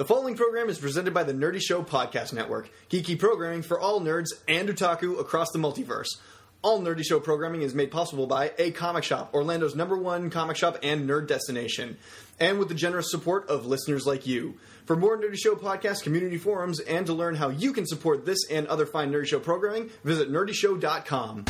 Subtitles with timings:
[0.00, 4.00] The following program is presented by the Nerdy Show Podcast Network, geeky programming for all
[4.00, 6.16] nerds and otaku across the multiverse.
[6.62, 10.56] All Nerdy Show programming is made possible by A Comic Shop, Orlando's number one comic
[10.56, 11.98] shop and nerd destination,
[12.38, 14.54] and with the generous support of listeners like you.
[14.86, 18.38] For more Nerdy Show podcast community forums and to learn how you can support this
[18.50, 21.44] and other fine Nerdy Show programming, visit nerdyshow.com.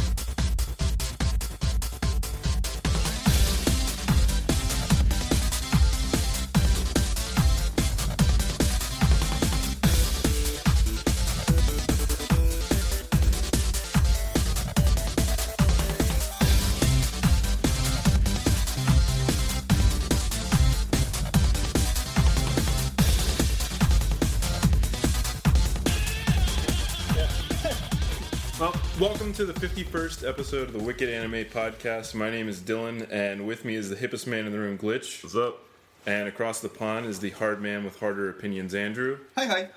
[29.41, 32.15] to the 51st episode of the Wicked Anime Podcast.
[32.15, 35.23] My name is Dylan, and with me is the hippest man in the room, Glitch.
[35.23, 35.65] What's up?
[36.05, 39.17] And across the pond is the hard man with harder opinions, Andrew.
[39.39, 39.69] Hi, hi.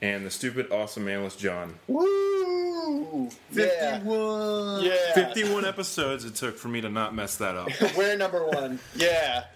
[0.00, 1.74] And the stupid, awesome analyst, John.
[1.88, 3.28] Woo!
[3.50, 4.84] 51.
[4.84, 5.14] Yeah.
[5.14, 7.70] 51 episodes it took for me to not mess that up.
[7.96, 8.78] We're number one.
[8.94, 9.46] Yeah.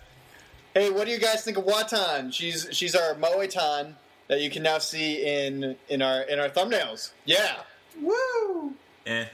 [0.74, 2.32] Hey, what do you guys think of Watan?
[2.32, 3.94] She's she's our Moetan
[4.26, 7.12] that you can now see in in our in our thumbnails.
[7.26, 7.60] Yeah.
[8.00, 8.74] Woo!
[9.06, 9.26] eh.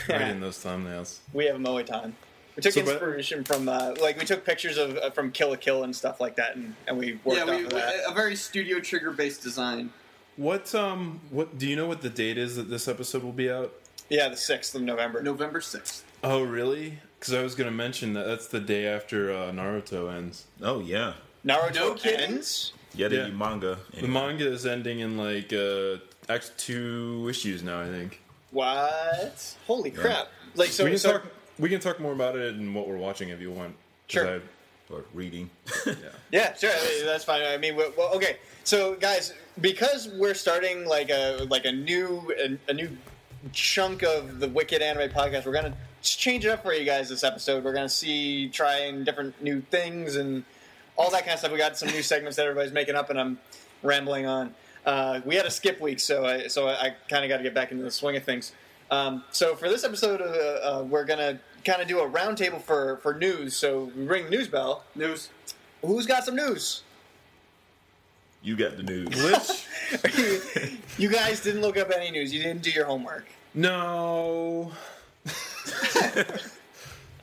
[0.08, 1.18] Right in those thumbnails.
[1.32, 2.12] We have a Moetan.
[2.56, 5.50] We took So, but- inspiration from uh, like we took pictures of uh, from Kill
[5.50, 7.94] la Kill and stuff like that, and, and we worked Yeah, off we, of that.
[8.08, 9.90] a very studio trigger based design.
[10.36, 13.48] What, um, what, do you know what the date is that this episode will be
[13.50, 13.72] out?
[14.10, 15.22] yeah, the sixth of November.
[15.22, 16.02] November 6th.
[16.22, 16.98] Oh, really?
[17.18, 20.46] Because I was going to mention that that's the day after uh, Naruto ends.
[20.60, 21.14] Oh yeah,
[21.46, 21.74] Naruto
[22.04, 22.72] No ends.
[22.94, 23.08] yeah.
[23.08, 23.26] They Yeah.
[23.28, 23.78] do manga.
[23.98, 25.98] The manga is ending in like uh,
[26.28, 28.20] actually two issues now, I think.
[28.54, 29.56] What?
[29.66, 30.28] Holy crap!
[30.54, 30.84] Like so.
[30.84, 31.26] we can so talk.
[31.58, 33.74] We can talk more about it and what we're watching if you want.
[34.06, 34.40] Sure.
[34.90, 35.50] or reading.
[35.86, 35.94] Yeah,
[36.30, 36.70] yeah, sure.
[37.04, 37.42] That's fine.
[37.42, 38.38] I mean, well, okay.
[38.64, 42.96] So, guys, because we're starting like a like a new a, a new
[43.52, 47.24] chunk of the Wicked Anime Podcast, we're gonna change it up for you guys this
[47.24, 47.64] episode.
[47.64, 50.44] We're gonna see trying different new things and
[50.96, 51.50] all that kind of stuff.
[51.50, 53.38] We got some new segments that everybody's making up, and I'm
[53.82, 54.54] rambling on.
[54.84, 57.42] Uh, we had a skip week, so I, so I, I kind of got to
[57.42, 58.52] get back into the swing of things.
[58.90, 62.98] Um, so for this episode, uh, uh, we're gonna kind of do a roundtable for
[62.98, 63.56] for news.
[63.56, 64.84] So we ring the news bell.
[64.94, 65.30] News.
[65.82, 66.82] Who's got some news?
[68.44, 69.08] you got the news.
[69.08, 70.78] Glitch?
[70.98, 72.32] you guys didn't look up any news.
[72.32, 73.26] You didn't do your homework.
[73.54, 74.70] no.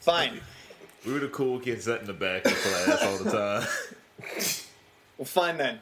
[0.01, 0.41] Fine.
[1.05, 3.67] we were the cool kids sat in the back of class all the time.
[5.19, 5.79] Well, fine then.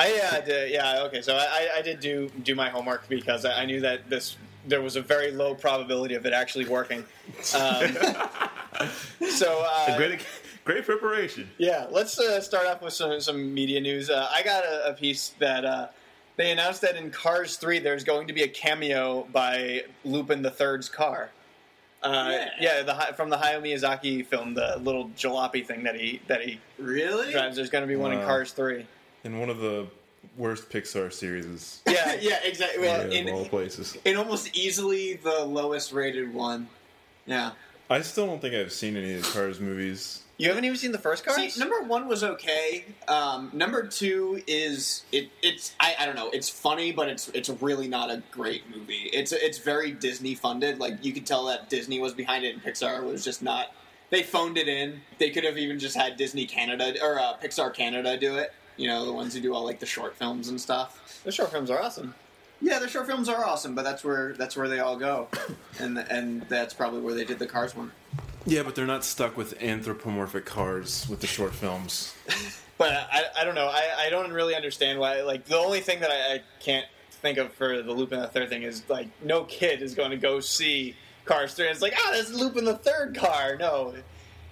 [0.00, 1.20] I uh, did, yeah okay.
[1.22, 4.80] So I, I did do do my homework because I I knew that this there
[4.82, 7.00] was a very low probability of it actually working.
[7.54, 7.96] Um,
[9.30, 10.20] so uh, great,
[10.64, 11.50] great preparation.
[11.58, 14.10] yeah, let's uh, start off with some some media news.
[14.10, 15.88] Uh, I got a, a piece that uh,
[16.36, 20.50] they announced that in Cars Three there's going to be a cameo by Lupin the
[20.50, 21.30] Third's car.
[22.02, 26.40] Uh, yeah, the from the Hayao Miyazaki film, the little jalopy thing that he that
[26.42, 27.30] he Really?
[27.30, 27.56] drives.
[27.56, 28.86] There's going to be one in Cars Three.
[29.24, 29.86] In one of the
[30.36, 31.82] worst Pixar series.
[31.86, 32.82] Yeah, yeah, exactly.
[32.82, 33.96] Well, of all in, places.
[34.04, 36.68] in almost easily the lowest rated one.
[37.26, 37.52] Yeah.
[37.90, 40.22] I still don't think I've seen any of the Cars movies.
[40.38, 41.54] you haven't even seen the first Cars.
[41.54, 42.84] See, number one was okay.
[43.08, 45.28] Um, number two is it.
[45.42, 46.30] It's I, I don't know.
[46.30, 49.10] It's funny, but it's it's really not a great movie.
[49.12, 50.78] It's it's very Disney funded.
[50.78, 53.74] Like you could tell that Disney was behind it, and Pixar was just not.
[54.10, 55.00] They phoned it in.
[55.18, 58.52] They could have even just had Disney Canada or uh, Pixar Canada do it.
[58.80, 61.22] You know, the ones who do all like the short films and stuff.
[61.22, 62.14] the short films are awesome.
[62.62, 65.28] Yeah, the short films are awesome, but that's where that's where they all go,
[65.78, 67.92] and and that's probably where they did the Cars one.
[68.46, 72.14] Yeah, but they're not stuck with anthropomorphic cars with the short films.
[72.78, 73.66] But I, I don't know.
[73.66, 75.20] I, I don't really understand why.
[75.20, 78.28] Like the only thing that I, I can't think of for the loop Lupin the
[78.28, 81.66] Third thing is like no kid is going to go see Cars Three.
[81.66, 83.56] And it's like ah, this is Lupin the Third car.
[83.58, 83.92] No,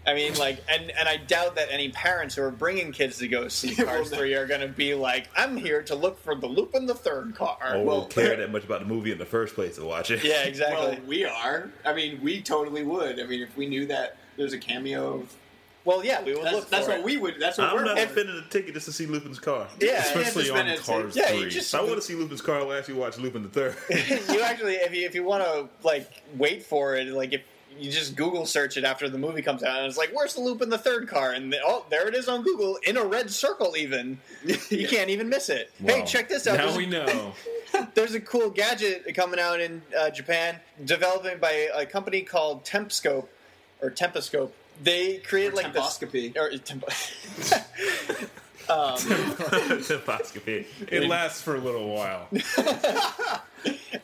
[0.08, 3.28] I mean like, and and I doubt that any parents who are bringing kids to
[3.28, 6.46] go see Cars Three are going to be like, I'm here to look for the
[6.46, 7.58] Lupin the Third car.
[7.62, 10.10] Or Well- well, care that much about the movie in the first place to watch
[10.10, 10.24] it.
[10.24, 10.76] yeah, exactly.
[10.96, 11.70] Well, we are.
[11.84, 13.20] I mean, we totally would.
[13.20, 15.34] I mean, if we knew that there's a cameo of
[15.84, 17.04] Well, yeah, we would That's, look that's for what it.
[17.04, 17.34] we would.
[17.40, 19.66] That's what I'm we're not spending a ticket just to see Lupin's car.
[19.80, 21.48] Yeah, Especially on been a- Cars yeah, 3.
[21.50, 23.76] just- I want to see Lupin's car, I'll actually watch Lupin the Third.
[23.90, 27.42] you actually, if you if you want to like wait for it, like if
[27.78, 30.40] you just Google search it after the movie comes out, and it's like, "Where's the
[30.40, 33.30] Lupin the Third car?" And the, oh, there it is on Google in a red
[33.30, 33.76] circle.
[33.76, 34.18] Even
[34.70, 35.70] you can't even miss it.
[35.84, 36.56] Hey, check this out.
[36.58, 37.32] Now There's a- we know.
[37.94, 43.26] There's a cool gadget coming out in uh, Japan, developed by a company called Tempscope
[43.82, 44.50] or Temposcope.
[44.82, 46.32] They created Or like temposcopy.
[46.32, 48.30] This, or temp-
[48.68, 50.66] Temposcopy.
[50.88, 52.28] It lasts for a little while.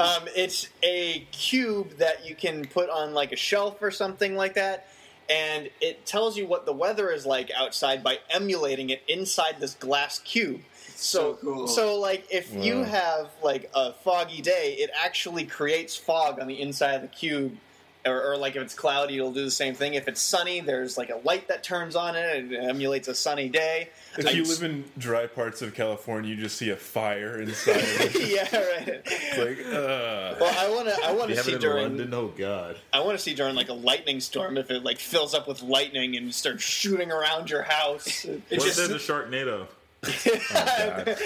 [0.01, 4.55] um, it's a cube that you can put on like a shelf or something like
[4.55, 4.89] that,
[5.29, 9.75] and it tells you what the weather is like outside by emulating it inside this
[9.75, 10.61] glass cube.
[10.97, 11.69] So, So cool.
[11.69, 16.61] so like if you have like a foggy day, it actually creates fog on the
[16.61, 17.57] inside of the cube.
[18.07, 19.95] Or, or like if it's cloudy, it'll do the same thing.
[19.95, 23.15] If it's sunny, there's like a light that turns on it and it emulates a
[23.15, 23.89] sunny day.
[24.19, 27.85] If you live in dry parts of California, you just see a fire inside of
[28.17, 28.29] it.
[28.31, 29.03] yeah, right.
[29.07, 31.05] It's like, uh, Well, I want to.
[31.05, 31.83] I want to see during.
[31.85, 32.13] London?
[32.15, 32.77] Oh God!
[32.93, 35.63] I want to see during like a lightning storm if it like fills up with
[35.63, 38.25] lightning and starts shooting around your house.
[38.25, 39.67] It What just if there's a Sharknado?
[40.53, 41.17] God.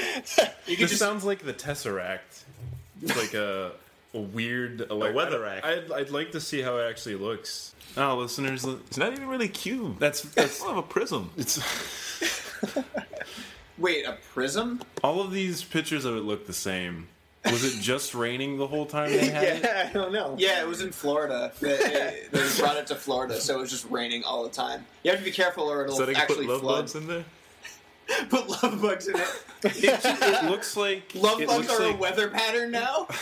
[0.67, 2.45] You this just sounds like the Tesseract.
[3.03, 3.73] It's like a,
[4.15, 5.65] a weird like, weather act.
[5.67, 7.75] I'd, I'd like to see how it actually looks.
[7.97, 9.99] Oh, listeners, It's not even really cube.
[9.99, 11.31] that's It's that's more of a prism.
[11.37, 11.59] it's
[13.79, 14.81] wait a prism.
[15.03, 17.09] all of these pictures of it look the same.
[17.45, 19.63] Was it just raining the whole time they had it?
[19.65, 20.35] yeah, I don't know.
[20.39, 21.53] Yeah, it was in Florida.
[21.61, 24.85] They, they, they brought it to Florida, so it was just raining all the time.
[25.05, 26.81] You have to be careful, or it'll So they can actually put love flood.
[26.83, 27.25] bugs in there.
[28.31, 29.29] Put love bugs in it.
[29.65, 33.07] It, it looks like Love it bugs looks are like, a weather pattern now.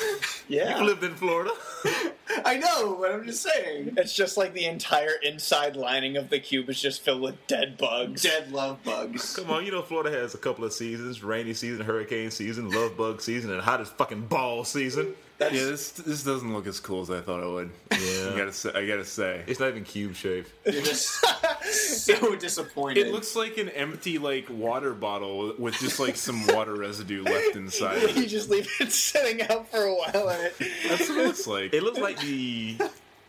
[0.49, 0.79] Yeah.
[0.79, 1.51] You lived in Florida.
[2.45, 3.95] I know, but I'm just saying.
[3.97, 7.77] It's just like the entire inside lining of the cube is just filled with dead
[7.77, 8.23] bugs.
[8.23, 9.35] Dead love bugs.
[9.35, 12.97] Come on, you know Florida has a couple of seasons: rainy season, hurricane season, love
[12.97, 15.17] bug season, and hottest fucking ball season.
[15.39, 17.71] Yeah, this this doesn't look as cool as I thought it would.
[17.93, 18.31] Yeah.
[18.35, 19.43] I gotta say, I gotta say.
[19.47, 20.51] It's not even cube shaped.
[20.65, 21.23] You're just
[21.71, 23.07] so disappointed.
[23.07, 27.55] It looks like an empty like water bottle with just like some water residue left
[27.55, 28.03] inside.
[28.03, 28.29] of you it.
[28.29, 30.55] just leave it sitting out for a while and it
[30.89, 31.75] That's what it looks like.
[31.75, 32.79] It looks like the,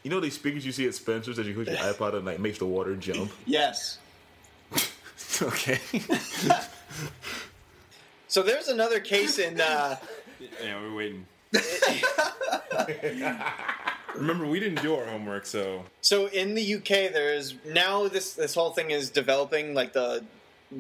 [0.03, 2.39] you know, these speakers you see at Spencer's that you put your iPod and like
[2.39, 3.31] makes the water jump.
[3.45, 3.98] yes.
[5.42, 5.80] okay.
[8.30, 9.98] So there's another case in uh
[10.39, 11.25] yeah, we're waiting.
[14.15, 18.33] Remember, we didn't do our homework, so So in the UK, there is now this
[18.33, 20.23] this whole thing is developing, like the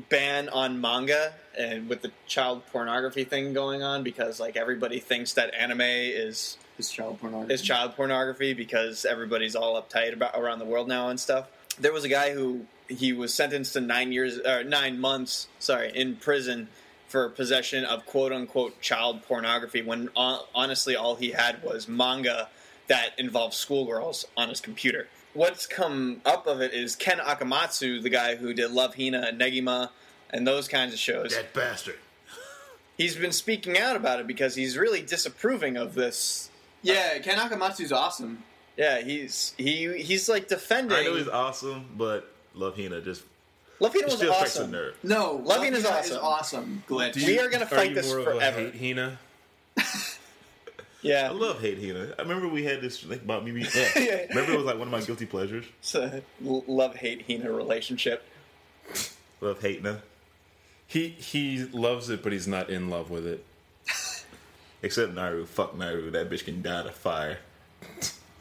[0.09, 5.33] ban on manga and with the child pornography thing going on because like everybody thinks
[5.33, 7.53] that anime is It's child pornography.
[7.53, 11.47] is child pornography because everybody's all uptight about around the world now and stuff.
[11.79, 15.91] There was a guy who he was sentenced to nine years or nine months, sorry,
[15.95, 16.67] in prison
[17.07, 22.49] for possession of quote unquote child pornography when uh, honestly all he had was manga
[22.87, 25.07] that involved schoolgirls on his computer.
[25.33, 29.39] What's come up of it is Ken Akamatsu, the guy who did Love Hina and
[29.39, 29.89] Negima
[30.31, 31.99] and those kinds of shows That bastard.
[32.97, 36.49] he's been speaking out about it because he's really disapproving of this.
[36.81, 38.43] yeah, Ken Akamatsu's awesome.
[38.77, 40.97] Yeah, he's he he's like defending.
[40.97, 43.23] I know he's awesome, but Love Hina just
[43.79, 44.71] Love Hina he was still strikes a awesome.
[44.71, 44.97] nerve.
[45.03, 46.17] No, Love Hina is Hina awesome.
[46.23, 46.83] awesome.
[46.87, 47.15] Glitch.
[47.15, 48.59] We are gonna Are fight you this more of forever.
[48.59, 49.19] a hate Hina?
[51.03, 52.15] Yeah, I love Hate Hina.
[52.17, 53.51] I remember we had this like about me.
[53.51, 53.87] being- Yeah.
[53.95, 54.25] Yeah.
[54.29, 55.63] Remember it was like one of my guilty pleasures.
[55.79, 58.23] it's a love hate Hina relationship.
[59.39, 60.01] Love Hate Hina.
[60.87, 63.45] He he loves it, but he's not in love with it.
[64.81, 65.45] Except Naru.
[65.45, 66.09] Fuck Naru.
[66.11, 67.39] That bitch can die to fire.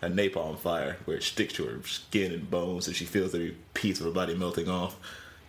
[0.02, 3.56] A napalm fire where it sticks to her skin and bones and she feels every
[3.74, 4.96] piece of her body melting off.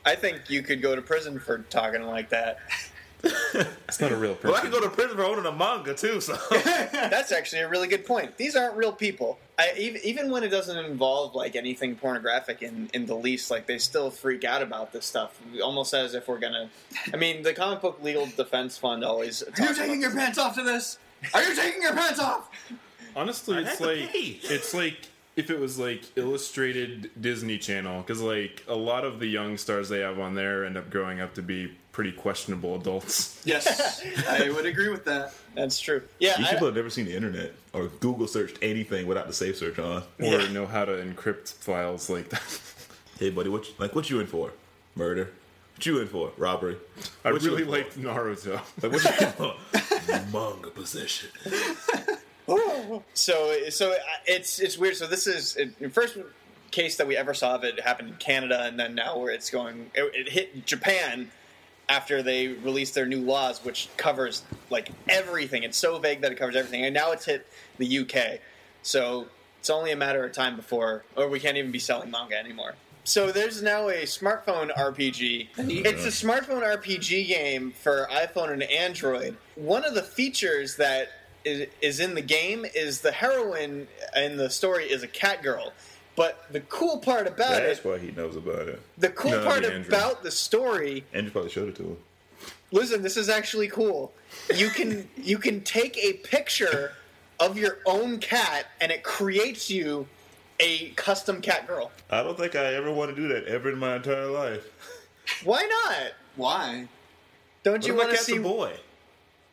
[0.07, 2.59] I think you could go to prison for talking like that.
[3.87, 4.51] It's not a real person.
[4.51, 6.37] Well, I can go to prison for owning a manga too, so.
[6.51, 8.37] That's actually a really good point.
[8.37, 9.39] These aren't real people.
[9.57, 13.65] I, even, even when it doesn't involve like anything pornographic in, in the least, like
[13.65, 16.69] they still freak out about this stuff, almost as if we're gonna.
[17.11, 19.41] I mean, the comic book legal defense fund always.
[19.41, 20.99] Are you taking about your pants off to this?
[21.33, 22.51] Are you taking your pants off?
[23.15, 28.75] Honestly, it's like it's like if it was like illustrated Disney Channel, because like a
[28.75, 31.71] lot of the young stars they have on there end up growing up to be
[31.93, 33.41] pretty questionable adults.
[33.45, 35.33] Yes, I would agree with that.
[35.55, 36.01] That's true.
[36.19, 39.33] Yeah, These I- people have never seen the internet or Google searched anything without the
[39.33, 40.03] safe search on.
[40.19, 40.51] or Yeah.
[40.51, 42.41] know how to encrypt files like that.
[43.19, 44.51] Hey, buddy, what you, like what you in for?
[44.95, 45.31] Murder.
[45.75, 46.31] What you in for?
[46.37, 46.77] Robbery.
[47.25, 47.71] I What you really in for?
[47.73, 48.61] liked Naruto.
[48.83, 50.31] Like what you in for?
[50.37, 51.29] Manga possession.
[53.13, 54.95] So so uh, it's it's weird.
[54.95, 56.17] So this is it, first
[56.71, 59.49] case that we ever saw of it happened in Canada, and then now where it's
[59.49, 61.31] going, it, it hit Japan
[61.89, 65.63] after they released their new laws, which covers like everything.
[65.63, 68.39] It's so vague that it covers everything, and now it's hit the UK.
[68.83, 69.27] So
[69.59, 72.75] it's only a matter of time before, or we can't even be selling manga anymore.
[73.03, 75.47] So there's now a smartphone RPG.
[75.57, 79.37] It's a smartphone RPG game for iPhone and Android.
[79.55, 81.09] One of the features that
[81.47, 85.73] is, is in the game is the heroine in the story is a cat girl.
[86.15, 88.81] But the cool part about That's it, That's why he knows about it.
[88.97, 89.87] the cool No, part the Android.
[89.87, 91.97] about the story Andrew probably showed it to him.
[92.71, 94.11] listen this is actually cool
[94.55, 96.93] you can you can take a picture
[97.39, 100.07] of your own cat and it creates you
[100.59, 103.77] a custom cat girl I don't think I ever want to do that ever in
[103.77, 104.65] my entire life.
[105.43, 106.87] why not Why?
[107.63, 108.73] don't What you want to cat's see a boy?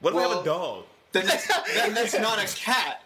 [0.00, 0.84] What if I have a dog?
[1.14, 3.00] Then that's, then that's not a cat.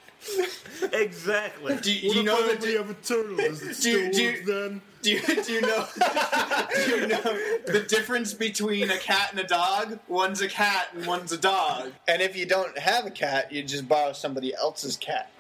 [0.93, 1.77] Exactly.
[1.77, 3.37] Do, you- do you know the di- have a turtle?
[3.37, 4.81] Does it Do you- do you- then?
[5.03, 5.87] do you, do you know
[6.75, 7.23] do you know
[7.67, 10.01] the difference between a cat and a dog?
[10.09, 11.93] One's a cat and one's a dog.
[12.09, 15.31] and if you don't have a cat you just borrow somebody else's cat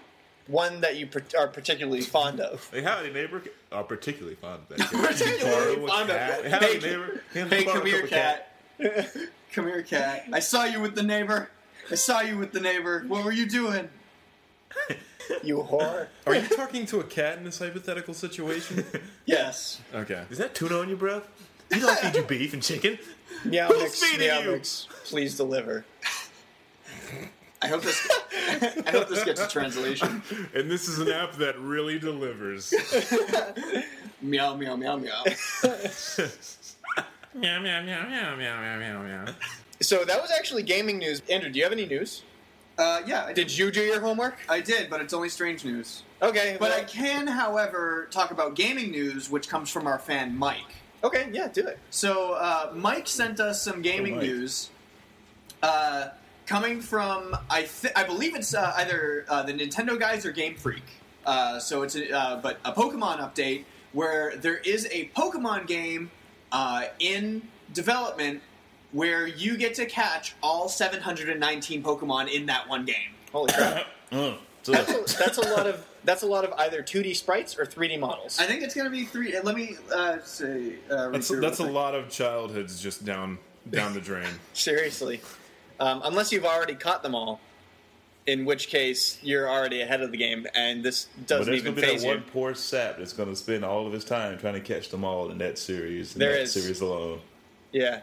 [0.46, 3.42] one that you par- are particularly fond of Hey, howdy, neighbor.
[3.72, 4.90] Are particularly fond of that.
[4.92, 6.42] Particularly Borrow a fond of- cat.
[6.44, 7.22] Hey, Howdy, ca- neighbor.
[7.34, 8.52] Hey, Borrow a come here, couple cat.
[9.52, 10.24] come here, cat.
[10.32, 11.50] I saw you with the neighbor.
[11.90, 13.04] I saw you with the neighbor.
[13.06, 13.88] What were you doing?
[15.42, 16.08] you whore.
[16.26, 18.84] Are you talking to a cat in this hypothetical situation?
[19.26, 19.80] yes.
[19.94, 20.24] Okay.
[20.30, 21.28] Is that tuna on your breath?
[21.70, 22.98] You don't feed you beef and chicken.
[23.44, 24.52] Meow Who's mix, feeding meow you?
[24.52, 24.88] mix.
[25.04, 25.84] Please deliver.
[27.60, 28.08] I hope this.
[28.86, 30.22] I hope this gets a translation.
[30.54, 32.72] And this is an app that really delivers.
[34.22, 35.24] meow meow meow meow.
[37.34, 39.34] meow meow meow meow meow meow meow
[39.80, 42.22] so that was actually gaming news andrew do you have any news
[42.78, 46.04] Uh, yeah, I did you do your homework I did, but it's only strange news.
[46.22, 50.36] okay But well- I can, however, talk about gaming news, which comes from our fan
[50.38, 50.70] Mike.
[51.02, 54.70] okay yeah do it So uh, Mike sent us some gaming Oh, news,
[55.62, 56.08] uh,
[56.46, 60.54] coming from I th- I believe it's uh, either uh, the Nintendo guys or Game
[60.54, 60.82] Freak.
[61.26, 66.10] Uh, so it's a, uh, but a Pokemon update where there is a Pokemon game
[66.52, 67.42] uh, in
[67.74, 68.40] development
[68.92, 73.12] where you get to catch all 719 Pokemon in that one game.
[73.32, 74.38] holy crap Mm.
[74.64, 77.98] That's a, that's a lot of that's a lot of either 2D sprites or 3D
[77.98, 78.38] models.
[78.38, 79.34] I think it's going to be three.
[79.36, 80.74] uh, Let me uh, say.
[80.90, 83.38] Uh, That's through that's a lot of childhoods just down
[83.70, 84.26] down the drain.
[84.54, 85.20] Seriously,
[85.80, 87.40] um, unless you've already caught them all,
[88.26, 91.76] in which case you're already ahead of the game, and this doesn't there's even gonna
[91.76, 92.10] be that phase you.
[92.10, 95.30] one poor sap that's gonna spend all of his time trying to catch them all
[95.30, 96.14] in that series.
[96.14, 96.52] In There that is.
[96.52, 97.20] series alone.
[97.72, 98.00] Yeah,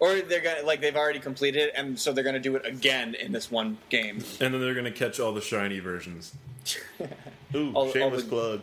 [0.00, 3.14] or they're gonna like they've already completed it, and so they're gonna do it again
[3.14, 4.16] in this one game.
[4.40, 6.34] And then they're gonna catch all the shiny versions.
[7.54, 8.60] Ooh, All- all shameless the- plug.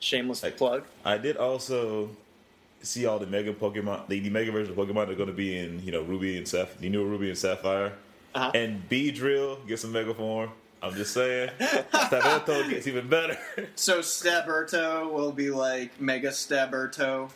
[0.00, 0.84] Shameless Like- plug.
[1.04, 2.10] I did also
[2.82, 5.56] see all the mega Pokemon, the, the mega version of Pokemon are going to be
[5.56, 7.92] in, you know, Ruby and Sapphire, the new Ruby and Sapphire.
[8.34, 8.50] Uh-huh.
[8.54, 10.50] And Beedrill gets a mega form.
[10.82, 11.48] I'm just saying.
[11.60, 13.38] Staberto gets even better.
[13.74, 17.30] So Staberto will be like Mega Staberto.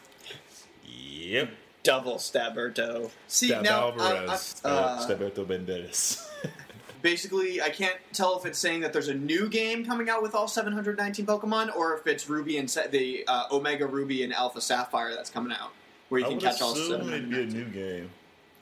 [0.84, 1.48] yep.
[1.88, 3.10] Double Staberto.
[3.28, 4.60] See Stab now, Alvarez.
[4.62, 6.28] I, I, Uh, Staberto Banderas.
[7.02, 10.34] basically, I can't tell if it's saying that there's a new game coming out with
[10.34, 14.60] all 719 Pokemon, or if it's Ruby and Sa- the uh, Omega Ruby and Alpha
[14.60, 15.70] Sapphire that's coming out,
[16.10, 18.10] where you I can catch all I would assume it'd be a new game.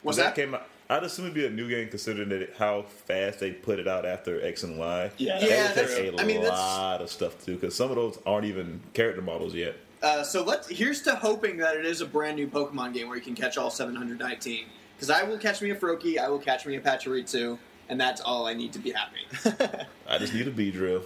[0.03, 0.35] What's When that?
[0.35, 0.65] came out?
[0.89, 4.05] I'd assume it'd be a new game considering that how fast they put it out
[4.05, 5.11] after X and Y.
[5.17, 7.75] Yeah, That would Yeah, take that's- a I mean, that's- lot of stuff too, because
[7.75, 9.75] some of those aren't even character models yet.
[10.01, 13.17] Uh, so let's here's to hoping that it is a brand new Pokemon game where
[13.17, 14.65] you can catch all 719.
[14.95, 17.57] Because I will catch me a Froakie, I will catch me a Pachirisu,
[17.89, 19.85] and that's all I need to be happy.
[20.07, 21.03] I just need a Beedrill.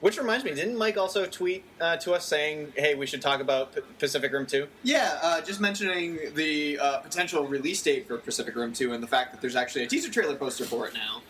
[0.00, 3.40] Which reminds me, didn't Mike also tweet uh, to us saying, "Hey, we should talk
[3.40, 4.66] about P- Pacific Rim 2?
[4.82, 9.06] Yeah, uh, just mentioning the uh, potential release date for Pacific Rim 2 and the
[9.06, 11.22] fact that there's actually a teaser trailer poster for it now.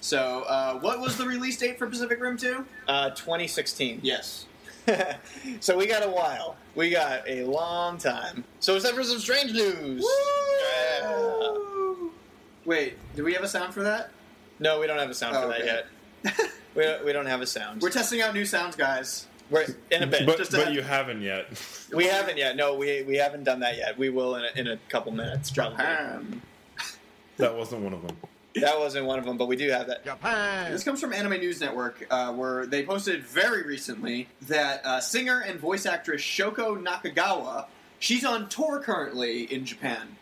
[0.00, 2.64] So, uh, what was the release date for Pacific Rim 2?
[2.86, 4.00] Uh, 2016.
[4.02, 4.46] Yes.
[5.60, 6.56] so we got a while.
[6.74, 8.44] We got a long time.
[8.60, 10.04] So it's time for some strange news.
[11.00, 11.94] Yeah.
[12.64, 14.10] Wait, do we have a sound for that?
[14.58, 15.82] No, we don't have a sound Oh, for that okay.
[16.24, 16.50] yet.
[16.74, 17.82] we, don't, we don't have a sound.
[17.82, 19.26] We're testing out new sounds, guys.
[19.50, 20.24] We're in a bit.
[20.24, 21.46] But just but have- you haven't yet.
[21.92, 22.56] we haven't yet.
[22.56, 23.98] No, we we haven't done that yet.
[23.98, 25.50] We will in a, in a couple minutes.
[25.50, 25.76] Probably.
[25.76, 26.42] Japan.
[27.36, 28.16] That wasn't one of them.
[28.54, 30.04] That wasn't one of them, but we do have that.
[30.04, 30.70] Japan.
[30.70, 35.40] This comes from Anime News Network, uh, where they posted very recently that uh, singer
[35.40, 37.66] and voice actress Shoko Nakagawa,
[37.98, 40.16] she's on tour currently in Japan,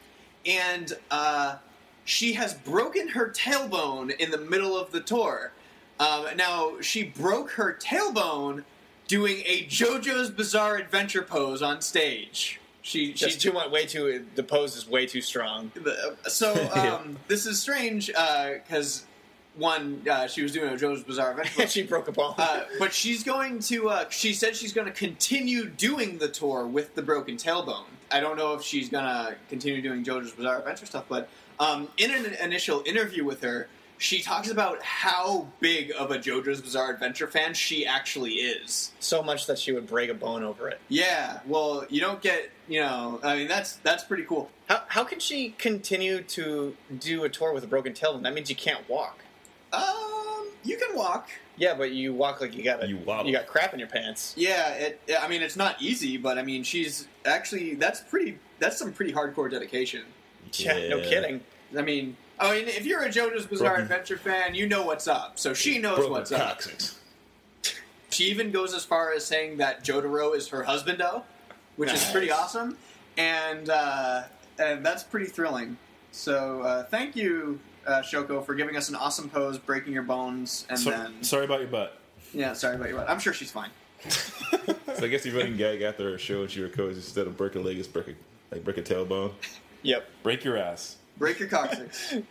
[0.47, 1.57] and uh,
[2.05, 5.53] she has broken her tailbone in the middle of the tour.
[5.99, 8.65] Um, now she broke her tailbone
[9.09, 12.60] doing a JoJo's Bizarre Adventure pose on stage.
[12.83, 13.71] She She's she too much.
[13.71, 14.25] Way too.
[14.35, 15.71] The pose is way too strong.
[15.75, 19.05] The- So um, this is strange because
[19.57, 21.67] one, uh, she was doing a JoJo's Bizarre Adventure.
[21.69, 22.35] she broke a bone.
[22.39, 23.91] Uh, but she's going to.
[23.91, 27.85] Uh, she said she's going to continue doing the tour with the broken tailbone.
[28.11, 31.89] I don't know if she's going to continue doing JoJo's Bizarre Adventure stuff, but um,
[31.99, 33.69] in an initial interview with her,
[34.01, 38.93] she talks about how big of a JoJo's Bizarre Adventure fan she actually is.
[38.99, 40.81] so much that she would break a bone over it.
[40.89, 42.51] Yeah, well, you don't get.
[42.67, 44.51] You know, I mean, that's that's pretty cool.
[44.69, 48.23] How, how can she continue to do a tour with a broken tailbone?
[48.23, 49.19] That means you can't walk.
[49.73, 51.29] Um, you can walk.
[51.57, 53.27] Yeah, but you walk like you got You wobble.
[53.29, 54.33] you got crap in your pants.
[54.37, 55.01] Yeah, it.
[55.21, 58.39] I mean, it's not easy, but I mean, she's actually that's pretty.
[58.61, 60.05] That's some pretty hardcore dedication.
[60.55, 61.41] Yeah, no kidding.
[61.77, 65.07] I mean, I mean, if you're a JoJo's Bizarre Broken- Adventure fan, you know what's
[65.07, 65.39] up.
[65.39, 66.41] So she knows Broken what's up.
[66.41, 66.99] coccyx.
[68.11, 71.23] She even goes as far as saying that Jotaro is her husbando,
[71.77, 72.77] which is pretty awesome,
[73.17, 74.23] and uh,
[74.59, 75.77] and that's pretty thrilling.
[76.13, 80.67] So uh, thank you, uh, Shoko, for giving us an awesome pose, breaking your bones,
[80.69, 81.99] and So- then sorry about your butt.
[82.35, 83.09] yeah, sorry about your butt.
[83.09, 83.71] I'm sure she's fine.
[84.97, 87.55] So I guess the running gag after her show and she records instead of break
[87.55, 88.15] a leg, it's break a,
[88.51, 89.33] like break a tailbone.
[89.83, 90.07] Yep.
[90.23, 90.97] Break your ass.
[91.21, 92.15] Break your coccyx.
[92.15, 92.25] Guard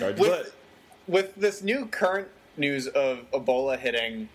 [0.00, 0.52] your With- butt.
[1.08, 4.28] With this new current news of Ebola hitting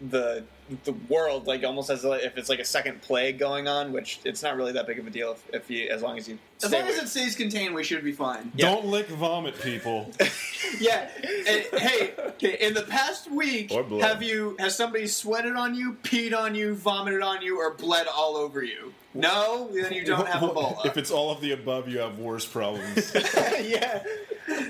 [0.00, 0.42] the
[0.84, 4.42] the world, like almost as if it's like a second plague going on, which it's
[4.42, 6.72] not really that big of a deal if, if you as long as you as
[6.72, 8.50] long as it stays contained, we should be fine.
[8.56, 8.70] Yeah.
[8.70, 10.10] Don't lick vomit, people.
[10.80, 11.08] Yeah.
[11.22, 14.02] And, hey, okay, in the past week, Or blood.
[14.02, 18.06] have you has somebody sweated on you, peed on you, vomited on you, or bled
[18.08, 18.92] all over you?
[19.14, 20.84] No, then you don't have Ebola.
[20.84, 23.14] if it's all of the above, you have worse problems.
[23.62, 24.02] yeah.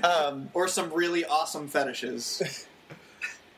[0.03, 2.67] Um, or some really awesome fetishes.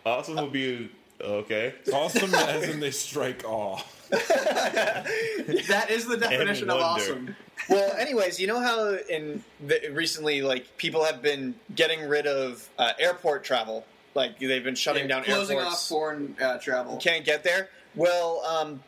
[0.05, 0.89] Awesome will be
[1.21, 1.73] okay.
[1.93, 3.81] awesome as in they strike awe.
[4.09, 7.35] That is the definition of awesome.
[7.69, 12.67] well, anyways, you know how in the, recently, like people have been getting rid of
[12.77, 15.88] uh, airport travel, like they've been shutting down closing airports.
[15.88, 16.97] Closing off foreign uh, travel.
[16.97, 17.69] can't get there.
[17.95, 18.84] Well, um,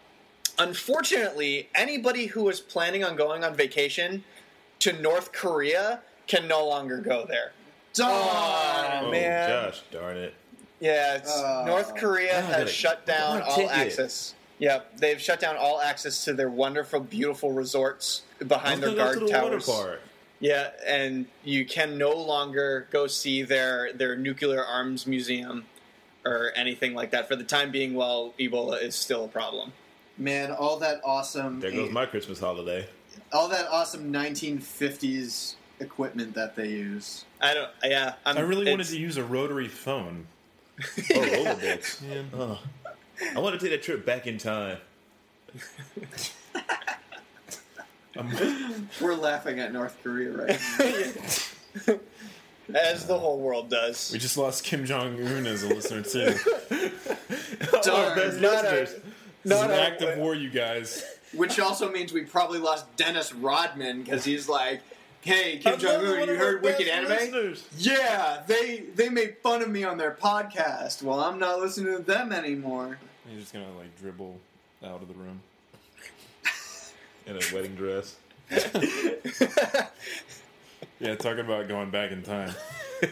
[0.58, 4.24] unfortunately, anybody who was planning on going on vacation
[4.80, 7.52] to North Korea can no longer go there.
[7.94, 9.06] Darn.
[9.06, 9.50] Oh, man.
[9.50, 10.34] gosh, darn it.
[10.82, 11.64] Yeah, it's, Oh.
[11.66, 13.72] North Korea I gotta- has shut down I want a all ticket.
[13.72, 14.34] access.
[14.60, 19.20] Yep, they've shut down all access to their wonderful, beautiful resorts behind their Let's guard
[19.20, 19.68] to the towers.
[19.68, 20.02] water park.
[20.40, 25.66] Yeah, and you can no longer go see their their nuclear arms museum
[26.26, 27.94] or anything like that for the time being.
[27.94, 29.72] While Ebola is still a problem.
[30.18, 31.60] Man, all that awesome.
[31.60, 32.88] There goes my Christmas holiday.
[33.32, 37.26] all that awesome 1950s equipment that they use.
[37.40, 37.70] I don't.
[37.84, 40.28] Yeah, I'm, I really wanted to use a rotary phone.
[41.14, 42.02] Oh, rollerblades.
[42.34, 42.60] Oh.
[43.36, 44.78] I want to take that trip back in time.
[49.02, 50.60] We're laughing at North Korea right
[51.88, 51.96] now.
[52.76, 54.12] as the whole world does.
[54.12, 56.36] We just lost Kim Jong Un as a listener too.
[57.90, 58.96] Our best not a- listeners.
[59.44, 61.04] This is Not an a- of war, you guys.
[61.34, 64.82] Which also means we probably lost Dennis Rodman because he's like,
[65.22, 67.10] "Hey, Kim Jong Un, you heard Wicked Anime?
[67.10, 67.66] listeners.
[67.78, 71.02] Yeah, they they made fun of me on their podcast.
[71.04, 72.98] Well, I'm not listening to them anymore.
[73.30, 74.40] You're just gonna like dribble
[74.84, 75.42] out of the room.
[77.28, 78.16] In a wedding dress.
[81.00, 82.54] Yeah, talking about going back in time.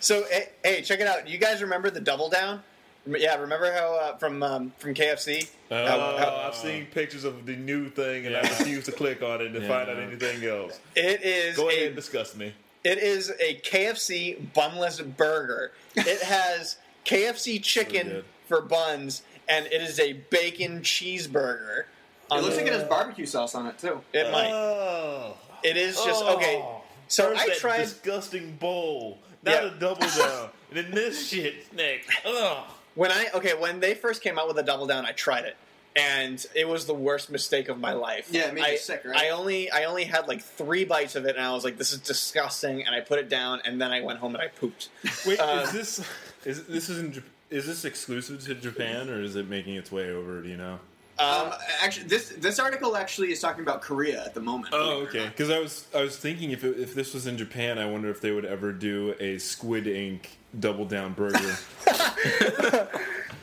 [0.00, 1.28] So hey, hey, check it out.
[1.28, 2.60] You guys remember the double down?
[3.06, 5.48] Rem- Yeah, remember how uh, from um, from KFC?
[5.70, 5.86] Oh.
[5.86, 9.22] How- Oh, how- I've seen pictures of the new thing, and I refuse to click
[9.22, 9.68] on it to Yeah.
[9.68, 10.78] find out anything else.
[10.94, 12.54] it is Go ahead a and discuss me.
[12.84, 15.72] It is a KFC bunless burger.
[15.94, 21.84] It has KFC chicken for buns, and it is a bacon cheeseburger.
[22.30, 24.00] It looks like it has barbecue sauce on it too.
[24.12, 24.50] It might.
[24.50, 25.36] Oh.
[25.62, 26.36] It is just Oh.
[26.36, 26.64] okay.
[27.08, 27.78] So First I that tried.
[27.78, 29.18] disgusting bowl.
[29.44, 29.60] Not Yeah.
[29.68, 30.48] the double down.
[30.70, 32.08] and then this shit next.
[32.24, 32.64] Ugh.
[32.94, 35.56] When I okay, when they first came out with a double down, I tried it,
[35.96, 38.28] and it was the worst mistake of my life.
[38.30, 39.16] Yeah, it made you I, sick, right?
[39.16, 41.92] I only I only had like three bites of it, and I was like, "This
[41.92, 44.90] is disgusting," and I put it down, and then I went home and I pooped.
[45.26, 46.06] Wait, Uh, is this
[46.44, 50.10] is this is in, is this exclusive to Japan or is it making its way
[50.10, 50.42] over?
[50.42, 50.80] Do you know?
[51.18, 51.52] Um,
[51.82, 54.74] actually, this this article actually is talking about Korea at the moment.
[54.74, 55.26] Oh, okay.
[55.26, 58.10] Because I was I was thinking if it, if this was in Japan, I wonder
[58.10, 61.56] if they would ever do a Squid Ink double down burger.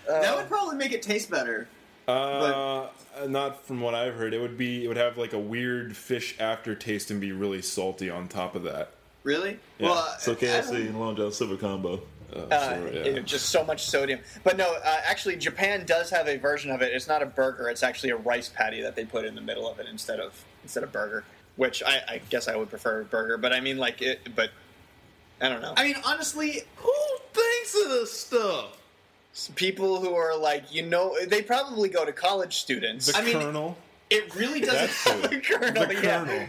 [0.07, 1.67] that would probably make it taste better.
[2.07, 2.87] uh,
[3.27, 4.33] not from what I've heard.
[4.33, 8.09] It would be it would have like a weird fish aftertaste and be really salty
[8.09, 8.91] on top of that.
[9.23, 9.59] Really?
[9.77, 9.89] Yeah.
[9.89, 12.01] Well, So I KFC don't- and Long John Silver combo.
[12.33, 12.99] Uh, Uh, sure, yeah.
[13.01, 14.19] it- just so much sodium.
[14.43, 16.93] But no, uh, actually, Japan does have a version of it.
[16.93, 19.67] It's not a burger; it's actually a rice patty that they put in the middle
[19.69, 21.23] of it instead of instead of burger.
[21.55, 24.35] Which I, I guess I would prefer burger, but I mean, like it.
[24.35, 24.51] But
[25.41, 25.73] I don't know.
[25.77, 26.93] I mean, honestly, Who
[27.33, 28.75] thinks of this stuff?
[29.55, 33.05] People who are like, you know, they probably go to college students.
[33.11, 33.77] the I mean, Colonel.
[34.09, 35.21] it really doesn't.
[35.29, 36.25] The Colonel, The yeah.
[36.25, 36.47] Colonel.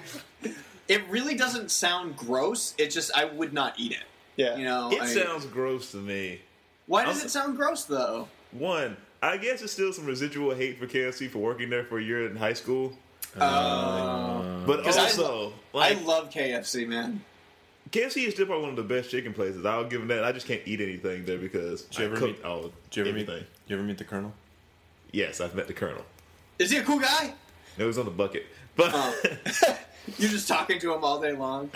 [0.89, 2.75] It really doesn't sound gross.
[2.79, 4.03] It just I would not eat it.
[4.37, 4.57] Yeah.
[4.57, 6.41] You know, It I- sounds gross to me.
[6.87, 8.27] Why does I'm- it sound gross though?
[8.51, 12.03] One, I guess it's still some residual hate for KFC for working there for a
[12.03, 12.95] year in high school.
[13.39, 14.63] Oh.
[14.67, 17.23] but 'Cause I also, like, I love KFC, man.
[17.91, 19.65] KFC is still probably one of the best chicken places.
[19.67, 20.23] I'll give them that.
[20.25, 22.45] I just can't eat anything there because Did you I ever cook meet?
[22.45, 23.29] all Did you ever meet?
[23.67, 24.33] You ever meet the Colonel?
[25.13, 26.05] Yes, I've met the Colonel.
[26.59, 27.33] Is he a cool guy?
[27.79, 29.21] No, he's on the bucket, but Oh.
[30.19, 31.71] You're just talking to him all day long.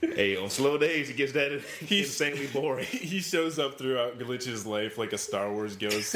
[0.00, 2.84] hey, on slow days, he gets that He's- insanely boring.
[2.90, 6.14] He shows up throughout Glitch's life like a Star Wars ghost.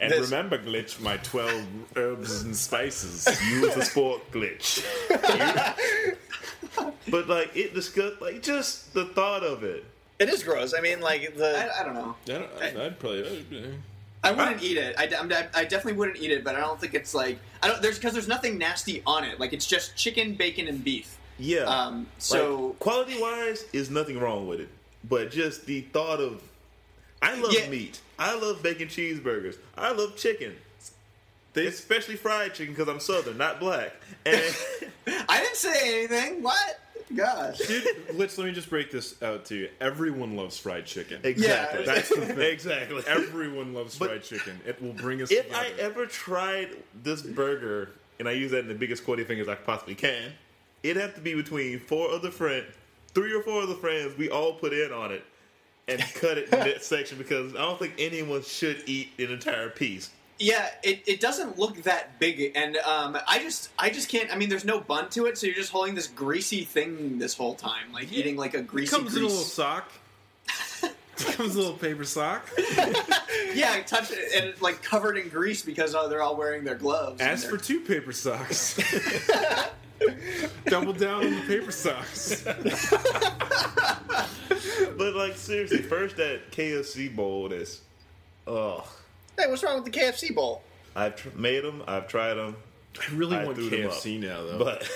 [0.00, 1.64] and This- remember, Glitch, my twelve
[1.96, 3.26] herbs and spices.
[3.48, 4.82] Use the sport glitch.
[7.10, 9.84] But like it discuss like just the thought of it.
[10.18, 10.72] It is gross.
[10.76, 12.14] I mean, like the I, I don't know.
[12.26, 13.76] I don't, I'd, I'd probably.
[14.24, 14.94] I wouldn't eat it.
[14.96, 17.82] I, I'm- definitely wouldn't eat it, but I don't think it's like I don't.
[17.82, 19.40] There's because there's nothing nasty on it.
[19.40, 21.18] Like it's just chicken, bacon, and beef.
[21.38, 21.62] Yeah.
[21.62, 24.68] Um, so quality wise is nothing wrong with it,
[25.08, 26.40] but just the thought of
[27.20, 27.68] I love Yeah.
[27.68, 28.00] meat.
[28.18, 29.56] I love bacon cheeseburgers.
[29.76, 30.54] I love chicken.
[31.54, 33.92] Especially fried chicken because I'm southern, not black.
[34.26, 34.54] And
[35.28, 36.42] I didn't say anything.
[36.42, 36.78] What?
[37.14, 37.58] Gosh.
[37.58, 39.68] Dude, Glitch, let me just break this out to you.
[39.80, 41.20] Everyone loves fried chicken.
[41.24, 42.40] exactly, That's the thing.
[42.40, 43.02] exactly.
[43.06, 44.60] Everyone loves But- fried chicken.
[44.66, 45.60] It will bring us If together.
[45.76, 46.70] I ever tried
[47.02, 50.32] this burger, and I use that in the biggest quality fingers I possibly can,
[50.82, 52.66] it'd have to be between four other friends,
[53.12, 54.16] three or four other friends.
[54.16, 55.24] We all put in on it
[55.88, 59.68] and cut it in that section because I don't think anyone should eat an entire
[59.68, 60.10] piece.
[60.42, 64.32] Yeah, it, it doesn't look that big, and um, I just I just can't.
[64.32, 67.34] I mean, there's no bun to it, so you're just holding this greasy thing this
[67.34, 68.90] whole time, like eating like a it greasy.
[68.90, 69.92] comes in a little sock.
[70.82, 70.92] it
[71.36, 72.48] comes in a little paper sock.
[73.54, 76.74] Yeah, touch it and it's like covered in grease because uh, they're all wearing their
[76.74, 77.20] gloves.
[77.20, 78.80] and Ask for two paper socks.
[80.66, 82.42] Double down on the paper socks.
[84.96, 87.80] But like seriously, first that KFC bowl that's,
[88.46, 88.84] oh,
[89.42, 90.62] hey, what's wrong with the KFC bowl?
[90.94, 92.56] I've tr- made them, I've tried them,
[93.00, 94.58] I really I want threw them KFC now, though.
[94.58, 94.90] but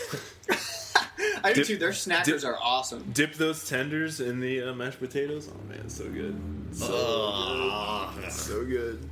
[1.45, 1.77] I do Dip- too.
[1.79, 3.11] Their snackers dip- are awesome.
[3.13, 5.49] Dip those tenders in the uh, mashed potatoes.
[5.51, 6.39] Oh man, so good.
[6.73, 9.09] So, so good.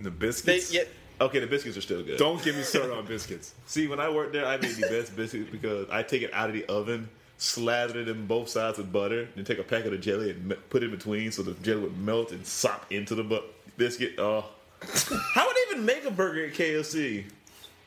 [0.00, 0.72] The They, biscuits.
[0.72, 0.82] yeah,
[1.20, 2.18] okay, the biscuits are still good.
[2.18, 3.54] Don't get me started on biscuits.
[3.66, 6.48] See, when I worked there, I made the best biscuits because I take it out
[6.48, 7.08] of the oven,
[7.38, 10.82] slather it in both sides with butter, then take a packet of jelly and put
[10.82, 13.42] it in between so the jelly would melt and sop into the bu-
[13.76, 14.14] biscuit.
[14.18, 14.44] Oh,
[15.34, 17.24] how would they even make a burger at KFC?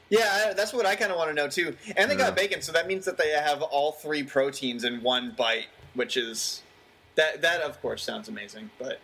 [0.10, 1.75] yeah, that's what I kind of want to know too.
[1.97, 2.25] And they Yeah.
[2.27, 6.15] got bacon, so that means that they have all three proteins in one bite, which
[6.17, 6.62] is
[7.15, 8.99] that that of course sounds amazing, but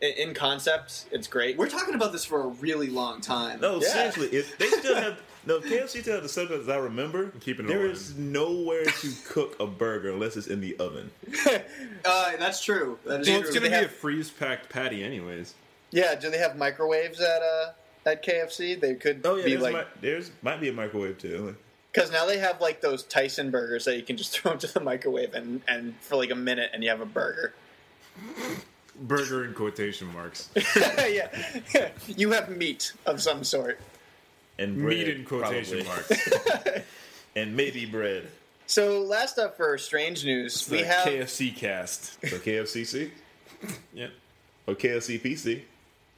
[0.00, 1.56] in, in concept, it's great.
[1.56, 3.60] We're talking about this for a really long time.
[3.60, 3.88] No, Yeah.
[3.88, 7.28] seriously, if they still have no KFC still have the setup as I remember.
[7.40, 7.92] Keeping it there alive.
[7.92, 11.10] is nowhere to cook a burger unless it's in the oven.
[12.04, 12.98] Uh, that's true.
[13.04, 13.48] That is Well, true.
[13.48, 15.54] it's gonna be have- a freeze packed patty, anyways.
[15.90, 17.72] Yeah, do they have microwaves at uh
[18.04, 18.78] at KFC?
[18.80, 21.56] They could Oh yeah, be there's, like mi- there's might be a microwave too.
[21.92, 24.80] because now they have like those Tyson burgers that you can just throw into the
[24.80, 27.54] microwave and and for like a minute and you have a burger.
[28.98, 30.48] Burger in quotation marks.
[30.76, 31.28] yeah,
[32.06, 33.78] you have meat of some sort.
[34.58, 36.12] And bread, Meat in quotation probably.
[36.64, 36.82] marks.
[37.36, 38.28] and maybe bread.
[38.66, 42.14] So last up for strange news, we have KFC cast.
[42.26, 43.10] So KFCC
[43.92, 44.10] Yep.
[44.66, 45.62] or KFC PC.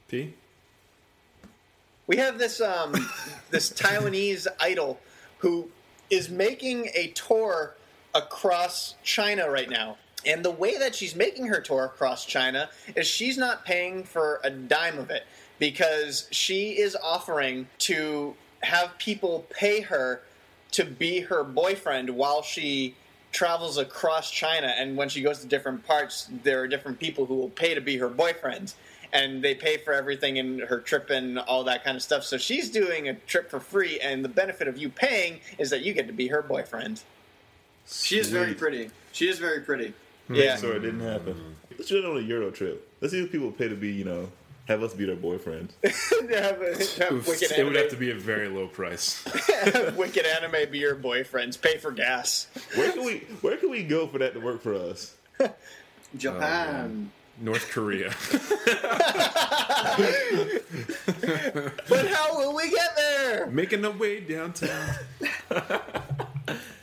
[0.09, 0.33] P.
[2.07, 2.93] we have this um
[3.51, 4.99] this Taiwanese idol
[5.37, 5.69] who
[6.09, 7.75] is making a tour
[8.13, 9.97] across China right now.
[10.25, 14.41] And the way that she's making her tour across China is she's not paying for
[14.43, 15.25] a dime of it
[15.59, 20.21] because she is offering to have people pay her
[20.71, 22.95] to be her boyfriend while she
[23.31, 24.73] travels across China.
[24.77, 27.81] And when she goes to different parts, there are different people who will pay to
[27.81, 28.73] be her boyfriend.
[29.11, 32.23] And they pay for everything and her trip and all that kind of stuff.
[32.23, 35.81] So she's doing a trip for free, and the benefit of you paying is that
[35.81, 37.01] you get to be her boyfriend.
[37.87, 38.91] she is very pretty.
[39.11, 39.93] She is very pretty.
[40.29, 40.57] Yeah.
[40.57, 41.33] So it didn't happen.
[41.33, 41.75] Mm-hmm.
[41.77, 42.87] Let's do it on a Euro trip.
[43.01, 44.29] Let's see if people pay to be, you know,
[44.69, 45.71] have us be their boyfriends.
[45.83, 49.25] have, a, have wicked, It would have to be a very low price.
[49.95, 51.59] wicked anime be your boyfriends.
[51.59, 52.47] Pay for gas.
[52.75, 55.15] Where can we where can we go for that to work for us?
[56.17, 57.11] Japan.
[57.11, 58.13] Oh, North Korea.
[61.89, 63.47] But how will we get there?
[63.47, 64.95] Making our way downtown.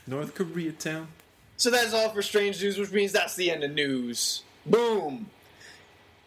[0.07, 1.09] North Korea town.
[1.57, 4.43] So that's all for strange news, which means that's the end of news.
[4.67, 5.31] Boom.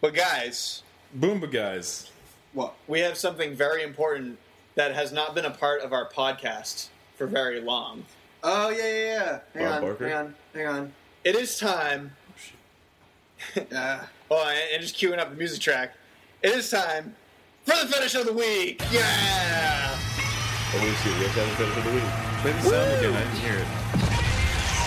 [0.00, 0.82] But guys,
[1.18, 2.10] Boomba guys.
[2.52, 2.74] what?
[2.88, 4.38] we have something very important
[4.74, 8.04] that has not been a part of our podcast for very long.
[8.42, 9.38] Oh yeah, yeah, yeah.
[9.54, 10.08] Hang Bob on, Barker?
[10.08, 10.92] hang on, hang on.
[11.24, 12.12] It is time.
[13.74, 13.98] Uh,
[14.30, 15.94] Oh, and- and just queuing up the music track.
[16.42, 17.14] It is time
[17.64, 18.80] for the finish of the week.
[18.92, 19.96] Yeah.
[20.72, 21.18] Oh, wait, shit.
[21.18, 22.04] We have to have a fetish of the week.
[22.42, 23.14] Play the sound again.
[23.14, 24.80] I didn't hear it.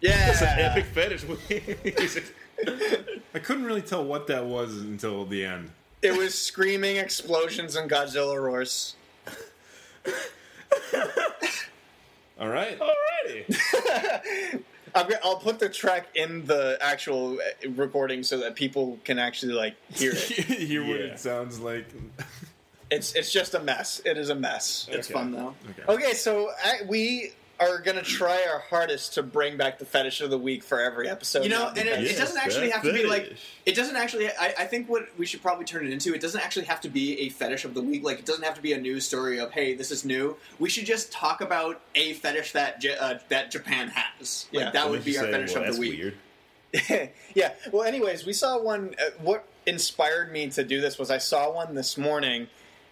[0.00, 0.30] Yeah.
[0.30, 1.24] It's an epic fetish.
[3.34, 5.70] I couldn't really tell what that was until the end.
[6.06, 8.94] It was screaming explosions and Godzilla roars.
[12.38, 12.78] All right.
[12.78, 14.62] Alrighty.
[14.94, 19.18] I'm, gonna- I'll put the track in the actual uh, recording so that people can
[19.18, 20.20] actually like hear it.
[20.20, 21.06] hear what Yeah.
[21.06, 21.86] it sounds like.
[22.90, 24.00] it's it's just a mess.
[24.04, 24.86] It is a mess.
[24.92, 25.14] it's Okay.
[25.14, 25.54] fun though.
[25.70, 25.92] Okay.
[26.06, 30.30] Okay, so I, we are gonna try our hardest to bring back the fetish of
[30.30, 31.42] the week for every episode.
[31.44, 33.34] You know, and it, because- it doesn't actually that have to be like.
[33.64, 34.28] It doesn't actually.
[34.28, 36.14] I, I think what we should probably turn it into.
[36.14, 38.04] It doesn't actually have to be a fetish of the week.
[38.04, 40.36] Like it doesn't have to be a news story of hey, this is new.
[40.58, 44.46] We should just talk about a fetish that J- uh, that Japan has.
[44.52, 44.70] Like Yeah.
[44.72, 45.30] that would you be our say?
[45.32, 45.98] fetish Well, of that's the week.
[45.98, 47.10] weird.
[47.34, 47.52] yeah.
[47.72, 48.94] Well, anyways, we saw one.
[49.00, 52.48] Uh, what inspired me to do this was I saw one this morning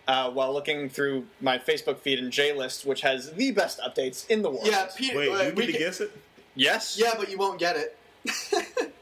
[0.09, 4.29] uh, while looking through my Facebook feed and J List, which has the best updates
[4.29, 4.67] in the world.
[4.67, 5.17] Yeah, Peter.
[5.19, 6.13] Wait, uh, you we get to guess it?
[6.55, 6.97] Yes.
[7.01, 7.97] Yeah, but you won't get it.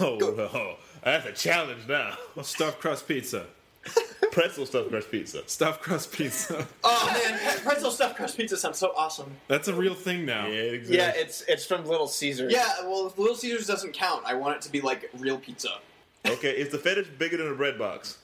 [0.00, 2.16] Oh, well, that's a challenge now.
[2.42, 3.46] Stuffed crust pizza.
[4.32, 5.42] Pretzel stuffed crust pizza.
[5.46, 6.66] Stuffed crust pizza.
[6.82, 9.30] Oh man, pretzel stuffed crust pizza sounds so awesome.
[9.48, 10.46] That's a real thing now.
[10.48, 10.82] Yeah, it.
[10.88, 12.52] Yeah, it's it's from Little Caesars.
[12.52, 14.24] Yeah, well, if Little Caesars doesn't count.
[14.26, 15.78] I want it to be like real pizza.
[16.26, 18.18] Okay, is the fetish bigger than a bread box?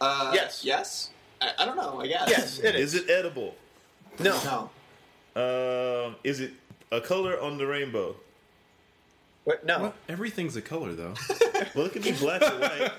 [0.00, 0.64] Uh, Yes.
[0.64, 1.10] Yes.
[1.40, 2.00] I, I don't know.
[2.00, 2.28] I guess.
[2.28, 2.94] Yes, it is.
[2.94, 3.54] Is it edible?
[4.18, 4.70] No.
[5.34, 6.06] No.
[6.06, 6.52] Um, is it
[6.90, 8.16] a color on the rainbow?
[9.44, 9.64] What?
[9.64, 9.78] No.
[9.80, 9.94] What?
[10.08, 11.14] Everything's a color, though.
[11.74, 12.92] Well, it could be black or white.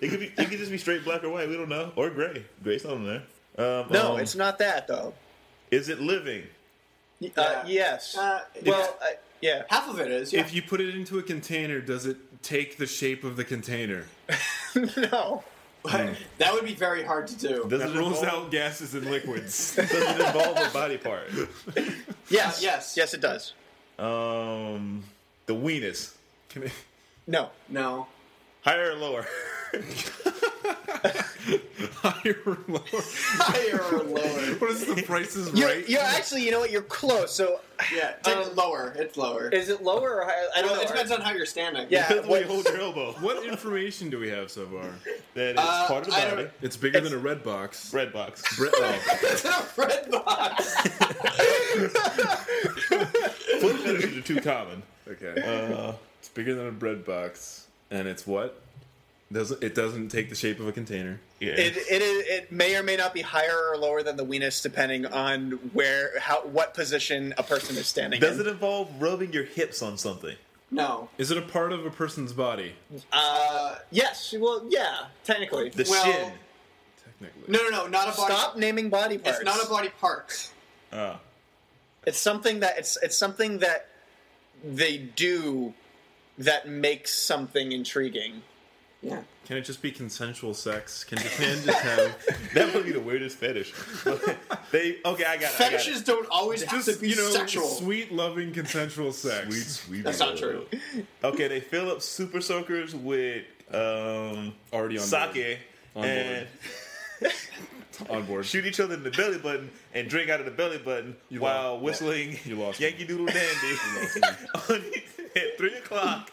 [0.00, 0.26] It could be.
[0.26, 1.46] It could just be straight black or white.
[1.48, 1.92] We don't know.
[1.94, 2.44] Or gray.
[2.62, 3.22] Gray's not on there.
[3.58, 5.12] Um, No, um, it's not that though.
[5.70, 6.44] Is it living?
[7.22, 7.64] Uh, Yeah.
[7.66, 8.16] yes.
[8.16, 9.06] Uh, well, uh,
[9.42, 9.64] yeah.
[9.68, 10.32] half of it is.
[10.32, 10.40] Yeah.
[10.40, 14.06] If you put it into a container, does it take the shape of the container?
[14.96, 15.44] no.
[16.38, 17.66] That would be very hard to do.
[17.68, 19.74] Does That it rules involve, out gases and liquids.
[19.76, 21.30] Does it involve a body part?
[22.30, 22.62] Yes.
[22.62, 22.94] yes.
[22.94, 23.54] Yes, it does.
[23.98, 25.02] Um,
[25.46, 26.14] the weenus.
[26.50, 26.72] Can it,
[27.26, 27.48] No.
[27.70, 28.06] No.
[28.62, 29.26] Higher or lower?
[31.94, 32.80] higher or lower?
[32.92, 34.24] Higher or lower?
[34.58, 35.88] What is the prices You're, right?
[35.88, 36.70] you're actually, you know what?
[36.70, 37.32] You're close.
[37.34, 37.60] So,
[37.94, 38.92] Yeah, take Um, lower.
[38.96, 39.48] It's lower.
[39.50, 40.46] is it lower or higher?
[40.56, 40.82] I don't Well, know.
[40.82, 41.86] it depends on how you're standing.
[41.90, 42.08] Yeah.
[42.08, 43.12] Depends where you hold your elbow.
[43.20, 44.90] What information do we have so far?
[45.34, 46.36] That it's Uh, part of the I body.
[46.44, 47.92] don't- It's bigger than a red box.
[47.94, 48.42] Red box.
[48.56, 50.74] Bre- oh, it's a red box.
[53.60, 54.82] Foot fetishes are too common.
[55.08, 55.40] okay.
[55.40, 58.60] Uh, it's bigger than a bread box, and it's what?
[59.30, 61.20] Doesn't it doesn't take the shape of a container?
[61.38, 61.50] yeah.
[61.52, 64.62] It, it, is, it may or may not be higher or lower than the weenus,
[64.62, 68.46] depending on where, how, what position a person is standing Does in.
[68.46, 70.34] it involve rubbing your hips on something?
[70.70, 71.08] no.
[71.18, 72.72] Is it a part of a person's body?
[73.12, 74.34] Uh, Yes.
[74.38, 75.06] Well, yeah.
[75.24, 75.68] Technically.
[75.70, 76.32] The Well- shin.
[77.04, 77.42] Technically.
[77.52, 77.86] no, no, no.
[77.86, 78.32] Not a body.
[78.34, 79.38] Stop naming body parts.
[79.40, 80.50] It's not a body part.
[80.92, 81.16] Uh,
[82.06, 83.88] It's something that it's it's something that
[84.64, 85.74] they do
[86.38, 88.42] that makes something intriguing.
[89.00, 89.22] Yeah.
[89.46, 91.04] Can it just be consensual sex?
[91.04, 93.72] Can Japan just have that would be the weirdest fetish.
[94.72, 95.26] they okay, I got it.
[95.26, 96.06] I got Fetishes it.
[96.06, 97.64] don't always have just to be you know sexual.
[97.66, 99.46] sweet, loving, consensual sex?
[99.46, 100.04] Sweet, sweet.
[100.04, 100.38] That's not love.
[100.40, 100.66] true.
[101.22, 105.60] Okay, they fill up super soakers with um, Already on sake
[105.94, 106.46] On and
[108.10, 108.46] On board.
[108.46, 111.40] shoot each other in the belly button and drink out of the belly button You
[111.40, 112.86] while lost- whistling you lost me.
[112.86, 113.76] Yankee Doodle Dandy
[114.54, 114.84] on-
[115.36, 116.30] at three o'clock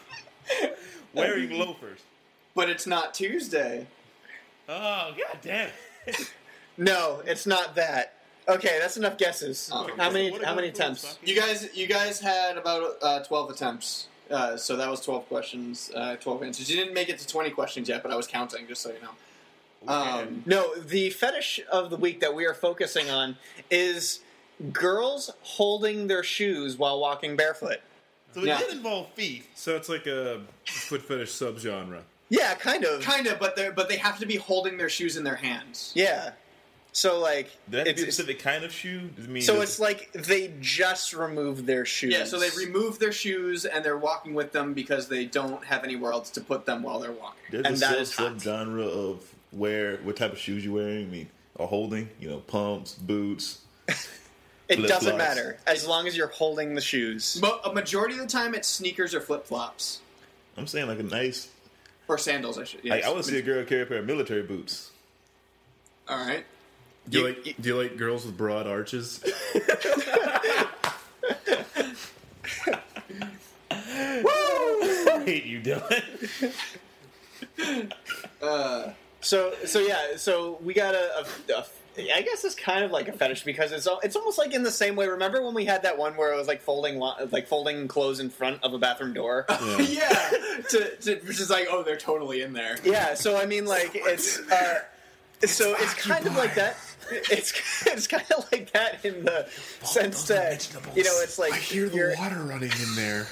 [1.14, 2.00] wearing loafers.
[2.56, 3.86] But it's not Tuesday.
[4.68, 5.68] Oh god damn!
[6.08, 6.32] it.
[6.76, 8.14] No, it's not that.
[8.48, 9.70] Okay, that's enough guesses.
[9.72, 11.18] Oh, how many how many attempts?
[11.22, 14.08] You guys, you guys had about uh, twelve attempts.
[14.30, 16.68] Uh, so that was twelve questions, uh, twelve answers.
[16.70, 18.98] You didn't make it to twenty questions yet, but I was counting, just so you
[19.02, 19.92] know.
[19.92, 23.36] Um, No, the fetish of the week that we are focusing on
[23.70, 24.20] is
[24.72, 27.80] girls holding their shoes while walking barefoot.
[28.34, 28.58] So it Yeah.
[28.58, 29.46] did involve feet.
[29.54, 32.00] So it's like a foot fetish subgenre.
[32.28, 33.02] Yeah, kind of.
[33.02, 35.92] kind of, but they but they have to be holding their shoes in their hands.
[35.94, 36.32] Yeah.
[36.92, 39.10] So like, Does that have to be a it's, specific kind of shoe?
[39.14, 42.12] Does it mean so just- it's like they just removed their shoes.
[42.12, 45.84] Yeah, so they remove their shoes and they're walking with them because they don't have
[45.84, 47.38] anywhere else to put them while they're walking.
[47.50, 51.06] there's and a that sub genre of where what type of shoes you're wearing.
[51.06, 52.08] I mean, or holding.
[52.18, 53.60] You know, pumps, boots.
[54.68, 57.38] It doesn't matter as long as you're holding the shoes.
[57.40, 60.00] But a majority of the time, it's sneakers or flip flops
[60.56, 61.50] I'm saying like a nice.
[62.08, 62.58] Or sandals.
[62.58, 62.84] I should.
[62.84, 63.04] Like.
[63.04, 64.90] I want to see a girl carry a pair of military boots.
[66.08, 66.44] All right.
[67.08, 69.22] Do you, You- like do you like girls with broad arches?
[73.70, 76.32] I hate you, Dylan.
[78.42, 78.90] Uh,
[79.20, 81.66] so so yeah, so we got a, a, a
[81.98, 84.70] I guess it's kind of like a fetish because it's it's almost like in the
[84.70, 85.08] same way.
[85.08, 88.30] Remember when we had that one where it was like folding like folding clothes in
[88.30, 89.46] front of a bathroom door?
[89.78, 90.30] yeah.
[90.70, 92.78] to, to, which is like, oh, they're totally in there.
[92.84, 93.14] yeah.
[93.14, 94.80] So I mean, like it's uh,
[95.44, 96.76] so it's kind of like that.
[97.10, 97.52] It's
[97.86, 99.46] it's kind of like that in the
[99.82, 103.26] sense that you know it's like I hear the water running in there.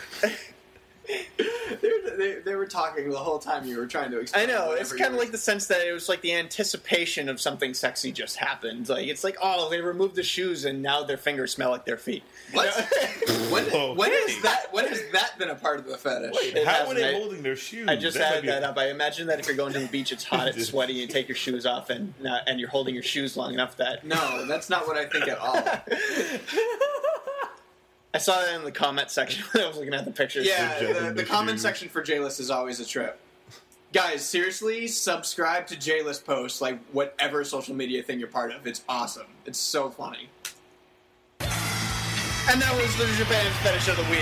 [1.81, 4.49] They're, they, they were talking the whole time you were trying to explain.
[4.49, 7.41] I know it's kind of like the sense that it was like the anticipation of
[7.41, 8.89] something sexy just happened.
[8.89, 11.97] Like it's like oh they removed the shoes and now their fingers smell like their
[11.97, 12.23] feet.
[12.53, 12.69] What?
[13.51, 13.95] when, Whoa.
[13.95, 14.67] when is that?
[14.73, 16.37] When has that been a part of the fetish?
[16.41, 16.99] It How hasn't.
[16.99, 17.89] are they I- holding their shoes?
[17.89, 18.79] I just That added be a- that up.
[18.79, 21.29] I imagine that if you're going to the beach, it's hot, it's sweaty, you take
[21.29, 24.71] your shoes off, and uh, and you're holding your shoes long enough that No, that's
[24.71, 25.55] not what I think at all.
[28.15, 30.47] I saw that in the comment section when I was looking at the pictures.
[30.47, 33.19] Yeah, the, the the comment section for J-List is always a trip.
[33.93, 38.67] Guys, seriously, subscribe to J-List posts, like whatever social media thing you're part of.
[38.67, 39.27] It's awesome.
[39.47, 40.29] It's so funny.
[41.41, 44.21] and that was the Japan fetish of the week.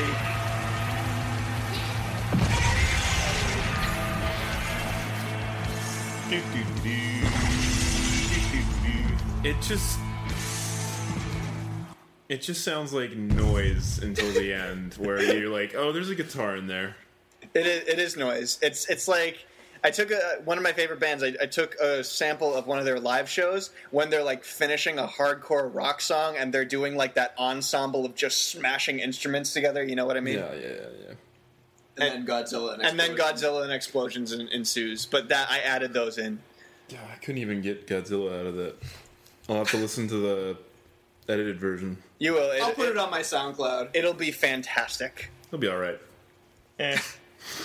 [9.45, 9.99] It just
[12.33, 16.57] it just sounds like noise until the end, where you're like, oh, there's a guitar
[16.57, 16.97] in there.
[17.53, 18.59] It is, it is noise.
[18.63, 19.45] It's it's like
[19.85, 21.23] I took a, one of my favorite bands.
[21.23, 24.99] I, I took a sample of one of their live shows when they're like finishing
[24.99, 29.85] a hardcore rock song and they're doing like that ensemble of just smashing instruments together.
[29.85, 30.39] You know what I mean?
[30.39, 30.75] Yeah, yeah, yeah,
[31.99, 32.05] yeah.
[32.07, 32.73] And, then Godzilla.
[32.73, 33.43] And, And then Explosions.
[33.43, 35.05] Godzilla and explosions en- ensues.
[35.05, 36.39] But that I added those in.
[36.89, 38.77] God, I couldn't even get Godzilla out of that.
[39.51, 40.57] I'll have to listen to the
[41.29, 41.99] edited version.
[42.19, 42.51] You will.
[42.53, 43.91] It, I'll put it on my SoundCloud.
[43.95, 45.31] It'll be fantastic.
[45.49, 45.99] It'll be all right.
[46.79, 46.99] Eh.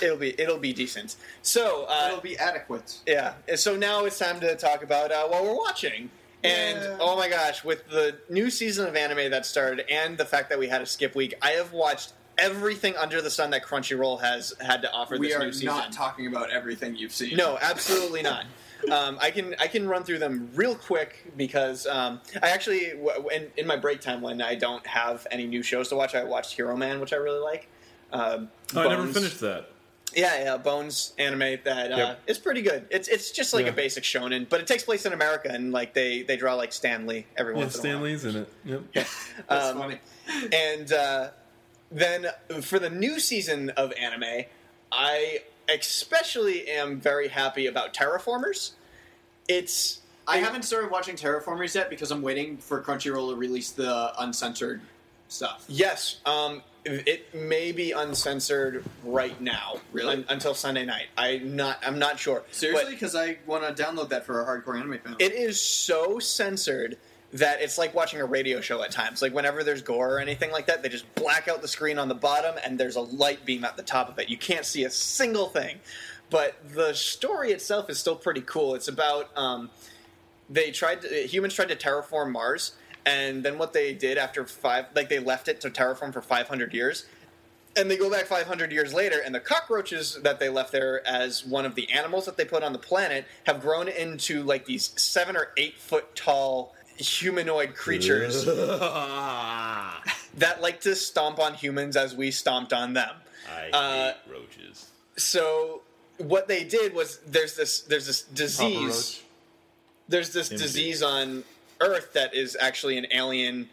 [0.02, 1.16] It'll be it'll be decent.
[1.42, 2.98] So uh, It'll be adequate.
[3.06, 3.34] yeah.
[3.56, 6.10] So now it's time to talk about uh, what we're watching.
[6.44, 6.96] And Yeah.
[7.00, 10.58] oh my gosh, with the new season of anime that started, and the fact that
[10.58, 14.52] we had a skip week, I have watched everything under the sun that Crunchyroll has
[14.60, 15.66] had to offer We this are new season.
[15.66, 17.36] not talking about everything you've seen.
[17.36, 18.44] No, absolutely not.
[18.92, 22.90] Um, I can I can run through them real quick because um, I actually
[23.32, 26.24] in, in my break time when I don't have any new shows to watch, I
[26.24, 27.68] watched Heroman, which I really like.
[28.12, 29.70] Um, Oh, I never finished that.
[30.14, 32.20] Yeah, yeah, Bones anime that uh, Yep.
[32.28, 32.86] it's pretty good.
[32.90, 33.72] It's it's just like Yeah.
[33.72, 36.72] a basic shonen, but it takes place in America and like they they draw like
[36.72, 37.92] Stan Lee every Yeah, once in a while.
[37.98, 38.48] Stan Lee's in it.
[38.94, 39.06] Yep.
[39.48, 39.98] That's Um, funny.
[40.52, 41.28] And uh,
[41.90, 42.26] then
[42.62, 44.44] for the new season of anime,
[44.92, 48.72] I especially am very happy about Terra Formars.
[49.48, 53.70] It's I haven't started watching Terra Formars yet because I'm waiting for Crunchyroll to release
[53.70, 54.80] the uncensored
[55.28, 55.64] stuff.
[55.68, 60.16] yes, um, it may be uncensored right now, Really?
[60.16, 61.06] un- until Sunday night.
[61.18, 62.42] I'm not I'm not sure.
[62.50, 65.16] Seriously, because I want to download that for a hardcore anime fan.
[65.18, 66.96] it is so censored
[67.32, 69.20] that it's like watching a radio show at times.
[69.20, 72.08] Like whenever there's gore or anything like that, they just black out the screen on
[72.08, 74.28] the bottom and there's a light beam at the top of it.
[74.28, 75.80] You can't see a single thing.
[76.30, 78.74] But the story itself is still pretty cool.
[78.74, 79.70] It's about um,
[80.48, 82.72] they tried to, humans tried to terraform Mars,
[83.06, 86.74] and then what they did after five, like they left it to terraform for 500
[86.74, 87.06] years,
[87.76, 91.46] and they go back 500 years later, and the cockroaches that they left there as
[91.46, 94.92] one of the animals that they put on the planet have grown into like these
[95.00, 98.44] seven or eight foot tall humanoid creatures
[100.34, 103.14] that like to stomp on humans as we stomped on them.
[103.48, 104.86] I Uh, hate roaches.
[105.16, 105.82] So
[106.18, 109.22] what they did was there's this there's this disease
[110.08, 111.44] there's this disease on
[111.80, 113.68] Earth that is actually an alien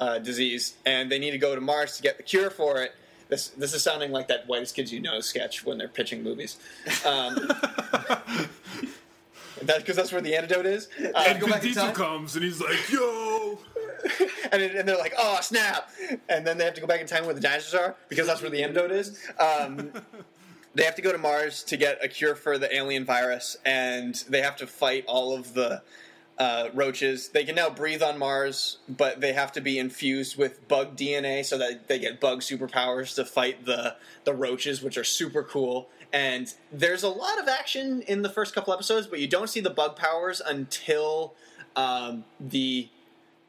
[0.00, 2.92] uh, disease, and they need to go to Mars to get the cure for it.
[3.28, 6.56] This this is sounding like that whitest kids you know sketch when they're pitching movies.
[7.04, 7.50] Um,
[9.62, 10.88] that because that's where the antidote is.
[11.02, 13.58] Uh, And go back Diesel comes and he's like, "Yo."
[14.52, 15.90] and, it- and they're like, "Oh snap!"
[16.28, 18.42] And then they have to go back in time where the dinosaurs are because that's
[18.42, 19.18] where the antidote is.
[19.38, 19.90] Um,
[20.74, 24.14] they have to go to Mars to get a cure for the alien virus, and
[24.28, 25.82] they have to fight all of the
[26.38, 27.28] uh, roaches.
[27.30, 31.44] They can now breathe on Mars, but they have to be infused with bug DNA
[31.46, 35.88] so that they get bug superpowers to fight the the roaches, which are super cool.
[36.12, 39.60] And there's a lot of action in the first couple episodes, but you don't see
[39.60, 41.34] the bug powers until
[41.74, 42.88] um, the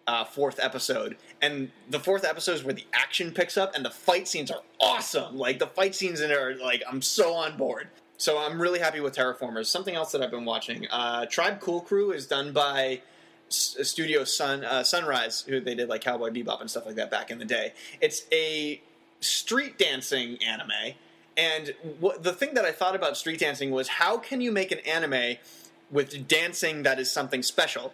[0.08, 1.18] uh, fourth episode.
[1.42, 4.62] And the fourth episode is where the action picks up, and the fight scenes are
[4.80, 5.38] awesome.
[5.38, 7.90] Like the fight scenes in it are like I'm so on board.
[8.18, 9.68] So I'm really happy with Terra Formars.
[9.68, 13.02] Something else that I've been watching, uh, Tribe Cool Crew is done by
[13.48, 17.12] S- Studio Sun uh, Sunrise, who they did like Cowboy Bebop and stuff like that
[17.12, 17.74] back in the day.
[18.02, 18.82] It's a
[19.20, 20.96] street dancing anime,
[21.38, 21.74] and
[22.20, 25.38] the thing that I thought about street dancing was how can you make an anime
[25.92, 27.94] with dancing that is something special?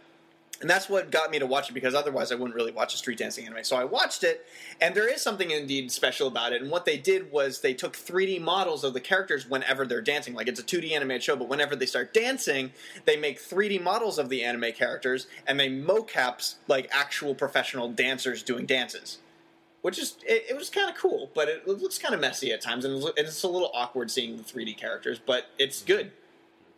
[0.61, 2.97] And that's what got me to watch it because otherwise I wouldn't really watch a
[2.97, 3.65] street dancing anime.
[3.65, 4.45] So I watched it,
[4.79, 6.61] and there is something indeed special about it.
[6.61, 10.33] And what they did was they took 3D models of the characters whenever they're dancing.
[10.33, 12.71] Like it's a 2D animated show, but whenever they start dancing,
[13.03, 18.41] they make 3D models of the anime characters and they mocaps like actual professional dancers
[18.41, 19.17] doing dances.
[19.83, 22.61] Which is it, it was kind of cool, but it, looks kind of messy at
[22.61, 25.19] times, and it's- a little awkward seeing the 3D characters.
[25.23, 26.11] But it's good.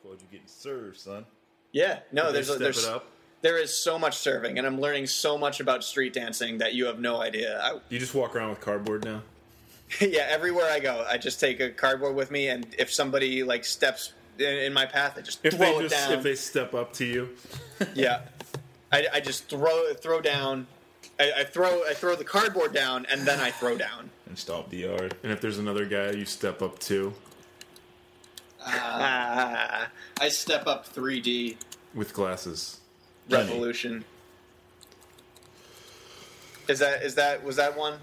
[0.04, 1.26] What you getting served, son?
[1.72, 3.06] Yeah, no, there's a, there's up.
[3.42, 6.86] there is so much serving, and I'm learning so much about street dancing that you
[6.86, 7.60] have no idea.
[7.62, 9.22] I, You just walk around with cardboard now.
[10.02, 13.66] yeah, everywhere I go, I just take a cardboard with me, and if somebody like
[13.66, 16.18] steps in, in my path, I just If throw they it just down.
[16.18, 17.30] if they step up to you,
[17.94, 18.22] yeah,
[18.92, 20.66] I, I just throw throw down.
[21.20, 24.10] I, I throw I throw the cardboard down, and then I throw down.
[24.28, 25.16] And stomp the yard.
[25.24, 27.14] and if there's another guy, you step up to
[28.68, 29.90] Ah,
[30.20, 31.58] I step up 3D.
[31.94, 32.80] with glasses.
[33.30, 34.04] revolution.
[36.68, 38.00] Is that is that was that one?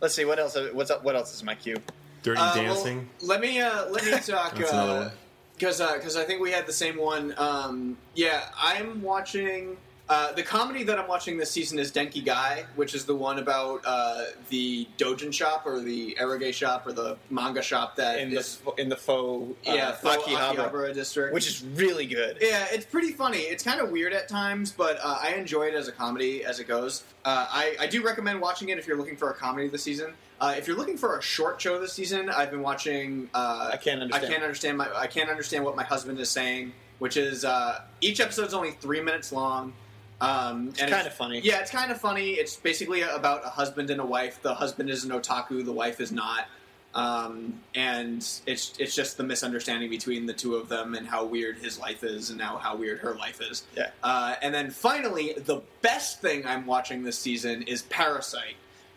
[0.00, 0.56] Let's see what else.
[0.72, 1.02] What's up?
[1.02, 1.76] What else is my cue?
[2.22, 3.08] Dirty Uh, well, dancing.
[3.22, 5.10] let me uh, let me talk That's another one.
[5.56, 7.34] because because I think we had the same one.
[7.38, 9.76] Um, yeah, I'm watching.
[10.10, 13.80] Uh, the comedy that I'm watching this season is Denki-gai, which is the one about
[13.86, 18.40] uh, the dojin shop or the eroge shop or the manga shop that In the
[18.40, 22.38] is- in the faux uh, yeah faux Akihabara, Akihabara district, which is really good.
[22.40, 23.38] Yeah, it's pretty funny.
[23.38, 26.58] It's kind of weird at times, but uh, I enjoy it as a comedy as
[26.58, 27.04] it goes.
[27.24, 30.14] Uh, I, I do recommend watching it if you're looking for a comedy this season.
[30.40, 33.30] Uh, if you're looking for a short show this season, I've been watching.
[33.32, 34.24] Uh, I can't understand.
[34.26, 34.88] I can't understand my.
[34.92, 39.00] I can't understand what my husband is saying, which is uh, each episode's only three
[39.00, 39.72] minutes long.
[40.20, 41.40] Um, It's and kinda funny.
[41.40, 42.30] Yeah, it's kind of funny.
[42.32, 44.40] It's basically about a husband and a wife.
[44.42, 45.64] The husband is an otaku.
[45.64, 46.46] The wife is not.
[46.92, 51.58] Um, and it's it's just the misunderstanding between the two of them and how weird
[51.58, 53.62] his life is and now how weird her life is.
[53.76, 53.90] Yeah.
[54.02, 58.54] Uh, and then finally, the best thing I'm watching this season is Parasyte.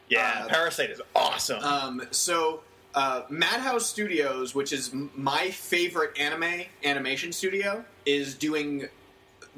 [0.09, 1.63] Yeah, Uh, Parasyte is awesome.
[1.63, 2.61] Um, so
[2.95, 8.89] uh, Madhouse Studios, which is m- my favorite anime animation studio, is doing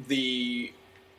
[0.08, 0.72] the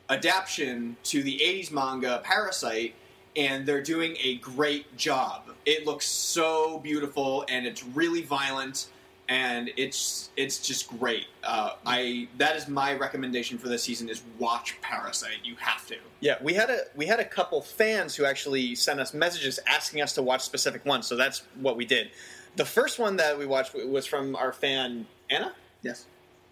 [0.09, 2.93] adaptation to the 80s manga Parasyte,
[3.37, 5.43] and they're doing a great job.
[5.65, 8.89] It looks so beautiful, and it's really violent,
[9.29, 11.27] and it's it's just great.
[11.43, 15.45] Uh, I that is my recommendation for this season: is watch Parasyte.
[15.45, 15.97] You have to.
[16.21, 20.01] yeah, we had a we had a couple fans who actually sent us messages asking
[20.03, 22.11] us to watch specific ones, so that's what we did.
[22.55, 25.53] The first one that we watched was from our fan Anna,
[25.83, 26.07] Yes.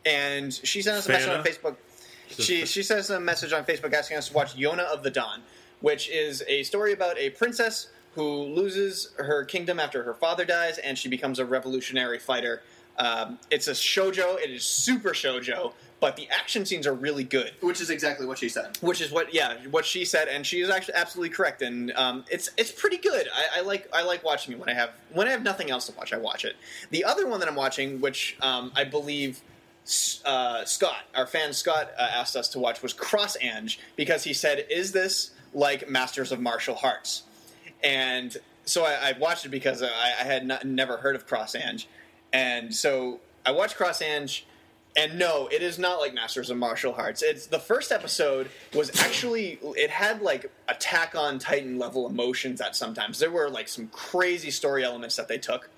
[0.05, 1.77] and she sent us a message on Facebook.
[2.45, 5.11] She she sent us a message on Facebook asking us to watch Yona of the
[5.11, 5.43] Dawn,
[5.81, 10.79] which is a story about a princess who loses her kingdom after her father dies,
[10.79, 12.63] and she becomes a revolutionary fighter.
[12.97, 14.39] Um, it's a shojo.
[14.41, 17.53] It is super shojo, but the action scenes are really good.
[17.61, 18.79] Which is exactly what she said.
[18.81, 21.63] Which is what, yeah, what she said, and she is actually absolutely correct.
[21.63, 23.29] And um, it's it's pretty good.
[23.35, 25.87] I, I like I like watching it when I have when I have nothing else
[25.87, 26.13] to watch.
[26.13, 26.55] I watch it.
[26.91, 29.43] The other one that I'm watching, which um, I believe
[30.25, 34.33] uh, Scott, our fan Scott, uh, asked us to watch, was Cross Ange because he
[34.33, 37.25] said, "Is this like Masters of Martial Hearts?"
[37.83, 41.55] And so I, I watched it because I, I had not, never heard of Cross
[41.55, 41.87] Ange,
[42.33, 44.47] and so I watched Cross Ange.
[44.97, 47.21] And no, it is not like Masters of Martial Hearts.
[47.21, 52.77] It's the first episode was actually it had like Attack on Titan level emotions at
[52.77, 53.19] sometimes.
[53.19, 55.69] There were like some crazy story elements that they took,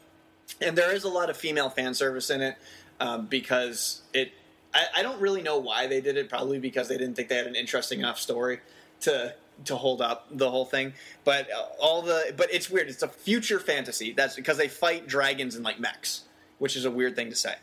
[0.61, 2.57] and there is a lot of female fan service in it
[3.01, 4.33] um, because it.
[4.75, 6.29] I, I don't really know why they did it.
[6.29, 8.61] Probably because they didn't think they had an interesting enough story
[9.01, 9.35] to
[9.65, 10.93] to hold up the whole thing.
[11.25, 12.89] But uh, all the but it's weird.
[12.89, 14.13] It's a future fantasy.
[14.13, 16.23] That's because they fight dragons and like mechs,
[16.59, 17.55] which is a weird thing to say.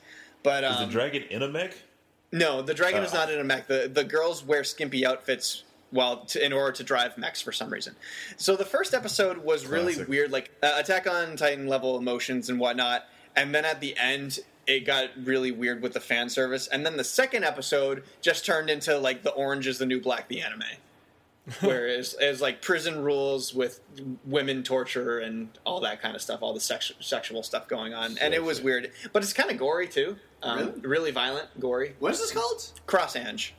[0.41, 1.73] But Is um, the dragon in a mech?
[2.31, 3.17] no, the dragon is Uh.
[3.17, 3.67] not in a mech.
[3.67, 7.69] The the girls wear skimpy outfits while to, in order to drive mechs for some
[7.69, 7.95] reason.
[8.37, 10.07] So the first episode was really Classic.
[10.09, 13.05] weird, like uh, Attack on Titan level emotions and whatnot.
[13.35, 16.97] And then at the end, it got really weird with the fan service, and then
[16.97, 20.63] the second episode just turned into like the Orange is the New Black, the anime,
[21.61, 23.79] where it's, it's like prison rules with
[24.25, 28.17] women torture and all that kind of stuff, all the sex- sexual stuff going on,
[28.19, 30.79] and it was weird, but it's kind of gory too, um, Really?
[30.81, 31.95] really violent, gory.
[31.99, 32.63] What is this called?
[32.85, 33.53] Cross Ange.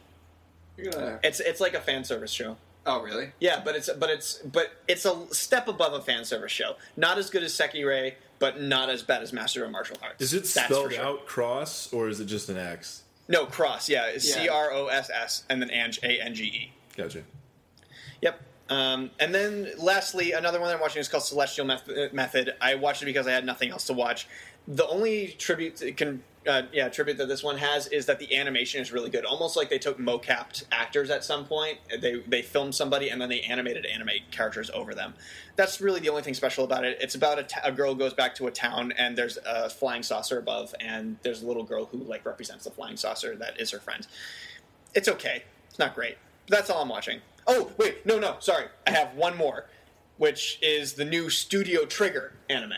[0.90, 1.20] Gonna.
[1.22, 2.56] It's it's like a fan service show.
[2.86, 3.30] Oh, really?
[3.40, 6.74] Yeah, but it's but it's but it's a step above a fan service show.
[6.96, 10.20] Not as good as Sekirei, but not as bad as Master of Martial Hearts.
[10.22, 11.02] Is it That's spelled sure.
[11.02, 13.02] out cross or is it just an X?
[13.28, 13.88] No, cross.
[13.88, 14.42] Yeah, it's Yeah.
[14.42, 16.72] C R O S S and then Ange A N G E.
[16.96, 17.22] Gotcha.
[18.20, 18.40] Yep.
[18.70, 22.54] Um, and then lastly, another one that I'm watching is called Celestial Method.
[22.60, 24.26] I watched it because I had nothing else to watch.
[24.66, 28.36] The only tribute that can uh, yeah tribute that this one has is that the
[28.36, 29.24] animation is really good.
[29.24, 31.78] Almost like they took mocapped actors at some point.
[32.00, 35.14] They they filmed somebody and then they animated anime characters over them.
[35.56, 36.98] That's really the only thing special about it.
[37.00, 40.74] It's about a, girl goes back to a town and there's a flying saucer above
[40.80, 44.06] and there's a little girl who like represents the flying saucer that is her friend.
[44.94, 45.44] It's okay.
[45.68, 46.16] It's not great.
[46.48, 47.20] That's all I'm watching.
[47.46, 48.66] Oh, wait, no, no, sorry.
[48.86, 49.66] I have one more,
[50.16, 52.74] which is the new Studio Trigger anime.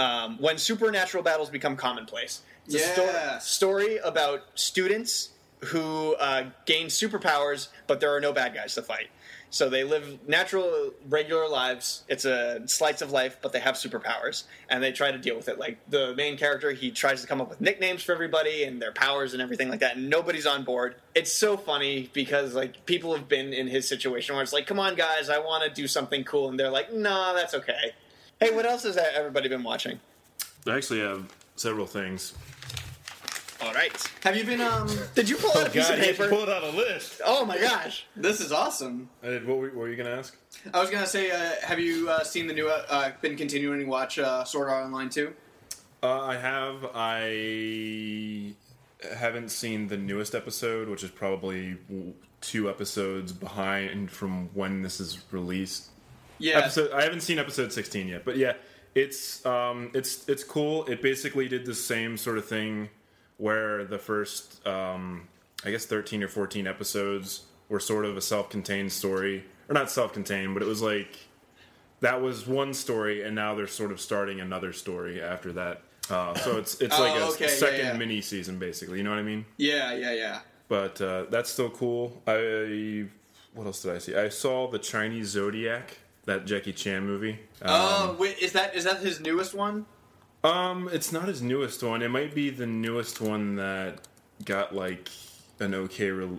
[0.00, 2.40] Um, when supernatural battles become commonplace.
[2.66, 5.30] It's a sto- story about students
[5.60, 9.08] who uh, gain superpowers, but there are no bad guys to fight.
[9.50, 12.04] So they live natural, regular lives.
[12.08, 15.48] It's a slice of life, but they have superpowers, and they try to deal with
[15.48, 15.58] it.
[15.58, 18.92] Like the main character, he tries to come up with nicknames for everybody and their
[18.92, 20.94] powers and everything like that, and nobody's on board.
[21.14, 24.78] It's so funny because like people have been in his situation where it's like, "Come
[24.78, 27.92] on, guys, I want to do something cool," and they're like, "Nah, that's okay."
[28.40, 30.00] Hey, what else has everybody been watching?
[30.66, 32.32] I actually have several things.
[33.60, 33.92] All right.
[34.24, 34.62] Have you been?
[34.62, 34.88] Um.
[35.14, 36.28] Did you pull out a piece God, of he paper?
[36.28, 37.20] pulled out a list.
[37.22, 38.06] Oh my gosh.
[38.16, 39.10] This is awesome.
[39.22, 40.34] I did, what, were, what were you going to ask?
[40.72, 42.68] I was gonna say, uh, have you uh, seen the new?
[42.68, 45.34] Uh, uh, been continuing to watch uh, Sword Art Online too?
[46.02, 46.86] Uh, I have.
[46.94, 48.54] I
[49.14, 51.76] haven't seen the newest episode, which is probably
[52.40, 55.88] two episodes behind from when this is released.
[56.40, 56.58] Yeah.
[56.58, 56.90] Episode.
[56.92, 58.54] I haven't seen episode sixteen yet, but yeah,
[58.94, 60.84] it's um, it's it's cool.
[60.86, 62.88] It basically did the same sort of thing
[63.36, 65.28] where the first, um,
[65.64, 70.54] I guess, thirteen or fourteen episodes were sort of a self-contained story, or not self-contained,
[70.54, 71.16] but it was like
[72.00, 75.82] that was one story, and now they're sort of starting another story after that.
[76.08, 77.92] Uh, so it's it's Oh, like a okay, yeah, second yeah.
[77.96, 78.98] mini season, basically.
[78.98, 79.44] You know what I mean?
[79.58, 79.94] Yeah.
[79.94, 80.12] Yeah.
[80.12, 80.40] Yeah.
[80.68, 82.20] But uh, that's still cool.
[82.26, 83.06] I
[83.54, 84.16] what else did I see?
[84.16, 87.38] I saw the Chinese Zodiac, that Jackie Chan movie.
[87.62, 89.86] Oh, wait, is that is that his newest one?
[90.42, 92.02] Um, it's not his newest one.
[92.02, 94.06] It might be the newest one that
[94.44, 95.10] got like
[95.58, 96.10] an okay.
[96.10, 96.38] Re-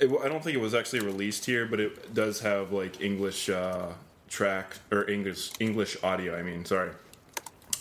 [0.00, 3.48] it, I don't think it was actually released here, but it does have like English
[3.48, 3.92] uh,
[4.28, 6.36] track or English English audio.
[6.38, 6.90] I mean, sorry.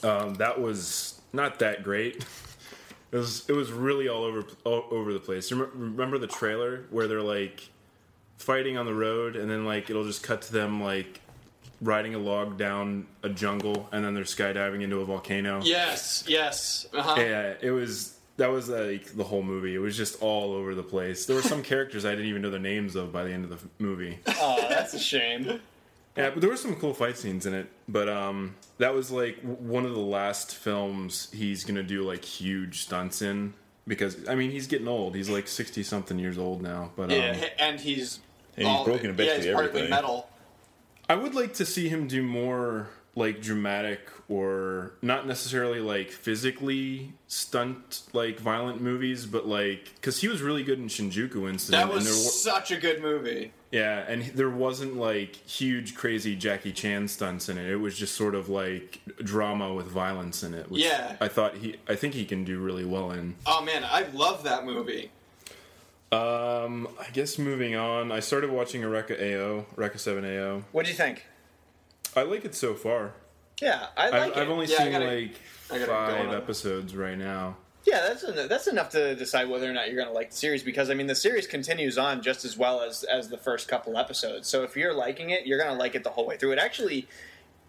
[0.04, 2.26] Um, that was not that great.
[3.14, 5.52] It was it was really all over all over the place.
[5.52, 7.70] Remember the trailer where they're like
[8.40, 11.22] fighting on the road, and then like it'll just cut to them like
[11.84, 15.62] riding a log down a jungle, and then they're skydiving into a volcano.
[15.64, 16.24] Yes.
[16.28, 16.88] Yes.
[16.94, 17.16] Uh-huh.
[17.18, 19.76] Yeah, it was that was like the whole movie.
[19.76, 21.26] It was just all over the place.
[21.26, 23.50] There were some characters I didn't even know the names of by the end of
[23.52, 24.20] the movie.
[24.28, 25.60] Oh, that's a shame.
[26.16, 27.68] Yeah, but there were some cool fight scenes in it.
[27.88, 32.84] But um, that was like one of the last films he's gonna do like huge
[32.84, 33.56] stunts in
[33.88, 35.16] because I mean he's getting old.
[35.16, 36.92] He's like sixty something years old now.
[36.96, 38.20] But um, Yeah, and he's
[38.56, 39.90] And he's broken yeah, basically he's partly everything.
[39.90, 40.30] metal.
[41.14, 47.14] I would like to see him do more like dramatic or not necessarily like physically
[47.28, 51.70] stunt like violent movies, but like because he was really good in Shinjuku incident.
[51.70, 53.52] That and was there wa- such a good movie.
[53.72, 57.70] Yeah, and there wasn't like huge, crazy Jackie Chan stunts in it.
[57.70, 60.72] It was just sort of like drama with violence in it.
[60.72, 61.16] Which Yeah.
[61.22, 63.36] I thought he, I think he can do really well in.
[63.46, 65.12] Oh man, I love that movie.
[66.14, 70.64] Um, I guess moving on, I started watching Eureka AO, Eureka Seven AO.
[70.72, 71.26] What do you think?
[72.16, 73.14] I like it so far.
[73.62, 74.38] Yeah, I like I've, it.
[74.38, 75.36] I've only Yeah, seen gotta- like
[75.72, 77.58] I gotta go five episodes right now.
[77.86, 80.36] yeah, that's en- that's enough to decide whether or not you're going to like the
[80.38, 83.68] series because I mean the series continues on just as well as as the first
[83.68, 84.48] couple episodes.
[84.48, 86.52] So if you're liking it, you're going to like it the whole way through.
[86.54, 87.08] It actually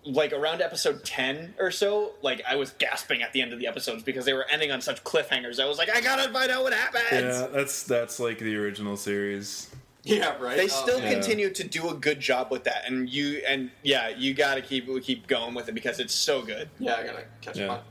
[0.06, 3.66] like around episode 10 or so, like I was gasping at the end of the
[3.66, 5.58] episodes because they were ending on such cliffhangers.
[5.60, 7.04] I was like, I got to find out what happens.
[7.12, 9.70] Yeah, that's that's like the original series.
[10.02, 10.56] Yeah, right.
[10.58, 11.10] They still man.
[11.12, 14.60] continue to do a good job with that, and you and yeah, you got to
[14.60, 16.68] keep keep going with it because it's so good.
[16.78, 17.72] Yeah, I gotta catch Yeah.
[17.72, 17.86] up.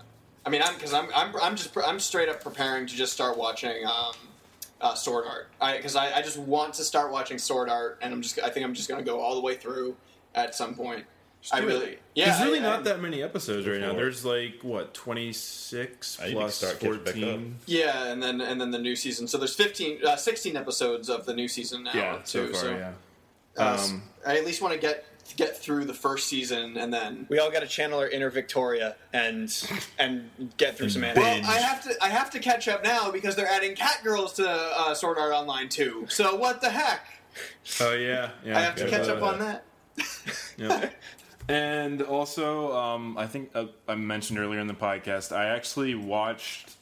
[0.46, 3.36] I mean, I'm because I'm, I'm I'm just I'm straight up preparing to just start
[3.36, 4.14] watching um,
[4.80, 5.48] uh, Sword Art.
[5.60, 8.50] I because I, I just want to start watching Sword Art, and I'm just I
[8.50, 9.96] think I'm just gonna go all the way through
[10.36, 11.06] at some point.
[11.52, 12.26] I really, yeah.
[12.38, 13.94] There's really I- not I- that many episodes right now.
[13.94, 17.56] There's like what 26 I plus start catching 14.
[17.66, 19.28] Yeah, and then and then the new season.
[19.28, 21.94] So there's 15, uh, 16 episodes of the new season now.
[21.94, 22.92] Yeah, so far, so yeah.
[23.58, 25.06] uh, Um, I at least want to get
[25.38, 27.26] get through the first season and then.
[27.30, 29.50] We all got to channel our inner Victoria and
[29.98, 31.24] and get through some anime.
[31.24, 34.48] Well, I have to I have to catch up now because they're adding Catgirls to
[34.50, 36.06] uh, Sword Art Online too.
[36.10, 37.06] So what the heck?
[37.80, 38.58] Oh yeah, yeah.
[38.58, 39.66] I have to catch about up on that.
[40.58, 40.90] Yeah.
[41.50, 46.76] and also, um, I think uh, I mentioned earlier in the podcast, I actually watched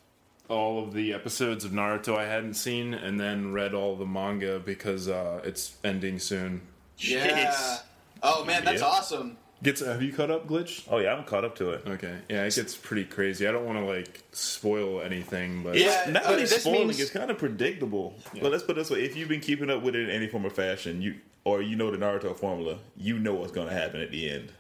[0.50, 4.60] all of the episodes of Naruto I hadn't seen, and then read all the manga
[4.60, 6.62] because uh, it's ending soon.
[6.98, 7.78] Yeah.
[8.22, 8.88] Oh man, that's Yeah.
[8.88, 9.38] awesome.
[9.64, 10.86] Gets have you caught up, Glitch?
[10.90, 11.84] Oh yeah, I'm caught up to it.
[11.88, 13.48] Okay, yeah, it gets pretty crazy.
[13.48, 16.06] I don't want to like spoil anything, but Yeah.
[16.10, 16.88] Not but really this spoiling.
[16.88, 18.16] means- It's kind of predictable.
[18.42, 20.28] But let's put it this way: if you've been keeping up with it in any
[20.28, 23.74] form or fashion, you or you know the Naruto formula, you know what's going to
[23.74, 24.52] happen at the end.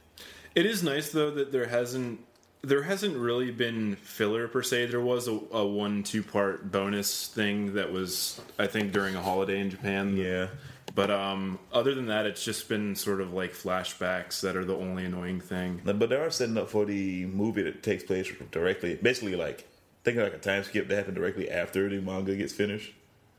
[0.56, 2.20] It is nice though that there hasn't
[2.64, 4.88] there hasn't really been filler per se.
[4.88, 9.22] There was a, a one two part bonus thing that was I think during a
[9.22, 10.18] holiday in Japan.
[10.18, 10.48] Yeah.
[10.94, 14.76] But um, other than that, it's just been sort of like flashbacks that are the
[14.76, 15.82] only annoying thing.
[15.86, 19.68] But they are setting up for the movie that takes place directly, basically like
[20.04, 22.94] thinking like a time skip that happened directly after the manga gets finished.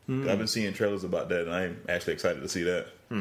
[0.09, 0.29] Mm.
[0.29, 2.87] I've been seeing trailers about that, and I'm actually excited to see that.
[3.09, 3.21] Hmm.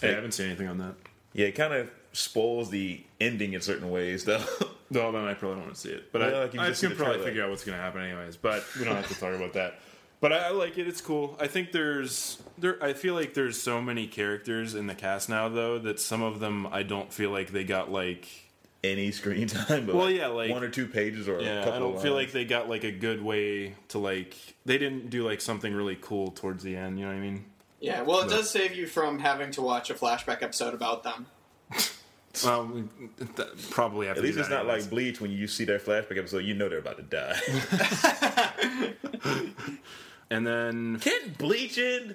[0.00, 0.94] Hey, I haven't seen anything on that.
[1.32, 4.44] Yeah, it kind of spoils the ending in certain ways, though.
[4.92, 6.12] Well, then I probably don't want to see it.
[6.12, 7.82] But Well, I, like, you I just see can probably figure out what's going to
[7.82, 8.36] happen anyways.
[8.36, 9.78] But we don't have to talk about that.
[10.20, 10.86] But I, I like it.
[10.86, 11.34] It's cool.
[11.40, 12.76] I think there's there.
[12.84, 16.40] I feel like there's so many characters in the cast now, though, that some of
[16.40, 18.28] them I don't feel like they got like.
[18.84, 21.58] Any screen time, but Well, like yeah, like- one or two pages or a Yeah,
[21.64, 24.34] couple I don't of feel like they got like a good way to like.
[24.64, 26.98] They didn't do like something really cool towards the end.
[26.98, 27.44] You know what I mean?
[27.80, 28.02] Yeah.
[28.02, 31.26] Well, it does save you from having to watch a flashback episode about them.
[32.42, 32.84] Well,
[33.36, 34.84] th- probably have At to least it's not anyways.
[34.84, 37.38] like Bleach when you see that flashback episode, you know they're about to die.
[40.30, 42.14] And then Can't Bleach end?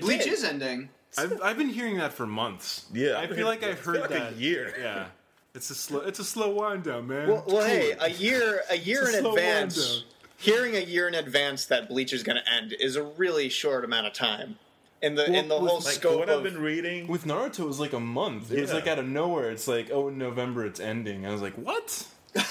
[0.00, 0.32] Bleach did.
[0.34, 0.90] is ending.
[1.16, 2.84] I've I've been hearing that for months.
[2.92, 4.74] Yeah, I feel like I I've heard like a that year.
[4.78, 5.06] Yeah,
[5.54, 7.28] it's a slow it's a slow wind down, man.
[7.28, 9.94] Well, well hey, a year a year It's a in slow wind advance.
[9.96, 10.02] down.
[10.36, 13.84] Hearing a year in advance that Bleach is going to end is a really short
[13.84, 14.58] amount of time.
[15.00, 17.24] In the in the Well, whole with, Like scope what of I've been reading, With
[17.24, 18.50] Naruto, it was like a month.
[18.52, 19.50] It was like out of nowhere.
[19.50, 21.24] It's like, oh, in November it's ending.
[21.26, 22.06] I was like, what?
[22.34, 22.42] yeah,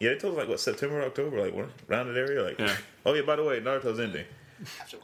[0.00, 2.42] they told us like what September, October, like what around that area.
[2.42, 2.76] Like, Yeah.
[3.06, 4.26] oh yeah, by the way, Naruto's ending.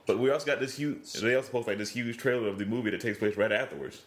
[0.06, 1.12] But we also got this huge.
[1.14, 4.02] They also post like this huge trailer of the movie that takes place right afterwards.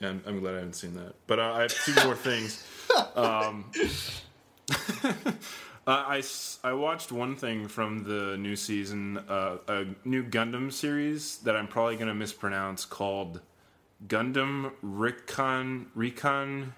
[0.00, 1.14] Yeah, I'm, I'm glad I haven't seen that.
[1.26, 2.66] But uh, I have two more things.
[3.14, 3.70] Um,
[5.04, 5.32] uh,
[5.86, 11.38] I, s- I watched one thing from the new season, uh, a new Gundam series
[11.38, 13.40] that I'm probably going to mispronounce called
[14.08, 16.74] Gundam Recon Recon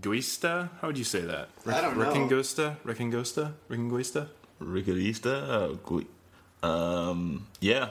[0.00, 0.70] Guista.
[0.80, 1.48] How would you say that?
[1.66, 2.04] I don't know.
[2.06, 2.76] Reconguista?
[2.84, 3.52] Reconguista?
[3.68, 4.28] Reconguista?
[4.62, 5.78] Ricarista,
[6.62, 7.90] um, yeah.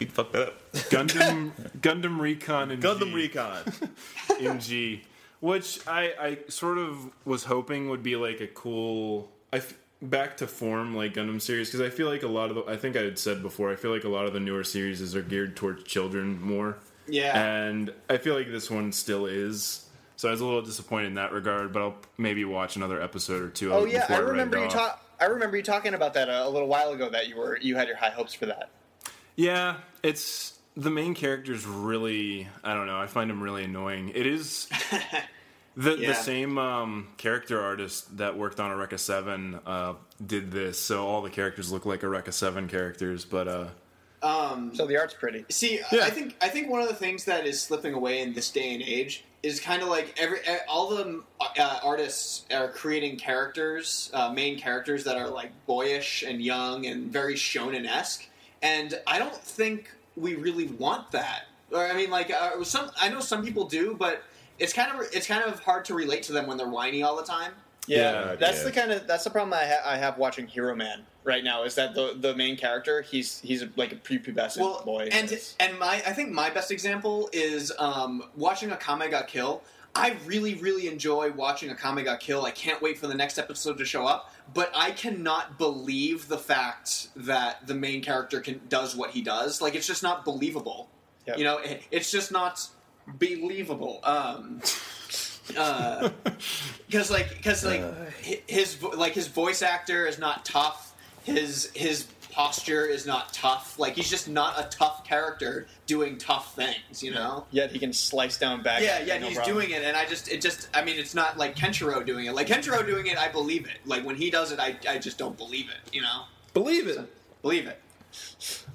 [0.00, 0.72] You fucked that up.
[0.72, 3.62] Gundam Gundam Recon and Gundam Recon.
[4.28, 5.00] MG,
[5.40, 10.38] which I I sort of was hoping would be like a cool I f- back
[10.38, 12.96] to form like Gundam series because I feel like a lot of the I think
[12.96, 15.54] I had said before I feel like a lot of the newer series are geared
[15.56, 16.78] towards children more.
[17.06, 17.38] Yeah.
[17.40, 19.86] And I feel like this one still is.
[20.16, 23.42] So I was a little disappointed in that regard, but I'll maybe watch another episode
[23.42, 23.72] or two.
[23.72, 25.04] Oh yeah, I remember it you talk.
[25.18, 27.08] I remember you talking about that a, a little while ago.
[27.10, 28.70] That you were you had your high hopes for that.
[29.40, 34.10] Yeah, it's the main character's really I don't know, I find him really annoying.
[34.14, 34.68] It is
[35.76, 36.08] the Yeah.
[36.08, 41.22] the same um, character artist that worked on Eureka 7 uh, did this, so all
[41.22, 43.66] the characters look like Eureka 7 characters, but uh
[44.22, 45.46] Um, So the art's pretty.
[45.48, 46.04] See, Yeah.
[46.04, 48.74] I think I think one of the things that is slipping away in this day
[48.74, 51.22] and age is kind of like every all the
[51.58, 57.10] uh, artists are creating characters, uh, main characters that are like boyish and young and
[57.10, 58.26] very shonen esque,
[58.62, 61.44] and I don't think we really want that.
[61.72, 64.22] Or I mean, like uh, some I know some people do, but
[64.58, 67.16] it's kind of it's kind of hard to relate to them when they're whiny all
[67.16, 67.52] the time.
[67.86, 67.98] Yeah,
[68.30, 68.64] Yeah, that's yeah.
[68.64, 71.64] the kind of that's the problem I, ha- I have watching Heroman right now.
[71.64, 73.02] Is that the the main character?
[73.02, 75.08] He's he's like a prepubescent well, boy.
[75.10, 79.62] And and my I think my best example is um, watching Akame Kame ga Kill.
[79.94, 82.44] I really really enjoy watching Akame ga Kill.
[82.44, 84.32] I can't wait for the next episode to show up.
[84.54, 89.60] But I cannot believe the fact that the main character can does what he does.
[89.60, 90.88] Like it's just not believable.
[91.26, 91.38] Yep.
[91.38, 92.66] You know, it- it's just not
[93.18, 94.00] believable.
[94.04, 94.60] Um,
[96.86, 97.80] because like because like
[98.24, 100.94] hi- his like his voice actor is not tough.
[101.24, 103.78] His his posture is not tough.
[103.78, 107.02] Like he's just not a tough character doing tough things.
[107.02, 107.46] You know.
[107.50, 108.82] yet he can slice down back.
[108.82, 109.56] Yeah, yeah, no he's problem.
[109.56, 112.34] doing it, and I just, it just, I mean, it's not like Kenshiro doing it.
[112.34, 113.78] Like Kenshiro doing it, I believe it.
[113.84, 115.92] Like when he does it, I, I just don't believe it.
[115.94, 116.22] You know,
[116.54, 116.98] Believe it.
[117.42, 117.80] believe it.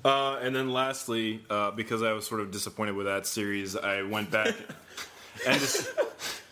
[0.03, 4.01] Uh, and then lastly, uh, because I was sort of disappointed with that series, I
[4.03, 4.53] went back
[5.47, 5.89] and just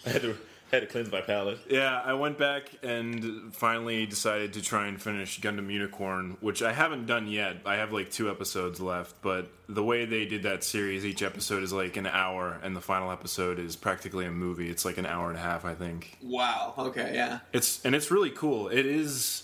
[0.06, 0.38] I had to
[0.74, 1.60] had to cleanse my palate.
[1.70, 6.74] yeah, I went back and finally decided to try and finish Gundam Unicorn, which I
[6.74, 7.58] haven't done yet.
[7.66, 11.64] I have like two episodes left, but the way they did that series, each episode
[11.64, 14.70] is like an hour, and the final episode is practically a movie.
[14.70, 16.18] It's like an hour and a half, I think.
[16.22, 16.74] Wow.
[16.78, 17.12] Okay.
[17.14, 17.40] Yeah.
[17.54, 18.68] It's and it's really cool.
[18.70, 19.44] It is.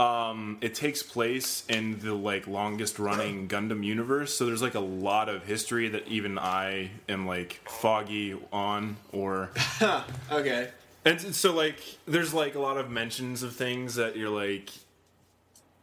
[0.00, 4.80] Um, it takes place in the like longest running Gundam universe, so there's like a
[4.80, 9.50] lot of history that even I am like foggy on, or
[10.32, 10.70] Okay.
[11.04, 14.70] and so like there's like a lot of mentions of things that you're like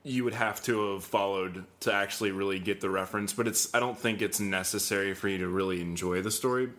[0.03, 3.79] you would have to have followed to actually really get the reference, but it's I
[3.79, 6.69] don't think it's necessary for you to really enjoy the story.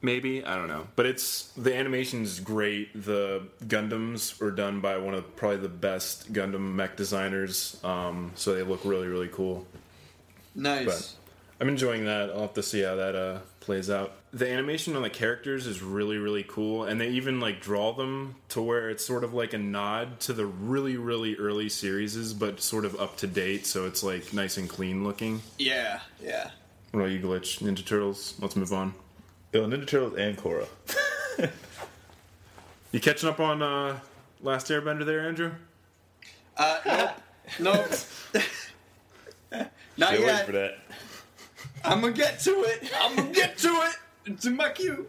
[0.00, 3.04] Maybe I don't know, but it's the animation's great.
[3.04, 8.54] The Gundams were done by one of probably the best Gundam mech designers, um, so
[8.54, 9.66] they look really really cool.
[10.54, 10.84] Nice.
[10.86, 11.14] But
[11.60, 12.30] I'm enjoying that.
[12.30, 14.12] I'll have to see how that uh, plays out.
[14.32, 18.36] The animation on the characters is really, really cool, and they even like draw them
[18.50, 22.60] to where it's sort of like a nod to the really, really early series, but
[22.60, 23.66] sort of up to date.
[23.66, 25.42] So it's like nice and clean looking.
[25.58, 26.00] yeah.
[26.22, 26.50] Yeah.
[26.92, 27.60] What about you, Glitch?
[27.60, 28.34] Ninja Turtles.
[28.40, 28.94] Let's move on.
[29.52, 30.66] Yo, Ninja Turtles and Korra.
[32.90, 34.00] You catching up on uh,
[34.40, 35.52] Last Airbender there, Andrew?
[36.56, 37.10] Uh,
[37.60, 37.86] nope.
[38.32, 38.42] nope.
[39.98, 40.46] Not Can't yet.
[40.46, 40.78] for that.
[41.84, 42.90] I'm gonna get to it.
[42.98, 43.96] I'm gonna get to it.
[44.24, 45.06] It's in my queue.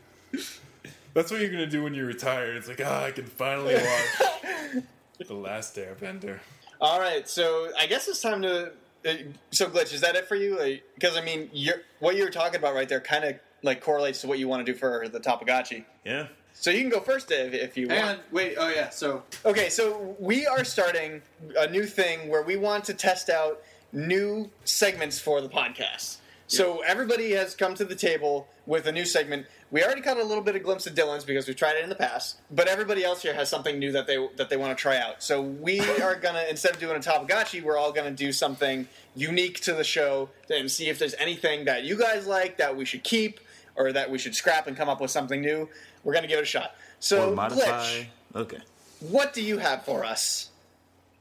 [1.14, 2.54] That's what you're gonna do when you retire.
[2.54, 4.84] It's like, ah, I can finally watch
[5.28, 6.40] The Last Airbender.
[6.82, 8.74] All right, so I guess it's time to.
[9.08, 9.14] Uh,
[9.52, 10.82] so glitch, is that it for you?
[10.96, 14.22] Because I mean, you're, what you were talking about right there kind of like correlates
[14.22, 15.86] to what you want to do for the Topagachi.
[16.06, 16.28] Yeah.
[16.54, 18.18] So you can go first if, if you Hang want.
[18.20, 18.24] on.
[18.32, 18.56] Wait.
[18.58, 18.90] Oh yeah.
[18.90, 21.22] So Okay, so we are starting
[21.58, 23.62] a new thing where we want to test out
[23.94, 26.18] new segments for the podcast.
[26.48, 29.46] So everybody has come to the table with a new segment.
[29.70, 31.90] We already caught a little bit of glimpse of Dylan's because we've tried it in
[31.90, 34.82] the past, but everybody else here has something new that they that they want to
[34.82, 35.22] try out.
[35.22, 39.60] So we are gonna instead of doing a Topagachi, we're all gonna do something unique
[39.62, 43.04] to the show and see if there's anything that you guys like that we should
[43.04, 43.40] keep
[43.80, 45.68] or that we should scrap and come up with something new.
[46.04, 46.76] We're gonna give it a shot.
[47.00, 47.34] So.
[47.36, 48.06] Glitch,
[48.36, 48.60] Okay.
[49.00, 50.50] what do you have for us?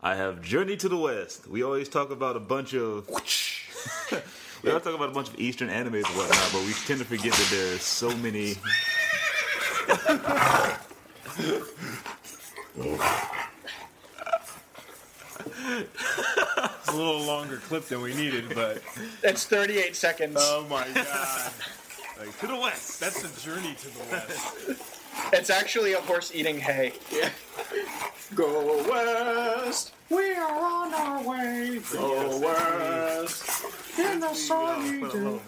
[0.02, 1.48] I have Journey to the West.
[1.48, 3.08] We always talk about a bunch of.
[4.62, 7.06] we always talk about a bunch of Eastern animes and whatnot, but we tend to
[7.06, 8.56] forget that there's so many.
[15.58, 18.82] It's a little longer clip than we needed, but
[19.22, 20.36] It's 38 seconds.
[20.38, 21.52] oh my god,
[22.18, 23.00] Like, to the West!
[23.00, 24.94] that's the journey to the west.
[25.32, 26.92] It's actually a horse eating hay.
[28.36, 29.92] go west.
[30.10, 31.80] We are on our way.
[31.92, 33.64] Go west.
[33.98, 35.40] In the sunny day.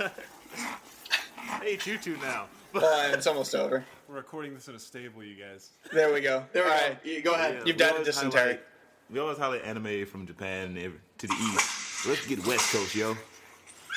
[0.00, 2.46] I hate you two now.
[2.72, 3.84] Uh, it's almost over.
[4.08, 5.70] We're recording this in a stable, you guys.
[5.92, 6.44] There we go.
[6.52, 7.30] There we All go.
[7.32, 7.52] Go ahead.
[7.54, 8.40] Yeah, You've we died of always dysentery.
[8.40, 8.62] highlight-
[9.10, 10.74] We always highlight anime from Japan
[11.18, 12.06] to the east.
[12.06, 13.16] Let's get West Coast, yo.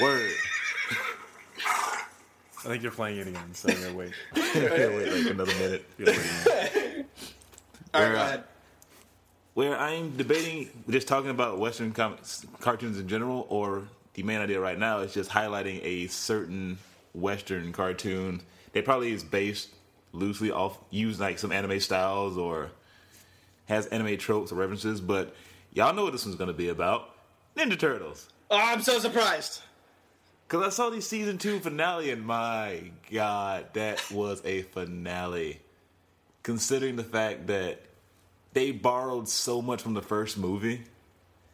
[0.01, 0.31] Word.
[2.65, 4.13] I think you're playing it again, so I'm gonna wait.
[4.35, 5.85] Wait like another minute.
[5.99, 7.05] All right,
[7.93, 8.43] go Where, uh, ahead.
[9.53, 13.83] where I'm debating just talking about Western comics, cartoons in general, or
[14.13, 16.77] the main idea right now is just highlighting a certain
[17.13, 18.41] Western cartoon
[18.73, 19.69] that probably is based
[20.13, 22.71] loosely off use like some anime styles or
[23.65, 25.35] has anime tropes or references, but
[25.73, 27.09] y'all know what this one's gonna be about.
[27.57, 28.29] Ninja Turtles.
[28.49, 29.61] Oh, I'm so surprised.
[30.53, 35.59] Because I saw the season two finale, and my god, that was a finale.
[36.43, 37.81] Considering the fact that
[38.53, 40.83] they borrowed so much from the first movie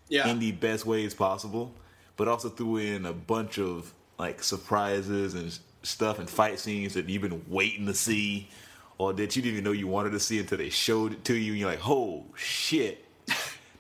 [0.09, 0.27] Yeah.
[0.27, 1.73] in the best ways possible,
[2.17, 7.07] but also threw in a bunch of like surprises and stuff and fight scenes that
[7.07, 8.49] you've been waiting to see,
[8.97, 11.35] or that you didn't even know you wanted to see until they showed it to
[11.35, 13.05] you, and you're like, "Oh shit!"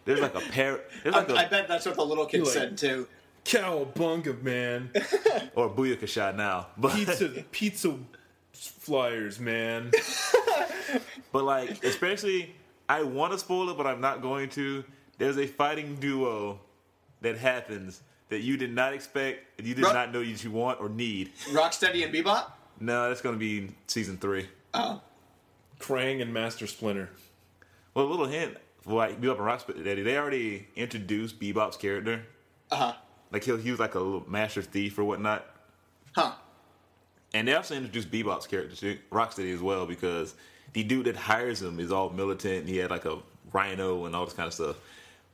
[0.05, 0.79] There's like a pair.
[1.05, 3.05] I, like a I bet that's what the little kid Like- said too.
[3.49, 4.91] Cowabunga, man.
[5.55, 7.95] or booyaka shot now, but Pizza, pizza
[8.53, 9.91] flyers, man.
[11.31, 12.55] But like, especially,
[12.87, 14.83] I want to spoil it, but I'm not going to.
[15.19, 16.59] There's a fighting duo
[17.21, 20.49] that happens that you did not expect, and you did Ru- not know that you
[20.49, 21.31] want or need.
[21.51, 22.51] Rocksteady and Bebop.
[22.79, 24.47] No, that's going to be season three.
[24.73, 25.01] Oh,
[25.79, 27.09] Krang and Master Splinter.
[27.93, 29.41] Well, a little hint for like Bebop and
[29.75, 32.23] Rocksteady, they already introduced Bebop's character.
[32.71, 32.93] uh huh,
[33.31, 35.45] Like he, he was like a little master thief or whatnot.
[36.15, 36.33] huh.
[37.33, 40.33] And they also introduced Bebop's character to Rocksteady as well because
[40.73, 42.61] the dude that hires him is all militant.
[42.61, 43.19] And he had like a
[43.53, 44.77] rhino and all this kind of stuff.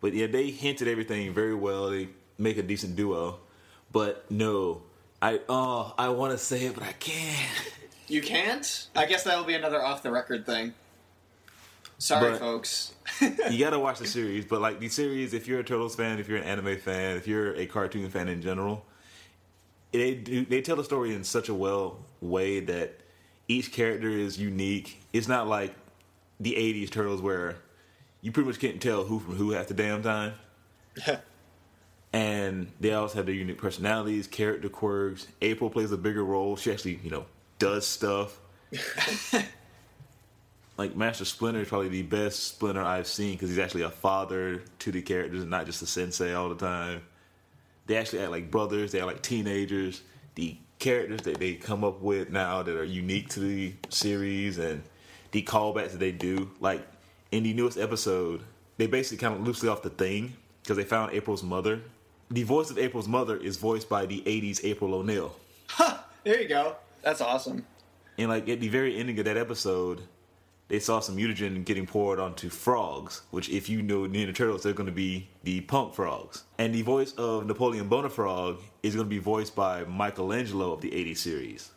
[0.02, 1.89] But yeah, they hinted everything very well.
[1.89, 3.39] They make a decent duo.
[3.91, 4.82] But no,
[5.22, 7.50] I oh I want to say it, but I can't.
[8.08, 8.88] You can't.
[8.96, 10.74] I guess that will be another off the record thing.
[11.98, 12.93] Sorry, But- folks.
[13.22, 14.46] you gotta watch the series.
[14.46, 17.28] But like the series, if you're a Turtles fan, if you're an anime fan, if
[17.28, 18.86] you're a cartoon fan in general,
[19.91, 23.00] they do, they tell the story in such a well way that
[23.48, 25.02] each character is unique.
[25.14, 25.74] It's not like
[26.39, 27.56] the '80s Turtles where
[28.22, 30.34] you pretty much can't tell who from who half the damn time.
[32.12, 35.28] and they also have their unique personalities, character quirks.
[35.41, 36.56] April plays a bigger role.
[36.56, 37.26] She actually, you know,
[37.60, 38.39] does stuff.
[40.78, 44.63] like Master Splinter is probably the best Splinter I've seen because he's actually a father
[44.80, 47.01] to the characters and not just a sensei all the time.
[47.88, 48.91] They actually act like brothers.
[48.91, 50.01] They are like teenagers.
[50.36, 54.84] The characters that they come up with now that are unique to the series and
[55.32, 56.86] the callbacks that they do, like
[57.32, 58.41] in the newest episode,
[58.78, 61.82] they basically kind of loosely off the thing because they found April's mother.
[62.30, 65.36] The voice of April's mother is voiced by the '80s April O'Neil.
[65.69, 66.76] Ha, there you go.
[67.01, 67.65] That's awesome.
[68.17, 70.01] And like at the very ending of that episode,
[70.68, 74.74] they saw some mutagen getting poured onto frogs, which if you know Ninja Turtles, they're
[74.74, 76.43] going to be the punk frogs.
[76.57, 80.91] And the voice of Napoleon Bonafrog is going to be voiced by Michelangelo of the
[80.91, 81.72] 80s series.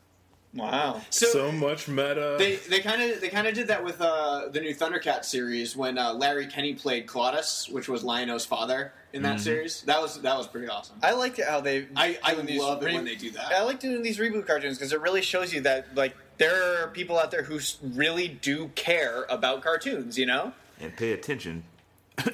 [0.55, 1.03] Wow.
[1.11, 2.37] So, So much meta.
[2.39, 5.77] they they kind of they kind of did that with uh, the new Thundercat series
[5.77, 9.83] when uh, Larry Kenney played Claudus, which was Lion-O's father in that series.
[9.83, 10.97] That was that was pretty awesome.
[11.03, 11.87] I like how they.
[11.95, 13.53] I, I doing these love it re- when they do that.
[13.53, 16.89] I like doing these reboot cartoons because it really shows you that like there are
[16.89, 20.19] people out there who really do care about cartoons.
[20.19, 20.53] You know.
[20.81, 21.65] And pay attention.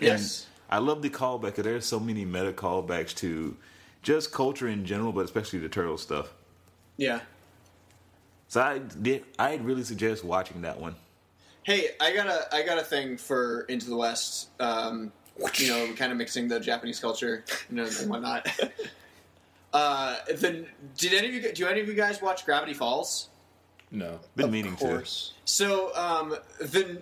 [0.00, 0.46] Yes.
[0.70, 1.56] I love the callback.
[1.56, 3.56] 'cause There's so many meta callbacks to
[4.02, 6.32] just culture in general, but especially the turtle stuff.
[6.96, 7.20] Yeah.
[8.48, 9.24] So I did.
[9.38, 10.94] I'd really suggest watching that one.
[11.62, 14.48] Hey, I got a I got a thing for Into the West.
[14.60, 15.12] Um,
[15.56, 18.46] you know, kind of mixing the Japanese culture, you know, and whatnot.
[19.72, 20.66] uh, then,
[20.96, 23.28] did any of you do any of you guys watch Gravity Falls?
[23.90, 24.18] no.
[24.36, 25.02] Been meaning to.
[25.44, 27.00] So, um, the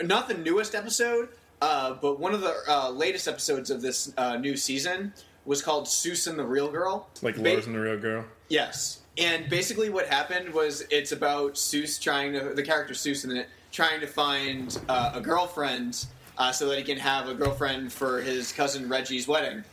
[0.00, 1.28] not the newest episode,
[1.60, 5.12] uh, but one of the uh, latest episodes of this uh, new season
[5.44, 8.24] was called "Soos and the Real Girl." Like Ba- and the Real Girl.
[8.48, 9.00] Yes.
[9.18, 13.48] And basically, what happened was it's about Soos trying to the character Soos in it
[13.72, 16.06] trying to find uh, a girlfriend
[16.38, 19.64] uh, so that he can have a girlfriend for his cousin Reggie's wedding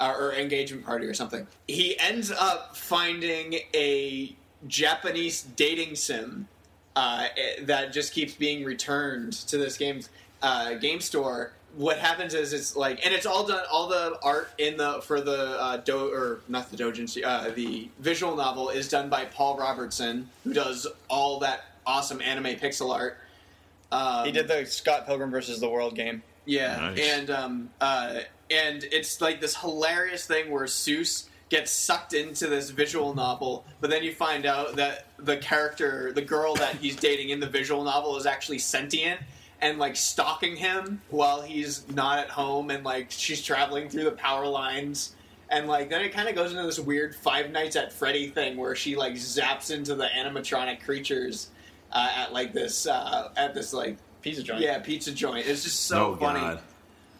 [0.00, 1.46] uh, or engagement party or something.
[1.66, 4.34] He ends up finding a
[4.66, 6.48] Japanese dating sim
[6.96, 7.28] uh,
[7.62, 10.00] that just keeps being returned to this game
[10.42, 11.52] uh, game store.
[11.78, 13.62] What happens is it's like, and it's all done.
[13.70, 17.88] All the art in the for the uh, do or not the doujinshi, uh, the
[18.00, 23.18] visual novel is done by Paul Robertson, who does all that awesome anime pixel art.
[23.92, 26.24] Um, He did the Scott Pilgrim versus the World game.
[26.46, 26.98] yeah, Nice.
[26.98, 28.20] and um, uh,
[28.50, 33.88] and it's like this hilarious thing where Soos gets sucked into this visual novel, but
[33.88, 37.84] then you find out that the character, the girl that he's dating in the visual
[37.84, 39.20] novel, is actually sentient
[39.60, 44.12] and like stalking him while he's not at home, and like she's traveling through the
[44.12, 45.14] power lines.
[45.50, 48.56] And like then it kind of goes into this weird Five Nights at Freddy thing
[48.56, 51.48] where she like zaps into the animatronic creatures
[51.92, 54.60] uh, at like this uh, at this like Pizza joint.
[54.60, 55.46] yeah pizza joint.
[55.46, 56.40] It's just so Oh, funny.
[56.40, 56.60] God.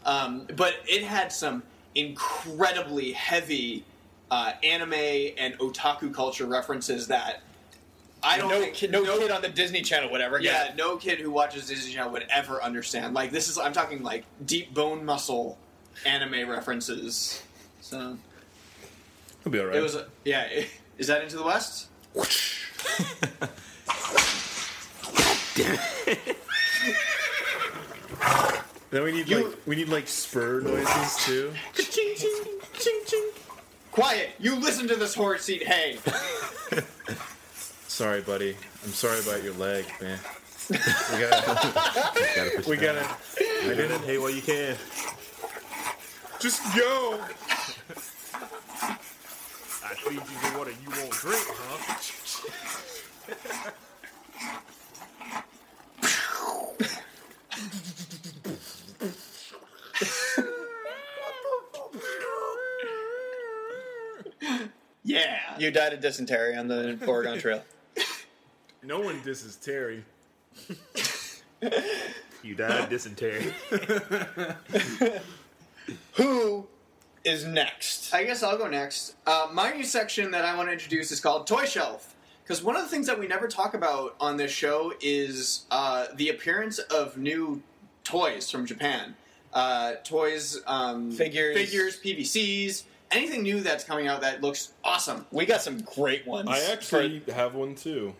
[0.04, 1.62] Um, but it had some
[1.94, 3.84] incredibly heavy
[4.30, 4.92] uh, anime
[5.38, 7.40] and otaku culture references that
[8.22, 10.96] I don't no think kid, no, kid on the Disney Channel would ever yeah no
[10.96, 13.14] kid who watches Disney Channel would ever understand.
[13.14, 15.58] Like this is I'm talking like deep bone muscle
[16.04, 17.42] anime references.
[17.80, 18.18] So
[19.44, 19.76] He'll be all right.
[19.76, 20.48] It was a, yeah.
[20.98, 21.88] Is that into the west?
[28.90, 31.52] then we need like we need like spur noises too.
[31.74, 32.44] Ching ching
[32.74, 33.30] ching ching.
[33.92, 34.30] Quiet!
[34.38, 35.98] You listen to this horse seat hay.
[37.98, 38.56] Sorry, buddy.
[38.84, 40.20] I'm sorry about your leg, man.
[40.70, 40.76] We
[41.18, 42.62] gotta.
[42.68, 43.04] we gotta.
[43.04, 44.04] I didn't.
[44.04, 44.76] Hey, well, you can.
[46.38, 47.18] Just go.
[49.82, 51.74] I feed you the water you won't drink, huh?
[65.04, 65.38] Yeah.
[65.58, 67.64] You died of dysentery on the Oregon Trail.
[68.82, 70.04] No one disses Terry.
[72.42, 73.52] You died of dysentery.
[76.12, 76.66] Who
[77.24, 78.14] is next?
[78.14, 79.14] I guess I'll go next.
[79.26, 82.14] Uh, my new section that I want to introduce is called Toy Shelf.
[82.44, 86.06] Because one of the things that we never talk about on this show is uh,
[86.14, 87.60] the appearance of new
[88.04, 89.16] toys from Japan.
[89.52, 91.56] Uh, toys, um, Figures.
[91.56, 95.26] figures, PVCs, anything new that's coming out that looks awesome.
[95.30, 96.48] We got some great ones.
[96.48, 98.14] I actually have one too.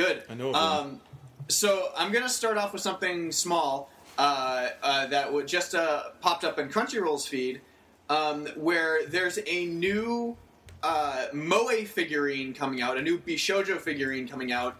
[0.00, 0.22] Good.
[0.30, 0.54] I know of.
[0.56, 1.00] Um,
[1.48, 6.44] so I'm gonna start off with something small uh, uh, that would just uh, popped
[6.44, 7.60] up in Crunchyroll's feed,
[8.08, 10.36] um, where there's a new
[10.82, 14.76] uh, Moe figurine coming out, a new Bishojo figurine coming out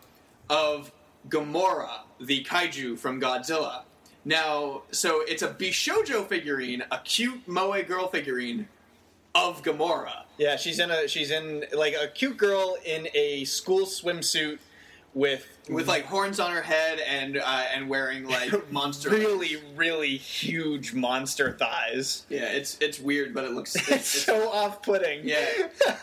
[0.48, 0.90] of
[1.28, 3.82] Gamera, the kaiju from Godzilla.
[4.24, 8.68] Now, so it's a Bishojo figurine, a cute Moe girl figurine
[9.34, 10.22] of Gamera.
[10.38, 14.58] Yeah, she's in a she's in like a cute girl in a school swimsuit
[15.14, 20.16] with With like horns on her head and uh, and wearing like monster really really
[20.16, 22.26] huge monster thighs.
[22.28, 25.26] Yeah, it's it's weird, but it looks it's, It's so off-putting.
[25.26, 25.44] yeah.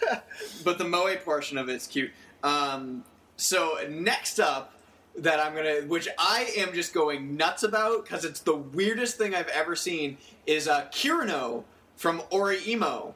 [0.64, 2.12] but the moe portion of it's cute.
[2.44, 3.04] Um,
[3.38, 4.74] so next up,
[5.18, 9.34] that I'm gonna, which I am just going nuts about because it's the weirdest thing
[9.34, 11.64] I've ever seen, is uh, Kirino
[11.96, 13.14] from Oreimo.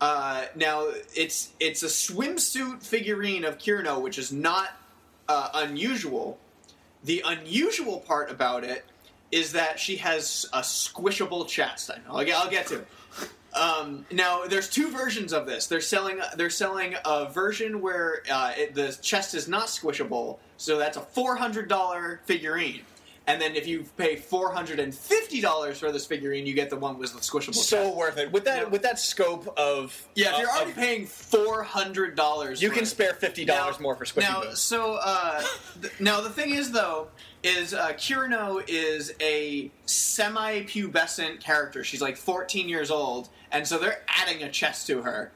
[0.00, 4.68] Uh, now it's it's a swimsuit figurine of Kirino, which is not
[5.30, 6.38] uh, unusual.
[7.04, 8.84] The unusual part about it
[9.30, 11.90] is that she has a squishable chest.
[11.90, 12.16] I know.
[12.18, 12.78] I'll get, I'll get to.
[12.80, 12.86] it.
[13.54, 15.66] Um, now, there's two versions of this.
[15.66, 20.78] They're selling they're selling a version where uh, it, the chest is not squishable, so
[20.78, 22.82] that's a four hundred dollar figurine.
[23.30, 26.68] And then if you pay four hundred and fifty dollars for this figurine, you get
[26.70, 27.54] the one with the squishable.
[27.54, 27.96] So chest.
[27.96, 28.68] worth it with that Yeah.
[28.68, 32.84] with that scope of Yeah, if you're already of- paying four hundred dollars, you can
[32.86, 34.60] spare fifty dollars more for squishy now, boobs.
[34.60, 35.42] so uh,
[35.80, 37.08] th- now the thing is though,
[37.42, 41.84] is uh, Kirino is a semi-pubescent character.
[41.84, 45.32] She's like 14 years old, and so they're adding a chest to her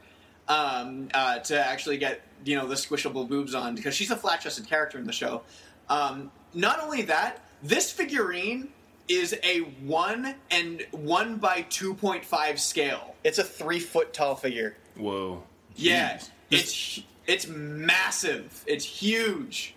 [0.48, 4.66] um, uh, to actually get you know the squishable boobs on because she's a flat-chested
[4.68, 5.42] character in the show.
[5.88, 8.68] Um, not only that, this figurine
[9.08, 13.14] is a one and one by 2.5 scale.
[13.24, 14.76] It's a three foot tall figure.
[14.96, 15.42] Whoa.
[15.74, 16.28] Yeah, Jeez.
[16.50, 18.62] it's it's massive.
[18.66, 19.74] It's huge.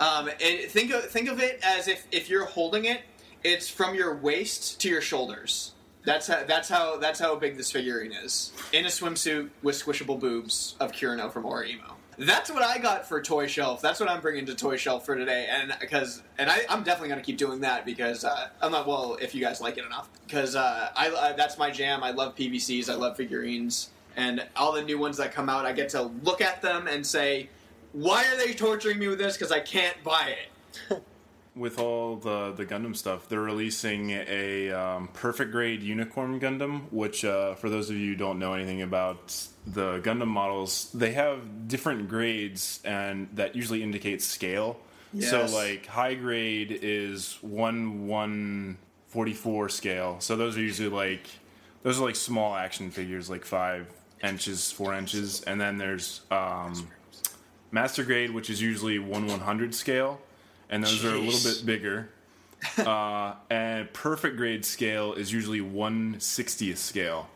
[0.00, 3.02] Um, and think of think of it as if if you're holding it,
[3.44, 5.72] it's from your waist to your shoulders.
[6.04, 8.52] That's how that's how that's how big this figurine is.
[8.72, 11.92] In a swimsuit with squishable boobs of Kirino from Oreimo.
[12.24, 13.82] That's what I got for Toy Shelf.
[13.82, 17.08] That's what I'm bringing to Toy Shelf for today, and because and I, I'm definitely
[17.08, 20.08] gonna keep doing that because uh, I'm not well if you guys like it enough
[20.24, 22.04] because uh, I, I that's my jam.
[22.04, 22.88] I love PVCs.
[22.88, 26.40] I love figurines, and all the new ones that come out, I get to look
[26.40, 27.48] at them and say,
[27.92, 29.36] why are they torturing me with this?
[29.36, 30.36] Because I can't buy
[30.90, 31.02] it.
[31.54, 36.90] With all the the Gundam stuff, they're releasing a um, perfect grade unicorn Gundam.
[36.90, 39.36] Which, uh, for those of you who don't know anything about
[39.66, 44.78] the Gundam models, they have different grades, and that usually indicates scale.
[45.12, 45.30] Yes.
[45.30, 48.78] So, like high grade is one one
[49.08, 50.16] forty four scale.
[50.20, 51.26] So those are usually like
[51.82, 53.88] those are like small action figures, like five
[54.24, 56.88] inches, four inches, and then there's um,
[57.70, 60.18] master grade, which is usually one one hundred scale,
[60.72, 62.08] and those are a little bit bigger.
[62.78, 67.28] uh, and perfect grade scale is usually one sixtieth scale.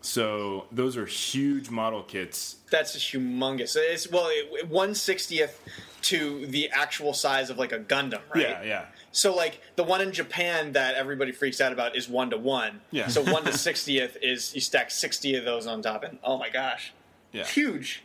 [0.00, 2.56] So those are huge model kits.
[2.70, 3.74] That's humongous.
[3.76, 4.30] It's well,
[4.68, 5.60] one sixtieth
[6.02, 8.42] to the actual size of like a Gundam, right?
[8.48, 8.84] Yeah, yeah.
[9.10, 12.80] So like the one in Japan that everybody freaks out about is one to one.
[12.92, 13.08] Yeah.
[13.08, 16.48] So one to sixtieth is you stack sixty of those on top, and oh my
[16.50, 16.92] gosh,
[17.32, 17.44] Yeah.
[17.44, 18.04] huge.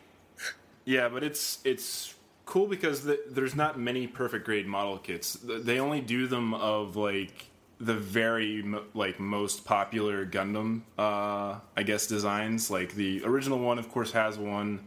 [0.86, 2.13] Yeah, but it's it's
[2.46, 5.38] cool because the, there's not many perfect grade model kits.
[5.44, 7.48] They only do them of like
[7.80, 8.64] the very
[8.94, 12.72] like most popular Gundam, uh, I guess designs.
[12.72, 14.82] Like the original one, of course, has one,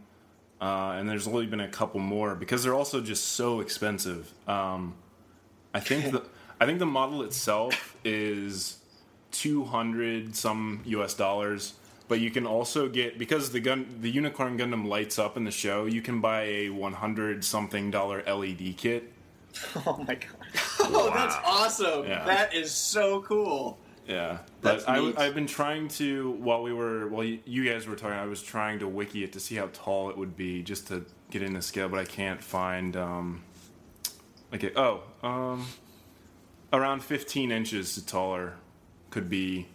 [0.61, 4.33] uh, and there's only been a couple more because they're also just so expensive.
[4.49, 4.95] Um,
[5.75, 6.23] I think the
[6.61, 8.79] I think the model itself is
[9.31, 11.15] two hundred some U.S.
[11.15, 11.75] dollars,
[12.09, 15.51] but you can also get because the gun the Unicorn Gundam lights up in the
[15.51, 15.87] show.
[15.87, 19.13] You can buy a one hundred something dollar LED kit.
[19.87, 20.27] Oh my god!
[20.81, 22.07] Oh, that's awesome!
[22.07, 22.25] Yeah.
[22.25, 23.79] That is so cool.
[24.07, 25.19] Yeah, That's but I, neat.
[25.19, 28.41] have been trying to while we were while you, you guys were talking, I was
[28.43, 31.55] trying to wiki it to see how tall it would be just to get in
[31.55, 33.43] the scale, but I can't find um
[34.53, 35.67] like it, oh um
[36.73, 38.55] around 15 inches taller
[39.11, 39.67] could be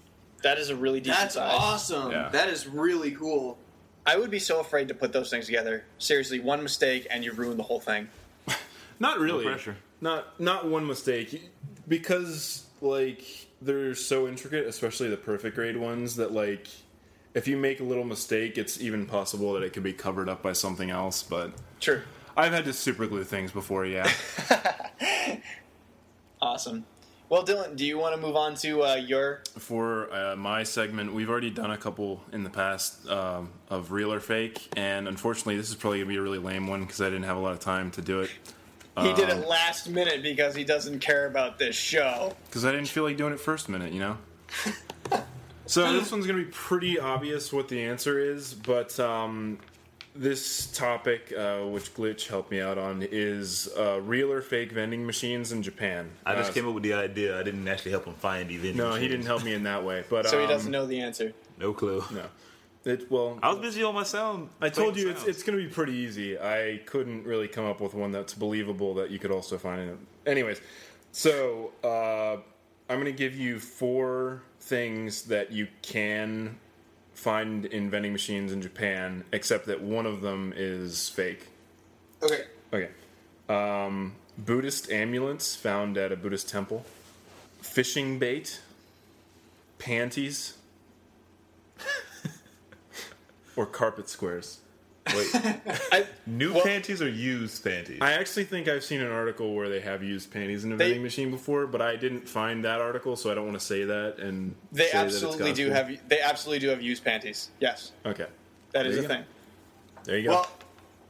[0.43, 1.51] That is a really decent That's size.
[1.53, 2.11] awesome.
[2.11, 2.29] Yeah.
[2.29, 3.57] That is really cool.
[4.05, 5.83] I would be so afraid to put those things together.
[5.99, 8.09] Seriously, one mistake and you ruin the whole thing.
[8.99, 9.77] not really pressure.
[10.01, 11.51] not not one mistake
[11.87, 13.23] because like
[13.61, 16.67] they're so intricate, especially the perfect grade ones that like
[17.33, 20.41] if you make a little mistake, it's even possible that it could be covered up
[20.41, 22.01] by something else, but True.
[22.35, 24.11] I've had to super glue things before, yeah.
[26.41, 26.85] Awesome.
[27.31, 29.41] Well, Dylan, do you want to move on to uh, your?
[29.57, 34.11] For uh, my segment, we've already done a couple in the past um, of real
[34.11, 37.05] or fake, and unfortunately, this is probably gonna be a really lame one because I
[37.05, 38.31] didn't have a lot of time to do it.
[38.99, 42.35] He did Um, it last minute because he doesn't care about this show.
[42.47, 44.17] because I didn't feel like doing it first minute, you know.
[45.67, 49.57] so this one's gonna be pretty obvious what the answer is, but um,
[50.15, 55.05] this topic, uh, which Glitch helped me out on, is uh, real or fake vending
[55.05, 56.11] machines in Japan.
[56.25, 57.39] I just Uh, came up with the idea.
[57.39, 59.83] I didn't actually help him find the vending No, he didn't help me in that
[59.83, 61.33] way, but So he um, doesn't know the answer.
[61.57, 62.03] No clue.
[62.11, 62.25] No,
[62.83, 63.39] it well.
[63.41, 64.49] I was busy on my sound.
[64.59, 65.29] I told you it's, sounds.
[65.29, 66.37] it's going to be pretty easy.
[66.39, 69.97] I couldn't really come up with one that's believable that you could also find it.
[70.25, 70.61] Anyways,
[71.11, 72.33] so uh,
[72.89, 76.57] I'm going to give you four things that you can
[77.21, 81.47] find in vending machines in Japan, except that one of them is fake.
[82.23, 82.45] Okay.
[82.73, 82.89] Okay.
[83.47, 86.83] Um, Buddhist ambulance found at a Buddhist temple.
[87.61, 88.61] Fishing bait.
[89.77, 90.57] Panties.
[93.55, 94.61] or carpet squares.
[95.15, 95.27] Wait,
[95.91, 97.97] I, new Well- panties or used panties?
[98.01, 100.85] I actually think I've seen an article where they have used panties in a They-
[100.85, 103.83] vending machine before, but I didn't find that article, so I don't want to say
[103.83, 104.17] that.
[104.19, 105.89] And they say that it's absolutely do have.
[106.07, 107.49] They absolutely do have used panties.
[107.59, 108.27] Yes, Okay,
[108.73, 109.13] that is There a go.
[109.15, 109.23] thing.
[110.03, 110.29] there you go.
[110.31, 110.51] Well,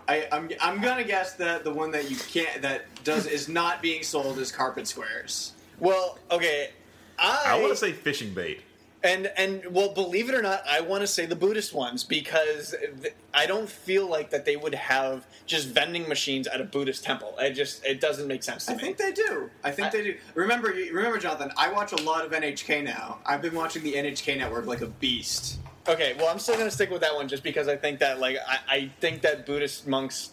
[0.08, 3.82] I, I'm I'm gonna guess that the one that you can't that does is not
[3.82, 5.54] being sold is carpet squares.
[5.80, 6.70] Well, okay.
[7.18, 8.62] I, I want to say fishing bait.
[9.04, 12.76] And and well, believe it or not, I want to say the Buddhist ones because
[13.02, 17.04] th- I don't feel like that they would have just vending machines at a Buddhist
[17.04, 17.34] temple.
[17.39, 18.82] It just it doesn't make sense to I me.
[18.82, 19.49] I think they do.
[19.64, 20.18] I think I- they do.
[20.36, 21.52] Remember, remember, Jonathan.
[21.58, 23.18] I watch a lot of NHK now.
[23.26, 25.58] I've been watching the NHK network like a beast.
[25.88, 28.38] okay, well, I'm still gonna stick with that one just because I think that like
[28.47, 30.30] I, I think that Buddhist monks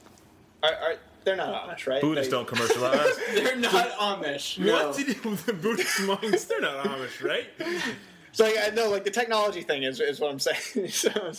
[0.63, 0.95] are, are
[1.25, 2.03] they're not Amish, right?
[2.03, 3.17] Buddhists They- don't commercialize.
[3.35, 4.59] They're not Amish.
[4.59, 4.89] No.
[4.89, 6.45] What to do with the Buddhist monks?
[6.45, 7.47] They're not Amish, right?
[8.39, 10.87] So like, I know like the technology thing is is what I'm saying.
[10.91, 11.33] so,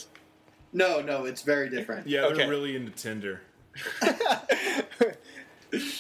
[0.73, 2.05] No, no, it's very different.
[2.05, 2.49] Yeah, they're Okay.
[2.49, 3.39] really into Tinder.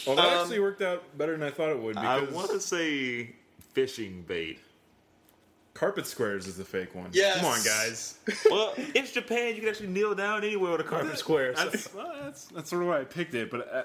[0.05, 2.59] Well, that Um, actually worked out better than I thought it would I want to
[2.59, 3.35] say
[3.73, 4.59] fishing bait.
[5.73, 7.11] carpet squares is the fake one.
[7.13, 7.37] Yes.
[7.37, 8.17] Come on, guys.
[8.51, 9.53] Well, it's Japan.
[9.55, 11.55] You can actually kneel down anywhere with a carpet square.
[11.55, 13.83] so- That's, well, that's that's sort of why I picked it, but uh,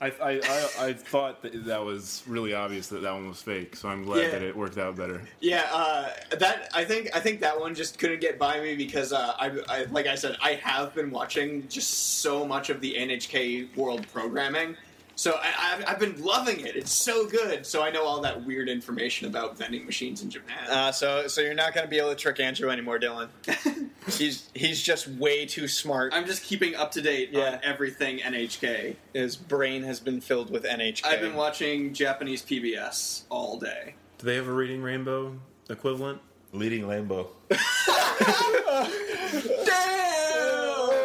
[0.00, 3.76] I I, I I thought that that was really obvious that that one was fake.
[3.76, 4.30] So I'm glad Yeah.
[4.30, 5.22] that it worked out better.
[5.40, 9.12] Yeah, uh, that I think I think that one just couldn't get by me because
[9.12, 12.94] uh, I, I like I said I have been watching just so much of the
[12.94, 14.76] NHK World programming,
[15.16, 16.76] so I, I've, I've been loving it.
[16.76, 17.66] It's so good.
[17.66, 20.70] So I know all that weird information about vending machines in Japan.
[20.70, 23.28] uh, so so you're not gonna be able to trick Andrew anymore, Dylan.
[24.16, 26.12] he's he's just way too smart.
[26.14, 27.54] I'm just keeping up to date Yeah.
[27.54, 28.94] on everything NHK.
[29.14, 31.04] His brain has been filled with NHK.
[31.06, 33.94] I've been watching Japanese PBS all day.
[34.18, 35.38] Do they have a Reading Rainbow
[35.68, 36.20] equivalent?
[36.52, 37.26] Leading Lambo.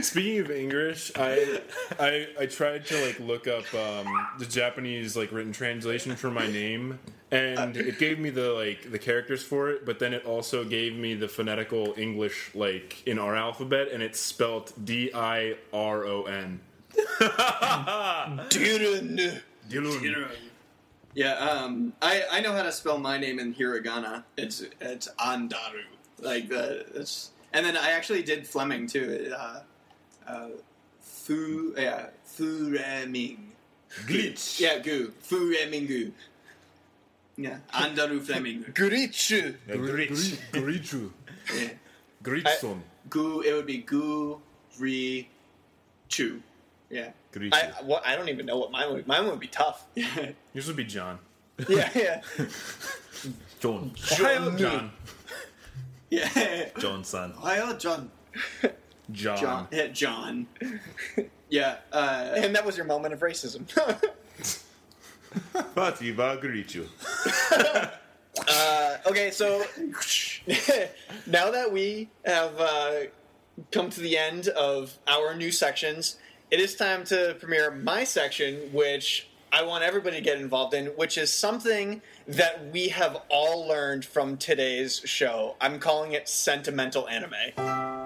[0.00, 1.60] Speaking of English, I,
[2.00, 6.46] I I tried to like look up um, the Japanese like written translation for my
[6.46, 6.98] name,
[7.30, 10.96] and it gave me the like the characters for it, but then it also gave
[10.96, 16.22] me the phonetical English like in our alphabet, and it's spelt D I R O
[16.24, 16.60] N.
[18.48, 19.42] Dylan.
[21.14, 24.24] Yeah, um, I, I know how to spell my name in hiragana.
[24.38, 25.84] It's it's Andaru,
[26.18, 29.34] like the it's, and then I actually did Fleming too.
[29.36, 29.60] Uh,
[30.26, 30.48] uh,
[31.00, 33.52] Fu yeah Fu Reming
[34.06, 34.60] Glitch.
[34.60, 36.12] yeah Gu Fu Reming Gu.
[37.36, 38.70] Yeah, Andaru Flamingo.
[38.72, 39.54] Gurichu.
[39.66, 41.10] Gurichu.
[41.54, 41.68] Yeah.
[42.22, 42.82] Gritson.
[43.08, 43.40] Gu.
[43.40, 44.38] It would be Gu
[44.78, 45.28] Ri
[46.08, 46.42] Chu.
[46.90, 47.10] Yeah.
[47.32, 47.54] Gurichu.
[47.54, 49.06] I, what, I don't even know what mine would.
[49.06, 49.86] Mine would be tough.
[49.94, 51.18] Yours would be John.
[51.68, 52.22] yeah, yeah.
[53.60, 53.92] John.
[53.96, 54.92] John.
[56.10, 56.68] Yeah.
[56.78, 57.32] John son.
[57.38, 58.10] Hi, John.
[59.10, 59.38] John.
[59.38, 59.68] John.
[59.72, 60.46] Yeah, John.
[61.48, 61.76] yeah.
[61.92, 63.66] Uh, And that was your moment of racism.
[65.74, 66.86] Brought to you by Gurichu.
[68.48, 69.64] uh, okay, so
[71.26, 72.92] now that we have uh,
[73.70, 76.16] come to the end of our new sections,
[76.50, 80.86] it is time to premiere my section, which I want everybody to get involved in,
[80.88, 85.56] which is something that we have all learned from today's show.
[85.60, 88.01] I'm calling it sentimental anime.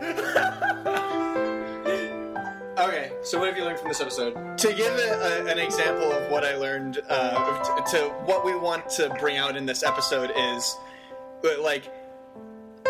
[2.78, 3.12] okay.
[3.22, 4.50] So what have you learned from this episode?
[4.60, 8.54] to give a, a, an example of what I learned, uh, t- to what we
[8.54, 10.76] want to bring out in this episode is
[11.44, 11.90] uh, like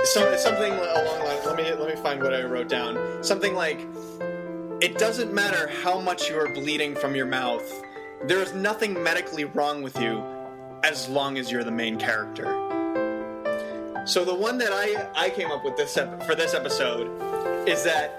[0.05, 1.43] so, something along the.
[1.47, 3.23] Let me let me find what I wrote down.
[3.23, 3.87] Something like,
[4.81, 7.71] it doesn't matter how much you are bleeding from your mouth.
[8.25, 10.25] There is nothing medically wrong with you,
[10.83, 12.47] as long as you're the main character.
[14.05, 17.06] So the one that I I came up with this ep- for this episode
[17.68, 18.10] is that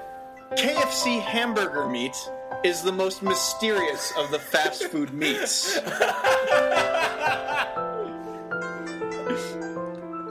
[0.55, 2.15] KFC hamburger meat
[2.63, 5.77] is the most mysterious of the fast food meats.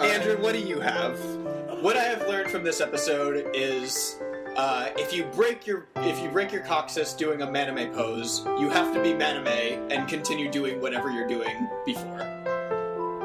[0.00, 1.18] Andrew, what do you have?
[1.82, 4.16] What I have learned from this episode is
[4.56, 8.68] uh, if you break your if you break your coccyx doing a maname pose, you
[8.70, 12.22] have to be maname and continue doing whatever you're doing before.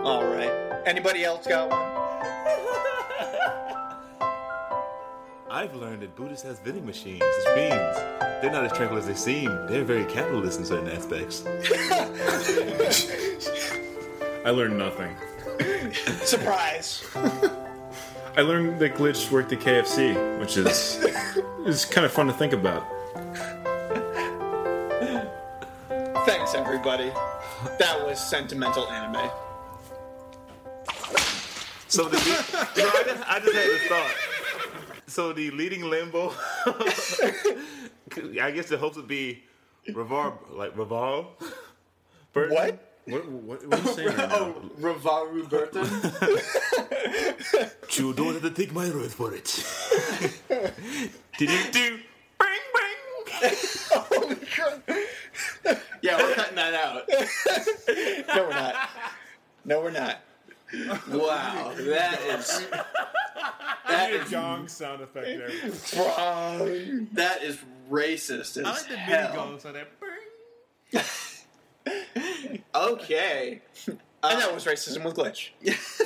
[0.03, 0.52] All right.
[0.85, 2.05] Anybody else got one?
[5.52, 7.95] I've learned that Buddhists has vending machines, which means
[8.41, 9.49] they're not as tranquil as they seem.
[9.68, 11.45] They're very capitalist in certain aspects.
[14.45, 15.15] I learned nothing.
[16.26, 17.03] Surprise.
[18.38, 20.97] I learned that Glitch worked at KFC, which is
[21.65, 22.85] is kind of fun to think about.
[26.26, 27.11] Thanks, everybody.
[27.80, 29.30] That was sentimental anime.
[31.88, 34.16] So the, you know, I, just, I just had this thought.
[35.07, 36.34] So the leading limbo,
[36.66, 39.44] I guess the hopes would be
[39.94, 41.28] Revolve, like Revolve.
[42.34, 42.56] Burton?
[42.56, 42.91] What?
[43.06, 44.36] What, what, what are you saying right oh, now?
[44.36, 45.86] Oh, Ravaru Burton.
[47.91, 49.45] You don't have to take my word for it.
[51.38, 51.99] Did you do?
[52.40, 53.56] Bang bang.
[56.02, 57.07] yeah, we're cutting that out.
[58.36, 58.90] No, we're not.
[59.66, 60.20] No, we're not.
[61.10, 62.66] Wow, that is
[63.88, 65.50] that is Jong sound effect there.
[67.14, 67.58] that is
[67.90, 69.60] racist as hell.
[69.60, 69.88] so that
[72.76, 75.50] Okay, And that was racism with glitch.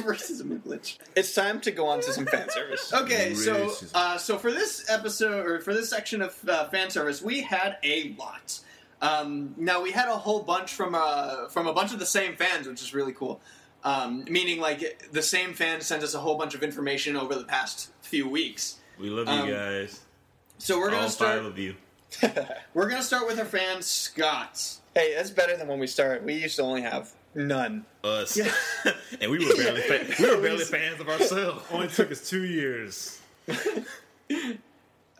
[0.02, 0.98] racism with glitch.
[1.16, 2.94] It's time to go on to some fan service.
[2.94, 7.22] Okay, so uh, so for this episode or for this section of uh, fan service,
[7.22, 8.60] we had a lot.
[9.02, 12.36] Um, now we had a whole bunch from uh, from a bunch of the same
[12.36, 13.40] fans, which is really cool.
[13.84, 17.46] Um, meaning, like the same fan sent us a whole bunch of information over the
[17.46, 18.76] past few weeks.
[19.00, 20.02] We love you Um, guys.
[20.58, 21.38] So we're gonna All start.
[21.38, 21.76] five of you.
[22.74, 24.78] We're gonna start with our fan Scott.
[24.96, 26.26] Hey, that's better than when we started.
[26.26, 27.86] We used to only have none.
[28.04, 28.38] Us.
[29.22, 31.64] and we were barely fa- we were barely fans of ourselves.
[31.72, 33.20] Only took us two years.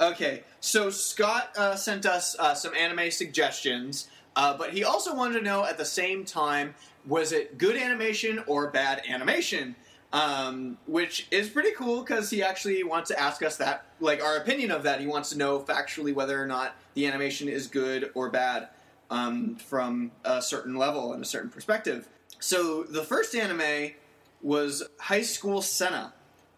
[0.02, 5.40] Okay, so Scott uh, sent us uh, some anime suggestions, uh, but he also wanted
[5.40, 6.74] to know at the same time
[7.06, 9.76] was it good animation or bad animation?
[10.12, 14.38] Um, which is pretty cool because he actually wants to ask us that, like our
[14.38, 15.00] opinion of that.
[15.00, 18.70] He wants to know factually whether or not the animation is good or bad
[19.12, 22.08] um, from a certain level and a certain perspective.
[22.40, 23.92] So the first anime
[24.42, 26.14] was High School Senna,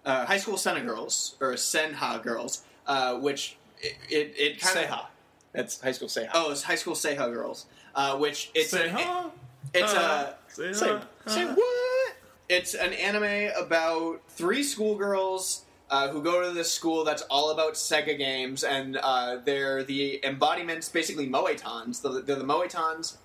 [0.05, 4.85] uh, High School Senna Girls or Senha Girls, uh, which it it, it kind of
[4.85, 5.05] Seha.
[5.53, 6.30] That's high school Seha.
[6.34, 7.65] oh it's High School Seha Girls,
[7.95, 9.30] uh, which it's an, huh?
[9.73, 12.14] It's Uh, a Say say, say what?
[12.49, 17.73] it's an anime about three schoolgirls uh, who go to this school that's all about
[17.73, 22.02] Sega games, and uh, they're the embodiments, basically Moetons.
[22.02, 23.18] They're, they're the Moetons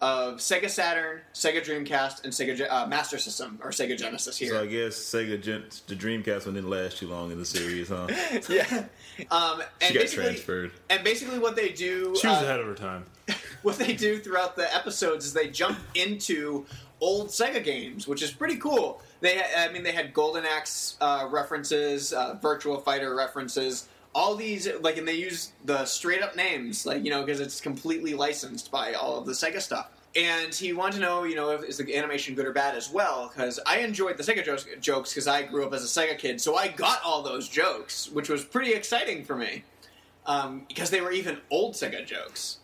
[0.00, 4.50] of Sega Saturn, Sega Dreamcast, and Sega uh, Master System or Sega Genesis here.
[4.50, 7.88] So I guess Sega Gen- the Dreamcast one didn't last too long in the series,
[7.88, 8.08] huh?
[8.48, 8.86] yeah.
[9.30, 10.72] Um, and She got transferred.
[10.90, 13.04] and basically, what they do, She was uh, ahead of her time.
[13.62, 16.64] what they do throughout the episodes is they jump into
[17.00, 19.00] old Sega games, which is pretty cool.
[19.20, 24.68] They, I mean, they had Golden Axe uh, references, uh, Virtua Fighter references, all these
[24.80, 28.70] like, and they use the straight up names, like you know, because it's completely licensed
[28.70, 29.90] by all of the Sega stuff.
[30.14, 32.90] And he wanted to know, you know, if, is the animation good or bad as
[32.90, 33.30] well?
[33.32, 36.40] Because I enjoyed the Sega jokes jokes because I grew up as a Sega kid,
[36.40, 39.64] so I got all those jokes, which was pretty exciting for me
[40.26, 42.58] um, because they were even old Sega jokes.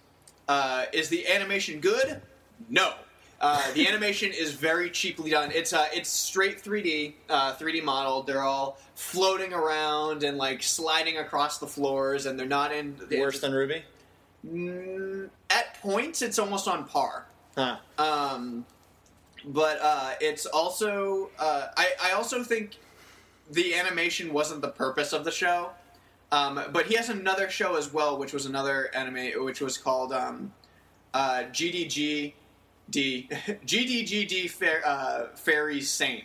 [0.48, 2.20] Uh, is the animation good?
[2.68, 2.94] No.
[3.40, 5.50] Uh, the animation is very cheaply done.
[5.52, 8.22] It's uh, it's straight 3D, uh, 3D model.
[8.22, 12.96] They're all floating around and like sliding across the floors, and they're not in.
[13.18, 13.84] Worse than Ruby?
[14.46, 17.26] Mm, at points, it's almost on par.
[17.58, 17.76] Huh.
[17.98, 18.64] Um,
[19.44, 22.76] but uh, it's also uh, I, I also think
[23.50, 25.70] the animation wasn't the purpose of the show.
[26.30, 30.12] Um, but he has another show as well, which was another anime, which was called
[30.12, 30.52] um,
[31.14, 32.34] uh, GDG
[32.90, 36.24] D GDGD Fair, uh, Fairies Same.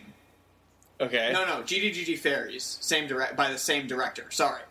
[1.00, 1.30] Okay.
[1.32, 4.26] No, no, GDGG Fairies, same direct by the same director.
[4.30, 4.62] Sorry.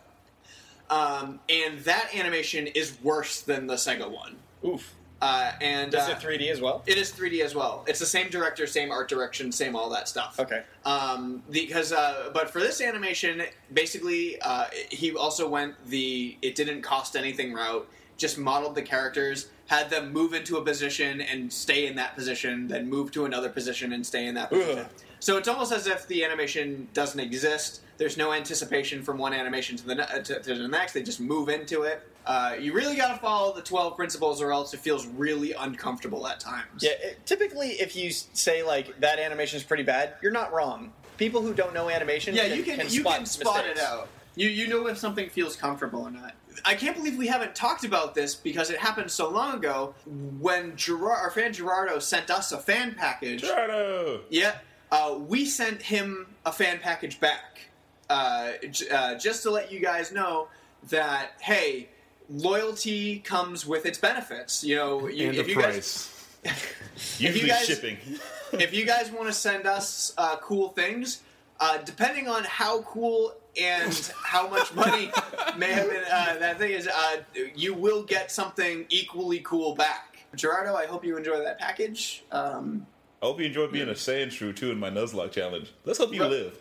[0.89, 4.37] Um, and that animation is worse than the Sega one.
[4.65, 4.93] Oof.
[5.23, 6.83] Uh, and Is uh, it 3D as well?
[6.85, 7.85] it is 3D as well.
[7.87, 10.37] It's the same director, same art direction, same all that stuff.
[10.37, 10.63] Okay.
[10.83, 16.81] Um, because, uh, but for this animation, basically, uh, he also went the it didn't
[16.81, 17.87] cost anything route.
[18.17, 22.67] Just modeled the characters, had them move into a position and stay in that position,
[22.67, 24.79] then move to another position and stay in that position.
[24.79, 24.87] Ugh.
[25.21, 27.79] So it's almost as if the animation doesn't exist.
[27.97, 30.91] There's no anticipation from one animation to the to, to the next.
[30.91, 32.05] They just move into it.
[32.25, 36.25] Uh, you really got to follow the 12 principles, or else it feels really uncomfortable
[36.27, 36.81] at times.
[36.81, 40.93] Yeah, it, typically, if you say like that animation is pretty bad, you're not wrong.
[41.17, 43.79] People who don't know animation, Yeah, can, you can, can you spot can spot mistakes.
[43.79, 44.07] it out.
[44.35, 46.33] You you know if something feels comfortable or not.
[46.65, 49.93] I can't believe we haven't talked about this because it happened so long ago
[50.39, 53.41] when Gerard, our fan Gerardo sent us a fan package.
[53.41, 54.21] Gerardo!
[54.29, 54.55] Yeah,
[54.91, 57.67] uh, we sent him a fan package back,
[58.09, 60.47] uh, j- uh, just to let you guys know
[60.89, 61.89] that hey,
[62.29, 64.63] loyalty comes with its benefits.
[64.63, 66.09] You know, you, and if the you guys
[66.43, 67.19] price.
[67.19, 67.97] Usually guys- shipping.
[68.53, 71.21] if you guys want to send us uh, cool things,
[71.59, 75.11] uh, depending on how cool and how much money
[75.57, 77.17] may have been, uh, that thing is, uh,
[77.55, 80.17] you will get something equally cool back.
[80.35, 82.23] Gerardo, I hope you enjoy that package.
[82.31, 82.87] Um,
[83.21, 85.71] I hope you enjoyed being a Sandshrew too in my Nuzlocke challenge.
[85.85, 86.59] Let's hope you Well- live.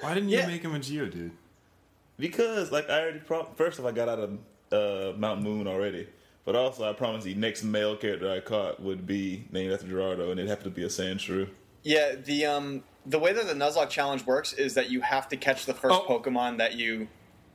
[0.00, 0.46] Why didn't you Yeah.
[0.46, 1.30] make him a Geodude?
[2.22, 4.38] Because, like, I already prom- first off, I got out of
[4.72, 6.06] uh, Mount Moon already,
[6.44, 10.30] but also I promised the next male character I caught would be named after Gerardo,
[10.30, 11.48] and it happened to be a Sandshrew.
[11.82, 15.36] Yeah, the um the way that the Nuzlocke challenge works is that you have to
[15.36, 16.06] catch the first Oh.
[16.08, 17.08] Pokemon that you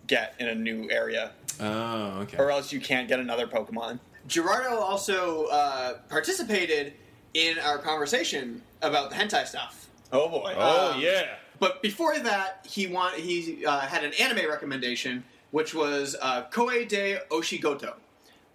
[0.06, 1.32] get in a new area,
[1.62, 2.36] Oh, okay.
[2.38, 4.00] or else you can't get another Pokemon.
[4.28, 6.94] Gerardo also uh, participated
[7.36, 9.88] in our conversation about the hentai stuff.
[10.12, 10.54] Oh boy!
[10.58, 15.74] Oh Um, yeah, But before that, he want he uh, had an anime recommendation, which
[15.74, 17.96] was uh, Koe de Oshigoto,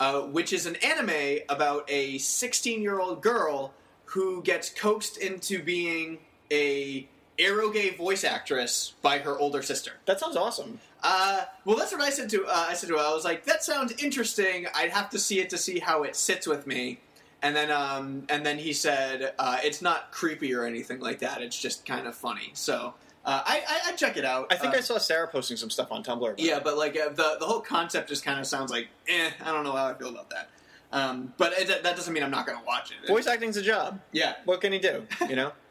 [0.01, 3.73] uh, which is an anime about a 16-year-old girl
[4.07, 6.19] who gets coaxed into being
[6.51, 7.09] a
[7.39, 9.93] eroge voice actress by her older sister.
[10.05, 10.79] that sounds awesome.
[11.03, 13.01] Uh, well, that's what I said to uh, I said to her.
[13.01, 14.67] I was like, "That sounds interesting.
[14.75, 17.01] I'd have to see it to see how it sits with me."
[17.43, 21.43] And then, um, and then he said, uh, "It's not creepy or anything like that.
[21.43, 22.95] It's just kind of funny." So
[23.25, 24.53] uh, I, I, I check it out.
[24.53, 26.35] I think Uh, I saw Sarah posting some stuff on Tumblr.
[26.39, 26.65] Yeah, it.
[26.65, 29.31] but like uh, the the whole concept just kind of sounds like, eh.
[29.45, 30.51] I don't know how I feel about that.
[30.93, 33.09] Um, but it, that doesn't mean I'm not going to watch it.
[33.09, 33.99] voice acting's a job.
[34.13, 34.35] yeah.
[34.45, 35.07] What can he do?
[35.29, 35.53] You know.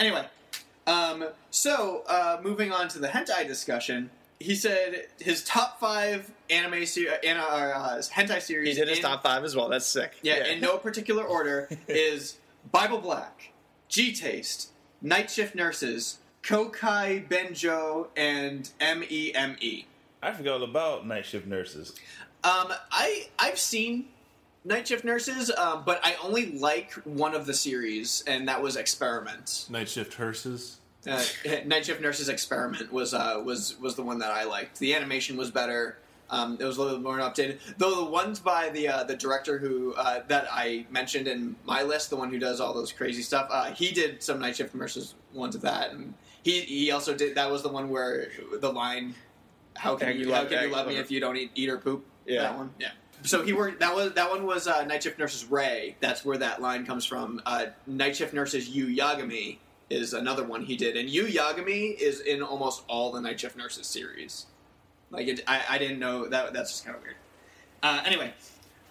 [0.00, 0.24] Anyway,
[0.86, 4.08] um, so uh, moving on to the hentai discussion,
[4.40, 8.68] he said his top five anime ser- an- uh, hentai series.
[8.76, 9.68] He did his in- top five as well.
[9.68, 10.14] That's sick.
[10.22, 12.38] Yeah, in no particular order is
[12.72, 13.52] Bible Black,
[13.88, 14.70] G Taste,
[15.02, 19.84] Night Shift Nurses, Kokai Benjo, and M E M E.
[20.22, 21.94] I forgot all about night shift nurses.
[22.42, 24.06] Um, I I've seen
[24.64, 28.76] Night Shift Nurses, um, but I only like one of the series, and that was
[28.76, 29.66] Experiment.
[29.70, 30.78] Night shift hearses.
[31.08, 31.22] Uh,
[31.64, 34.78] Night Shift Nurses Experiment was uh, was was the one that I liked.
[34.78, 35.98] The animation was better.
[36.28, 37.58] Um, it was a little more updated.
[37.78, 41.82] Though the ones by the uh, the director who uh, that I mentioned in my
[41.82, 44.74] list, the one who does all those crazy stuff, uh, he did some Night Shift
[44.74, 48.28] Nurses ones of that, and he he also did that was the one where
[48.60, 49.14] the line,
[49.76, 51.68] "How can you, you how love- can you love me if you don't eat, eat
[51.68, 52.42] or poop?" Yeah.
[52.42, 52.70] that one.
[52.78, 52.90] Yeah.
[53.22, 53.80] So he worked.
[53.80, 55.96] That was that one was uh, Night Shift Nurses Ray.
[56.00, 57.42] That's where that line comes from.
[57.44, 59.58] Uh, Night Shift Nurses Yu Yagami
[59.90, 63.56] is another one he did, and Yu Yagami is in almost all the Night Shift
[63.56, 64.46] Nurses series.
[65.10, 66.52] Like it, I, I didn't know that.
[66.52, 67.16] That's just kind of weird.
[67.82, 68.32] Uh, anyway,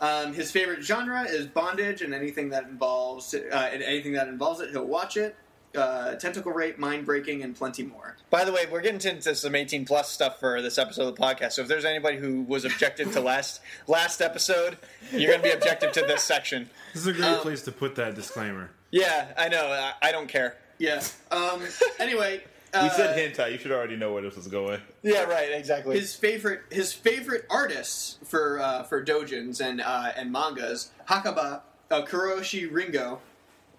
[0.02, 4.60] um, his favorite genre is bondage, and anything that involves uh, and anything that involves
[4.60, 5.36] it, he'll watch it.
[5.76, 8.18] uh, tentacle rape, mind breaking, and plenty more.
[8.32, 11.22] By the way, we're getting into some 18 plus stuff for this episode of the
[11.22, 11.54] podcast.
[11.54, 14.78] So if there's anybody who was objective to last last episode,
[15.12, 16.70] you're going to be objective to this section.
[16.94, 18.72] This is a great place to put that disclaimer.
[18.92, 19.68] Yeah, I know.
[19.68, 20.58] I, I don't care.
[20.80, 21.04] Yeah.
[21.30, 21.62] Um,
[22.00, 22.42] anyway,
[22.74, 23.52] We uh, said hentai.
[23.52, 24.80] You should already know where this was going.
[25.04, 25.52] Yeah, right.
[25.52, 26.00] Exactly.
[26.00, 31.62] his favorite his favorite artists for uh, for dojins and uh, and mangas Hakaba,
[31.92, 33.20] uh, Kuroshi Ringo,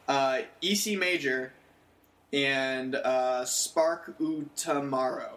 [0.08, 1.52] uh, EC Major,
[2.32, 5.30] and uh, Spark Utamaro.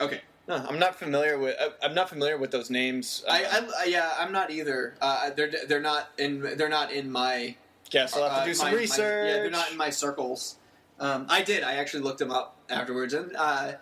[0.00, 1.56] Okay, No, I'm not familiar with.
[1.60, 3.24] uh, I'm not familiar with those names.
[3.26, 4.94] Uh, I, I, I yeah I'm not either.
[5.00, 7.56] Uh, they're they're not in they're not in my
[7.90, 9.26] guess I'll have to uh, do some my- my- research.
[9.28, 10.56] yeah, they're not in my circles.
[11.00, 11.62] Um, I did.
[11.62, 13.72] I actually looked them up afterwards, and uh,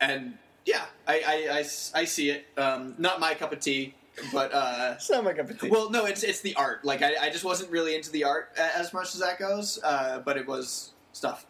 [0.00, 0.36] and
[0.66, 1.64] yeah, I I
[1.94, 2.46] I see it.
[2.56, 3.94] Um, not my cup of tea,
[4.32, 5.68] but uh, It's not my cup of tea.
[5.68, 6.84] well, no, it's it's the art.
[6.84, 10.20] Like I, I just wasn't really into the art as much as that goes, uh,
[10.24, 11.46] but it was stuff.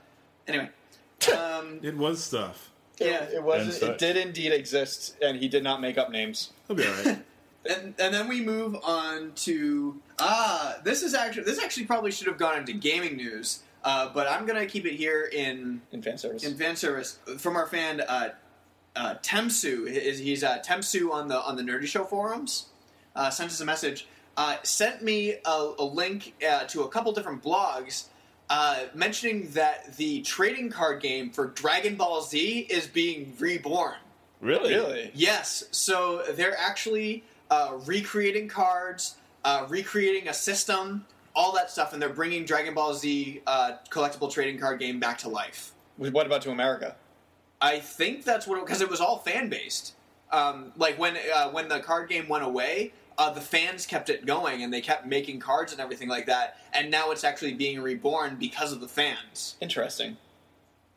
[0.46, 0.68] Anyway,
[1.38, 2.70] um, It was stuff.
[2.98, 3.82] yeah, it was.
[3.82, 6.52] It did indeed exist, and he did not make up names.
[6.68, 7.24] I'll be all right.
[7.68, 12.26] and, and then we move on to ah, this is actually this actually probably should
[12.26, 16.18] have gone into gaming news, uh, but I'm gonna keep it here in In fan
[16.18, 16.44] service.
[16.44, 18.30] in fan service from our fan uh,
[18.96, 19.86] uh, Temsu.
[19.86, 22.66] Is he's uh, Temsu on the on the Nerdy Show forums?
[23.14, 24.06] Uh, sent us a message.
[24.36, 28.04] Uh, sent me a, a link uh, to a couple different blogs.
[28.48, 33.94] Uh, mentioning that the trading card game for Dragon Ball Z is being reborn.
[34.40, 34.74] Really?
[34.74, 35.10] really?
[35.14, 41.04] Yes, so they're actually uh, recreating cards, uh, recreating a system,
[41.34, 45.18] all that stuff, and they're bringing Dragon Ball Z uh, collectible trading card game back
[45.18, 45.72] to life.
[45.96, 46.96] What about to America?
[47.60, 49.94] I think that's what because it was all fan based.
[50.32, 54.24] Um, like when uh, when the card game went away, uh, the fans kept it
[54.24, 56.56] going and they kept making cards and everything like that.
[56.72, 59.56] And now it's actually being reborn because of the fans.
[59.60, 60.16] Interesting.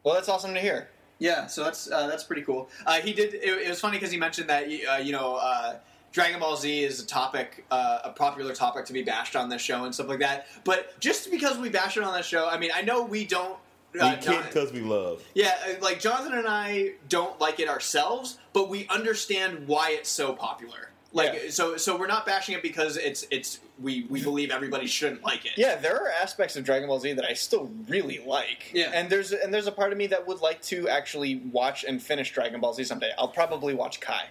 [0.04, 0.88] Well, that's awesome to hear.
[1.20, 2.70] Yeah, so that's uh, that's pretty cool.
[2.86, 3.34] Uh, he did.
[3.34, 5.78] It, it was funny because he mentioned that uh, you know uh,
[6.14, 9.62] Dragon Ball Z is a topic, uh, a popular topic to be bashed on this
[9.62, 10.46] show and stuff like that.
[10.64, 13.58] But just because we bash it on this show, I mean, I know we don't.
[13.94, 15.24] We Uh, kid because we love.
[15.36, 20.10] yeah, uh, like Jonathan and I don't like it ourselves, but we understand why it's
[20.10, 20.90] so popular.
[21.16, 21.50] Like, Yeah.
[21.52, 25.46] so so we're not bashing it because it's it's we we believe everybody shouldn't like
[25.46, 25.52] it.
[25.58, 28.72] Yeah, there are aspects of Dragon Ball Z that I still really like.
[28.74, 28.90] Yeah.
[28.94, 32.02] and there's and there's a part of me that would like to actually watch and
[32.02, 33.12] finish Dragon Ball Z someday.
[33.18, 34.26] I'll probably watch Kai.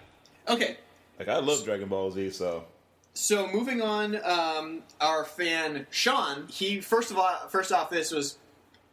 [0.49, 0.75] Okay,
[1.19, 2.65] Like I love Dragon Ball Z, so
[3.13, 8.37] So moving on, um, our fan Sean, he first of all, first off, this was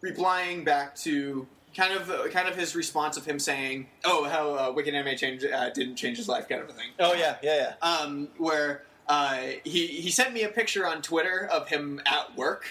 [0.01, 4.55] replying back to kind of uh, kind of his response of him saying, "Oh, how
[4.55, 6.90] uh, Wicked Anime changed uh, didn't change his life," kind of a thing.
[6.98, 7.88] Oh yeah, yeah, yeah.
[7.88, 12.66] Um, where uh, he he sent me a picture on Twitter of him at work,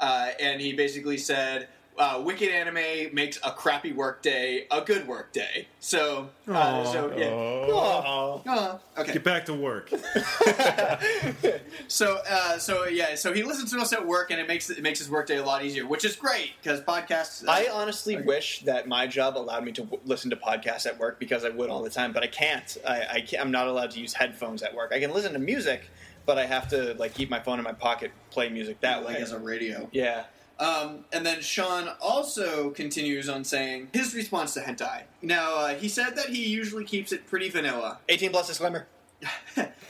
[0.00, 1.68] uh, and he basically said.
[1.98, 5.68] Uh, Wicked Anime makes a crappy work day a good work day.
[5.80, 6.84] So, uh, Aw.
[6.92, 7.26] so yeah.
[7.30, 9.14] Oh, Aw, okay.
[9.14, 9.90] Get back to work.
[11.88, 14.82] So, uh, so yeah, so he listens to us at work, and it makes it
[14.82, 17.46] makes his workday a lot easier, which is great because podcasts.
[17.46, 20.98] uh, I honestly wish that my job allowed me to w- listen to podcasts at
[20.98, 22.76] work because I would all the time, but I can't.
[22.86, 24.92] I, I can't, I'm not allowed to use headphones at work.
[24.92, 25.88] I can listen to music,
[26.26, 29.16] but I have to like keep my phone in my pocket, play music that like
[29.16, 29.22] way.
[29.22, 29.88] as a radio.
[29.92, 30.24] yeah.
[30.58, 35.02] Um, and then Sean also continues on saying his response to hentai.
[35.20, 37.98] Now uh, he said that he usually keeps it pretty vanilla.
[38.08, 38.86] 18 plus disclaimer.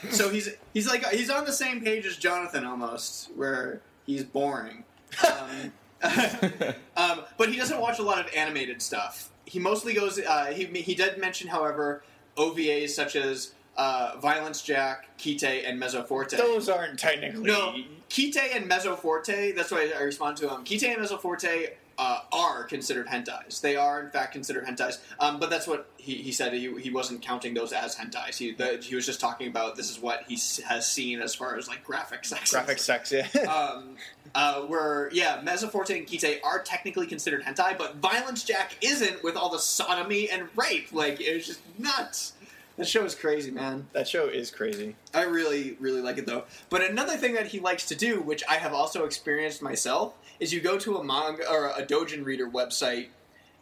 [0.09, 4.83] so he's he's like he's on the same page as Jonathan almost, where he's boring.
[5.25, 5.71] Um,
[6.95, 9.29] um, but he doesn't watch a lot of animated stuff.
[9.45, 10.19] He mostly goes.
[10.19, 12.03] Uh, he he did mention, however,
[12.35, 16.31] OVAs such as uh, Violence Jack, Kite, and Mezzoforte.
[16.37, 17.43] Those aren't technically.
[17.43, 17.75] No,
[18.09, 19.55] Kite and Mezzoforte.
[19.55, 20.63] That's why I respond to him.
[20.63, 23.59] Kite and Mezzoforte uh, are considered hentais.
[23.61, 24.99] They are in fact considered hentais.
[25.19, 26.53] Um, but that's what he, he said.
[26.53, 28.37] He, he wasn't counting those as hentais.
[28.37, 31.33] He the, he was just talking about this is what he s- has seen as
[31.35, 32.51] far as like graphic sex.
[32.51, 33.27] Graphic sex, yeah.
[33.47, 33.95] Um,
[34.35, 39.35] uh, where yeah, Mezzoforte and Kite are technically considered hentai, but Violence Jack isn't with
[39.35, 40.91] all the sodomy and rape.
[40.93, 42.33] Like it was just nuts.
[42.77, 43.87] That show is crazy, man.
[43.93, 44.95] that show is crazy.
[45.13, 46.43] I really, really like it though.
[46.69, 50.53] But another thing that he likes to do, which I have also experienced myself, is
[50.53, 53.07] you go to a manga or a Dojin reader website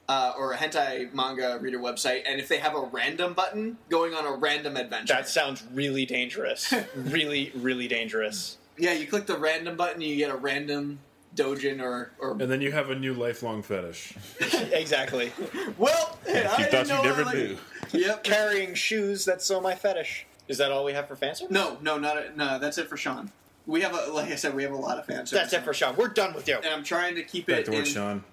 [0.10, 4.14] uh, or a hentai manga reader website, and if they have a random button, going
[4.14, 5.14] on a random adventure.
[5.14, 6.74] That sounds really dangerous.
[6.96, 8.58] really, really dangerous.
[8.78, 11.00] yeah, you click the random button, you get a random
[11.36, 14.14] Dojin or or And then you have a new lifelong fetish.
[14.72, 15.34] exactly.
[15.78, 16.34] well, I you
[16.70, 17.58] didn't thought know you never I like- knew.
[18.00, 18.24] Yep.
[18.24, 20.26] Carrying shoes, that's so my fetish.
[20.48, 21.52] Is that all we have for fan service?
[21.52, 22.60] No, no, not a, no.
[22.60, 23.32] That's it for Sean.
[23.66, 25.32] We have a like I said, we have a lot of fans.
[25.32, 25.96] That's it for Sean.
[25.96, 26.56] We're done with you.
[26.58, 28.24] and I'm trying to keep Back it to work, in, Sean.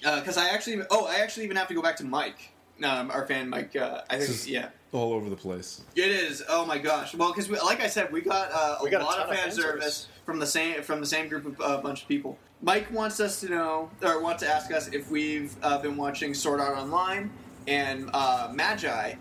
[0.00, 2.50] because I actually oh I actually even have to go back to Mike,
[2.84, 3.74] um, our fan Mike.
[3.76, 4.68] Uh, I think This is- yeah.
[4.92, 5.80] All over the place.
[5.96, 6.42] It is.
[6.50, 7.14] Oh my gosh.
[7.14, 9.36] Well, because like I said, we got uh, a We got lot ton of of
[9.36, 10.08] fan fan service service.
[10.26, 12.36] from the same from the same group of uh, bunch of people.
[12.60, 16.34] Mike wants us to know or wants to ask us if we've uh, been watching
[16.34, 17.30] Sword Art Online
[17.66, 19.14] and uh, Magi,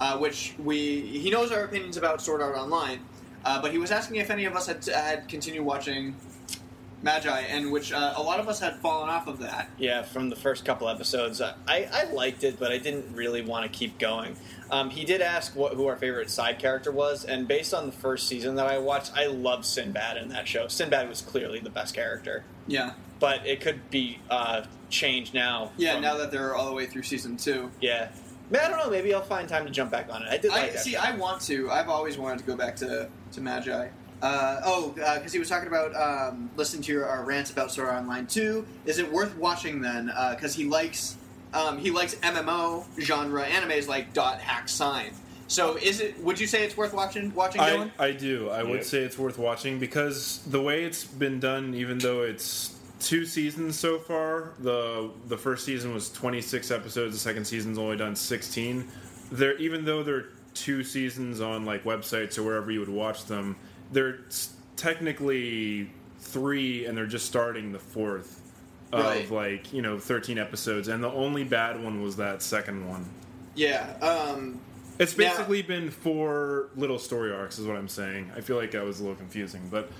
[0.00, 3.00] uh, which we he knows our opinions about Sword Art Online,
[3.44, 6.14] uh, but he was asking if any of us had had continued watching
[7.02, 9.70] Magi, and which uh, a lot of us had fallen off of that.
[9.78, 13.70] Yeah, from the first couple episodes, I, I liked it, but I didn't really want
[13.70, 14.36] to keep going.
[14.70, 17.92] Um, he did ask what, who our favorite side character was, and based on the
[17.92, 20.68] first season that I watched, I loved Sinbad in that show.
[20.68, 22.92] Sinbad was clearly the best character, Yeah.
[23.20, 25.70] But it could be uh, changed now.
[25.76, 25.92] Yeah.
[25.92, 27.70] from- Now that they're all the way through season two.
[27.80, 28.10] yeah.
[28.50, 28.90] Man, I don't know.
[28.90, 30.28] Maybe I'll find time to jump back on it.
[30.28, 30.82] I did I like that.
[30.82, 30.92] see.
[30.94, 30.98] show.
[30.98, 31.70] I want to.
[31.70, 33.88] I've always wanted to go back to to Magi.
[34.22, 37.90] Uh, oh, because he was talking about um, listening to your our rants about Sword
[37.90, 38.66] Art Online two.
[38.86, 40.06] Is it worth watching then?
[40.32, 41.16] Because he likes
[41.54, 45.12] um, he likes MMO genre animes like Dot Hack Sign.
[45.46, 46.18] So is it?
[46.22, 47.32] Would you say it's worth watching?
[47.34, 47.90] Watching I, Dylan?
[47.98, 48.50] I do.
[48.50, 52.76] I would say it's worth watching because the way it's been done, even though it's
[53.00, 57.96] two seasons so far, the the first season was 26 episodes, the second season's only
[57.96, 58.86] done 16.
[59.32, 60.24] There, even though there are
[60.54, 63.56] two seasons on like websites or wherever you would watch them,
[63.92, 64.18] they're
[64.76, 68.40] technically three, and they're just starting the fourth
[68.92, 69.30] of Right.
[69.30, 73.04] like you know 13 episodes, and the only bad one was that second one.
[73.54, 73.92] yeah.
[74.00, 74.60] Um,
[74.98, 78.30] It's Now- basically been four little story arcs, is what I'm saying.
[78.36, 79.90] I feel like I was a little confusing, but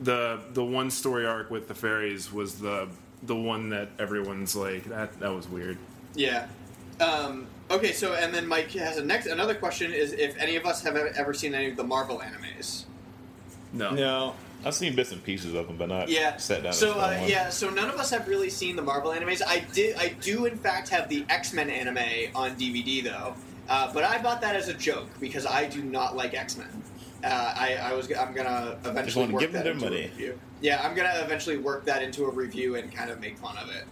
[0.00, 2.88] the the one story arc with the fairies was the
[3.22, 5.78] the one that everyone's like that that was weird.
[6.14, 6.46] yeah.
[7.00, 7.92] Um, okay.
[7.92, 10.96] So and then Mike has a next another question is if any of us have
[10.96, 12.84] ever ever seen any of the Marvel animes.
[13.72, 14.34] No, no.
[14.64, 16.38] I've seen bits and pieces of them, but not Yeah.
[16.38, 16.72] sat down.
[16.72, 17.28] So uh, one.
[17.28, 19.42] yeah, so none of us have really seen the Marvel animes.
[19.46, 19.96] I did.
[19.96, 21.98] I do in fact have the X Men anime
[22.34, 23.34] on DVD though,
[23.68, 26.68] uh, but I bought that as a joke because I do not like X Men.
[27.26, 28.10] Uh, I, I was.
[28.12, 30.04] I'm gonna eventually wanna work give them that their into money.
[30.04, 30.38] a review.
[30.60, 33.68] Yeah, I'm gonna eventually work that into a review and kind of make fun of
[33.70, 33.84] it.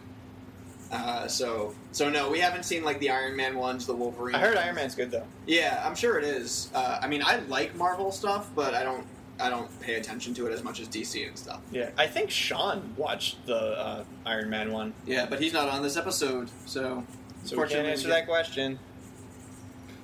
[0.93, 4.37] Uh, so so no, we haven't seen like the Iron Man ones, the Wolverine.
[4.37, 4.65] I heard ones.
[4.65, 5.27] Iron Man's good though.
[5.47, 6.71] Yeah, I'm sure it is.
[6.75, 9.07] Uh, I mean, I like Marvel stuff, but I don't.
[9.41, 11.61] I don't pay attention to it as much as DC and stuff.
[11.73, 15.83] Yeah, I think Sean watched the uh, Iron Man one, Yeah, but he's not on
[15.83, 17.05] this episode, so.
[17.43, 18.79] so we can't answer that question.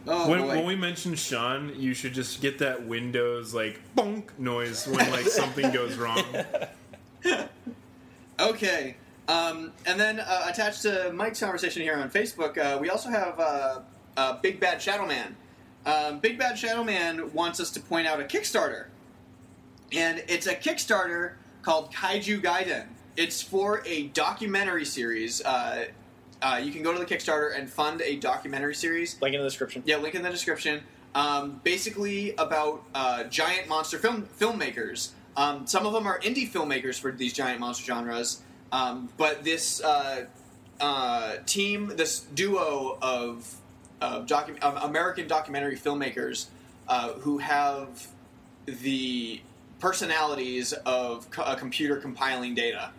[0.07, 4.87] Oh when, when we mention Sean, you should just get that Windows like bonk noise
[4.87, 6.25] when like something goes wrong.
[8.41, 8.97] okay,
[9.29, 13.39] um, and then uh, attached to Mike's conversation here on Facebook, uh, we also have
[13.39, 13.81] uh,
[14.17, 15.37] uh, Big Bad Shadow Man.
[15.85, 18.87] Um, Big Bad Shadow Man wants us to point out a Kickstarter,
[19.93, 21.33] and it's a Kickstarter
[21.63, 22.87] called Kaiju Gaiden.
[23.17, 25.43] It's for a documentary series.
[26.43, 29.21] Uh, uh, you can go to the Kickstarter and fund a documentary series.
[29.21, 29.83] Link in the description.
[29.87, 30.83] Yeah, link in the description.
[31.15, 35.11] Um, basically about uh, giant monster film filmmakers.
[35.37, 38.43] Um, some of them are indie filmmakers for these giant monster genres,
[38.73, 40.27] um, but this uh,
[40.81, 43.57] uh, team, this duo of,
[44.01, 46.47] of, docu- of American documentary filmmakers
[46.89, 48.09] uh, who have
[48.67, 49.41] the
[49.79, 52.91] personalities of co- a computer compiling data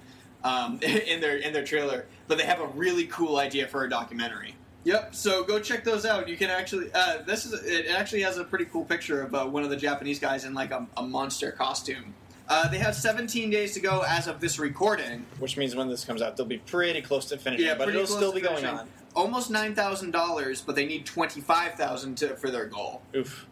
[0.44, 3.90] um, in their in their trailer, but they have a really cool idea for a
[3.90, 4.56] documentary.
[4.84, 5.14] Yep.
[5.14, 6.28] So go check those out.
[6.28, 7.88] You can actually uh, this is it.
[7.88, 10.72] Actually has a pretty cool picture of uh, one of the Japanese guys in like
[10.72, 12.14] a, a monster costume.
[12.48, 15.26] Uh, they have 17 days to go as of this recording.
[15.40, 17.66] Which means when this comes out, they'll be pretty close to finishing.
[17.66, 18.90] Yeah, but it'll still to be going on.
[19.16, 23.04] Almost nine thousand dollars, but they need twenty five thousand to for their goal.
[23.16, 23.46] Oof.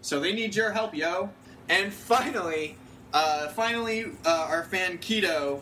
[0.00, 1.30] So they need your help, yo.
[1.68, 2.76] And finally,
[3.12, 5.60] uh, finally, uh, our fan Keto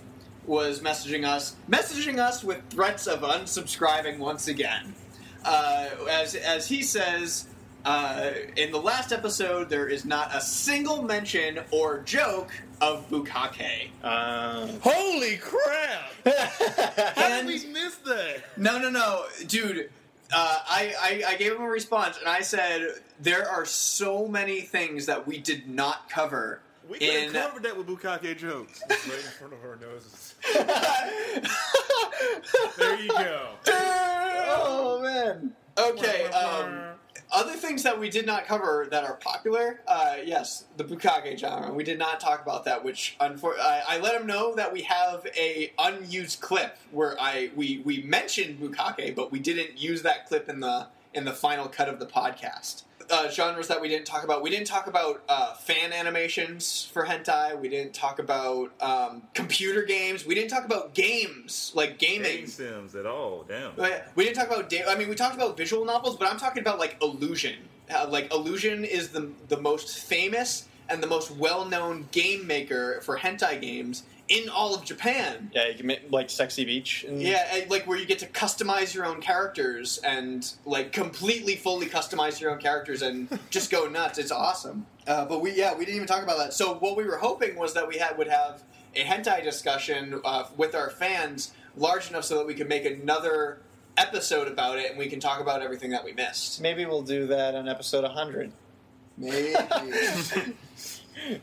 [0.50, 4.92] was messaging us, messaging us with threats of unsubscribing once again.
[5.44, 7.46] Uh, as as he says,
[7.84, 12.50] uh, in the last episode, there is not a single mention or joke
[12.80, 13.90] of Bukkake.
[14.02, 16.10] Uh, Holy crap!
[17.16, 18.42] How did we miss that?
[18.56, 19.88] No, no, no, dude.
[20.32, 22.88] Uh, I, I I gave him a response, and I said
[23.20, 26.60] there are so many things that we did not cover
[26.90, 27.32] We could in.
[27.34, 28.82] have covered that with Bukkake jokes.
[28.90, 30.34] right in front of our noses.
[32.76, 33.48] There you go.
[33.66, 35.52] oh man.
[35.78, 36.26] Okay.
[36.26, 36.80] Um,
[37.32, 41.72] other things that we did not cover that are popular, uh, yes, the bukkake genre.
[41.72, 44.82] We did not talk about that, which unfor- I, I let him know that we
[44.82, 50.26] have a unused clip where I we we mentioned bukkake, but we didn't use that
[50.26, 52.82] clip in the in the final cut of the podcast.
[53.10, 54.42] Uh, genres that we didn't talk about.
[54.42, 57.58] We didn't talk about uh, fan animations for hentai.
[57.60, 60.24] We didn't talk about um, computer games.
[60.24, 62.38] We didn't talk about games like gaming.
[62.38, 63.44] Game sims at all.
[63.48, 63.72] Damn.
[64.14, 64.70] We didn't talk about.
[64.70, 67.56] Da- I mean, we talked about visual novels, but I'm talking about like Illusion.
[67.92, 73.00] Uh, like Illusion is the the most famous and the most well known game maker
[73.02, 75.50] for hentai games in all of Japan.
[75.52, 77.04] Yeah, you can make like Sexy Beach.
[77.06, 81.56] And Yeah, and, like where you get to customize your own characters and like completely
[81.56, 84.18] fully customize your own characters and just go nuts.
[84.18, 84.86] It's awesome.
[85.06, 86.54] Uh, but we yeah we didn't even talk about that.
[86.54, 88.62] So what we were hoping was that we had would have
[88.94, 93.58] a hentai discussion uh, with our fans large enough so that we could make another
[93.96, 96.60] episode about it and we can talk about everything that we missed.
[96.60, 98.52] Maybe we'll do that on episode 100.
[99.18, 99.54] Maybe.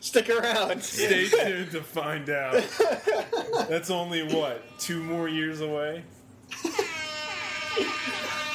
[0.00, 0.82] Stick around.
[0.82, 2.64] Stay tuned to find out.
[3.68, 6.04] That's only what two more years away.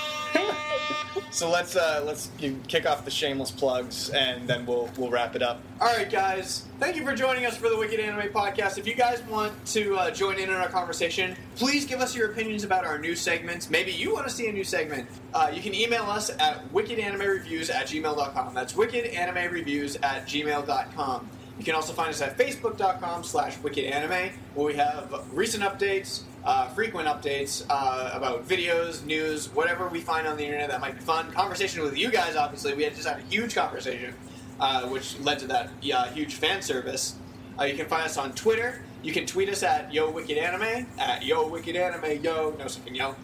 [1.32, 2.30] So let's uh, let's
[2.68, 5.62] kick off the shameless plugs, and then we'll we'll wrap it up.
[5.82, 6.66] All right, guys.
[6.80, 8.78] Thank you for joining us for the Wicked Anime Podcast.
[8.78, 12.32] If you guys want to uh, join in on our conversation, please give us your
[12.32, 13.70] opinions about our new segments.
[13.70, 15.10] Maybe you want to see a new segment.
[15.34, 18.54] Uh, you can email us at wickedanimereviews at gmail.com.
[18.54, 21.30] That's wickedanimereviews at gmail.com.
[21.58, 26.68] You can also find us at facebook.com slash wickedanime, where we have recent updates, uh,
[26.70, 31.02] frequent updates uh, about videos, news, whatever we find on the internet that might be
[31.02, 31.32] fun.
[31.32, 32.74] Conversation with you guys, obviously.
[32.74, 34.14] We had just had a huge conversation,
[34.60, 37.16] uh, which led to that yeah, huge fan service.
[37.60, 38.84] Uh, you can find us on Twitter.
[39.02, 42.96] You can tweet us at Yo Wicked Anime, at Yo Wicked Anime, Yo, no something,
[42.96, 43.16] yo.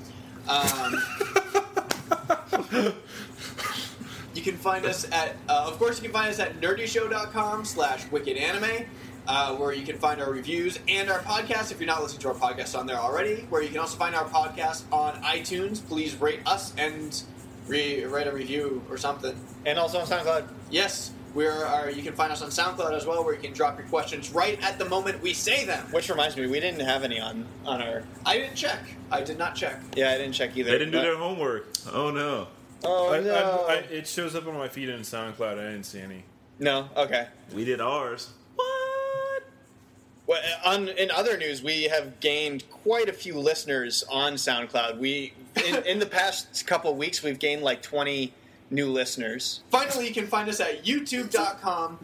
[0.47, 1.01] Um,
[4.33, 8.09] you can find us at, uh, of course, you can find us at nerdyshow.com slash
[8.11, 8.85] wicked anime,
[9.27, 12.29] uh, where you can find our reviews and our podcast if you're not listening to
[12.29, 15.85] our podcast on there already, where you can also find our podcast on iTunes.
[15.87, 17.21] Please rate us and
[17.67, 19.35] re- write a review or something.
[19.65, 20.47] And also on SoundCloud.
[20.69, 23.87] Yes, we're, you can find us on SoundCloud as well, where you can drop your
[23.87, 25.85] questions right at the moment we say them.
[25.91, 28.03] Which reminds me, we didn't have any on on our.
[28.25, 28.83] I didn't check.
[29.11, 29.79] I did not check.
[29.95, 30.71] Yeah, I didn't check either.
[30.71, 31.69] They didn't do their homework.
[31.93, 32.47] Oh no.
[32.83, 33.65] Oh I, no!
[33.69, 35.53] I, I, it shows up on my feed in SoundCloud.
[35.53, 36.23] I didn't see any.
[36.59, 36.89] no.
[36.97, 37.27] Okay.
[37.53, 38.31] We did ours.
[40.31, 44.97] Well, on in other news, we have gained quite a few listeners on SoundCloud.
[44.97, 45.33] We
[45.67, 48.31] in, in the past couple weeks, we've gained like twenty
[48.69, 49.59] new listeners.
[49.71, 51.99] Finally, you can find us at youtube.com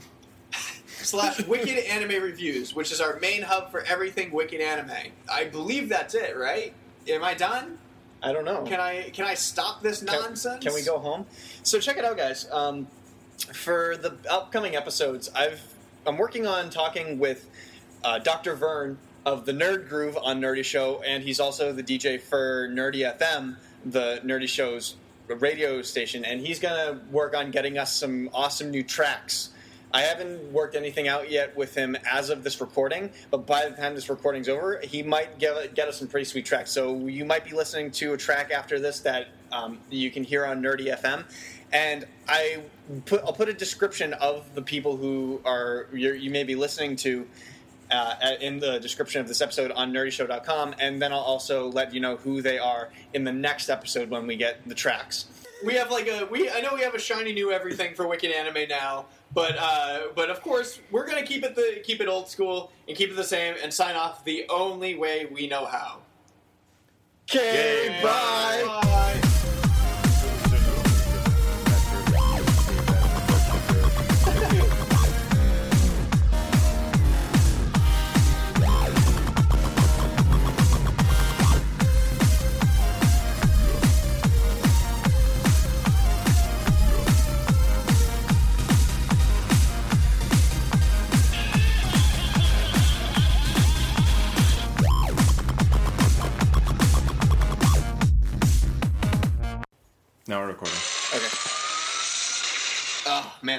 [0.87, 5.13] slash wicked anime reviews, which is our main hub for everything wicked anime.
[5.31, 6.73] I believe that's it, right?
[7.07, 7.77] Am I done?
[8.21, 8.63] I don't know.
[8.63, 10.65] Can I can I stop this Can- nonsense?
[10.65, 11.25] Can we go home?
[11.63, 12.45] So check it out, guys.
[12.51, 12.87] Um,
[13.53, 15.61] for the upcoming episodes, I've
[16.05, 17.49] I'm working on talking with
[18.07, 18.55] uh, Dr.
[18.55, 23.03] Vern of the Nerd Groove on Nerdy Show, and he's also the DJ for Nerdy
[23.17, 24.95] FM, the Nerdy Show's
[25.27, 29.49] radio station, and he's gonna work on getting us some awesome new tracks.
[29.93, 33.75] I haven't worked anything out yet with him as of this recording, but by the
[33.75, 36.71] time this recording's over, he might get, get us some pretty sweet tracks.
[36.71, 40.45] So you might be listening to a track after this that um, you can hear
[40.45, 41.25] on Nerdy FM,
[41.73, 42.61] and I
[43.05, 47.27] put I'll put a description of the people who are you may be listening to
[47.91, 51.99] uh, in the description of this episode on nerdyshow.com, and then I'll also let you
[51.99, 55.25] know who they are in the next episode when we get the tracks.
[55.65, 56.49] We have like a we.
[56.49, 60.29] I know we have a shiny new everything for Wicked Anime now, but uh, but
[60.29, 63.23] of course we're gonna keep it the keep it old school and keep it the
[63.23, 65.99] same and sign off the only way we know how.
[67.29, 68.63] Okay, bye.
[68.65, 69.63] Bye.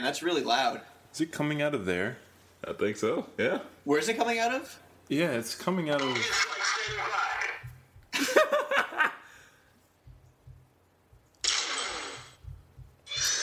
[0.08, 0.80] That's really loud.
[1.12, 2.16] Is it coming out of there?
[2.66, 3.26] I think so.
[3.36, 3.58] Yeah.
[3.84, 4.78] Where's it coming out of?
[5.08, 6.08] Yeah, it's coming out of.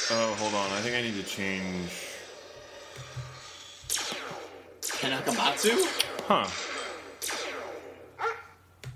[0.10, 0.72] oh, hold on.
[0.72, 1.92] I think I need to change.
[4.82, 5.86] Kanakamatsu?
[6.28, 6.48] Huh.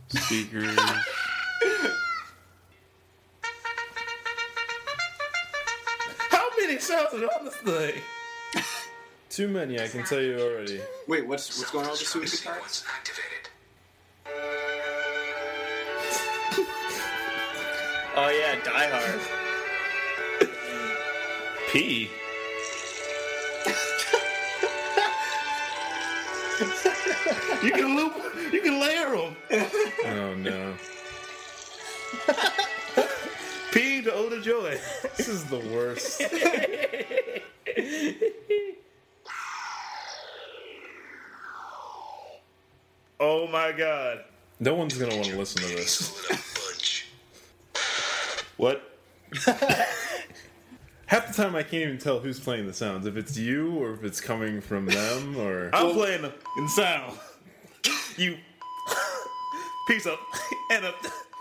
[0.08, 0.76] Speakers.
[6.90, 8.02] How many on this thing?
[9.30, 10.82] Too many, I can tell you already.
[11.08, 12.58] Wait, what's what's going on with the sweet guitar?
[18.16, 19.22] Oh yeah, Die Hard.
[21.72, 22.10] P.
[27.64, 28.14] You can loop.
[28.52, 29.36] You can layer them.
[30.06, 30.74] Oh no.
[34.42, 34.78] Joy.
[35.18, 36.22] This is the worst.
[43.22, 44.24] Oh my god.
[44.62, 46.16] No one's gonna want to listen to this.
[48.56, 48.82] What?
[51.06, 53.06] Half the time I can't even tell who's playing the sounds.
[53.06, 57.18] If it's you or if it's coming from them or I'm playing the sound.
[58.18, 58.38] You.
[59.88, 60.20] Piece up
[60.72, 60.96] and up.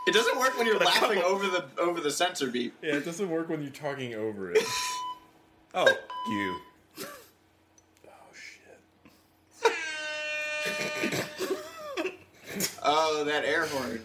[0.09, 2.75] It doesn't work when you're laughing over the over the censor beep.
[2.81, 4.63] Yeah, it doesn't work when you're talking over it.
[5.75, 5.87] Oh,
[6.31, 6.57] you.
[8.07, 8.81] Oh shit.
[12.83, 14.01] Oh, that air horn.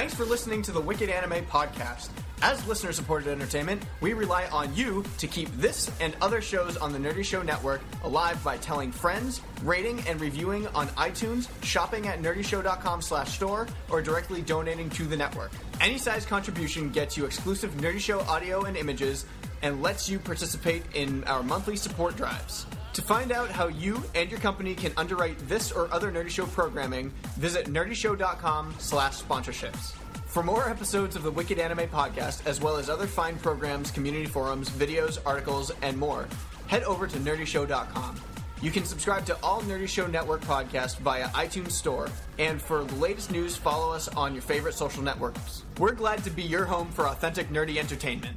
[0.00, 2.08] Thanks for listening to the Wicked Anime Podcast.
[2.40, 6.94] As listener supported entertainment, we rely on you to keep this and other shows on
[6.94, 12.22] the Nerdy Show Network alive by telling friends, rating and reviewing on iTunes, shopping at
[12.22, 15.52] nerdyshow.com slash store, or directly donating to the network.
[15.82, 19.26] Any size contribution gets you exclusive Nerdy Show audio and images
[19.60, 22.64] and lets you participate in our monthly support drives.
[22.94, 26.46] To find out how you and your company can underwrite this or other Nerdy Show
[26.46, 29.92] programming, visit nerdyshow.com slash sponsorships.
[30.26, 34.26] For more episodes of the Wicked Anime Podcast, as well as other fine programs, community
[34.26, 36.28] forums, videos, articles, and more,
[36.66, 38.20] head over to nerdyshow.com.
[38.60, 42.08] You can subscribe to all Nerdy Show Network podcasts via iTunes Store,
[42.38, 45.64] and for the latest news, follow us on your favorite social networks.
[45.78, 48.36] We're glad to be your home for authentic nerdy entertainment.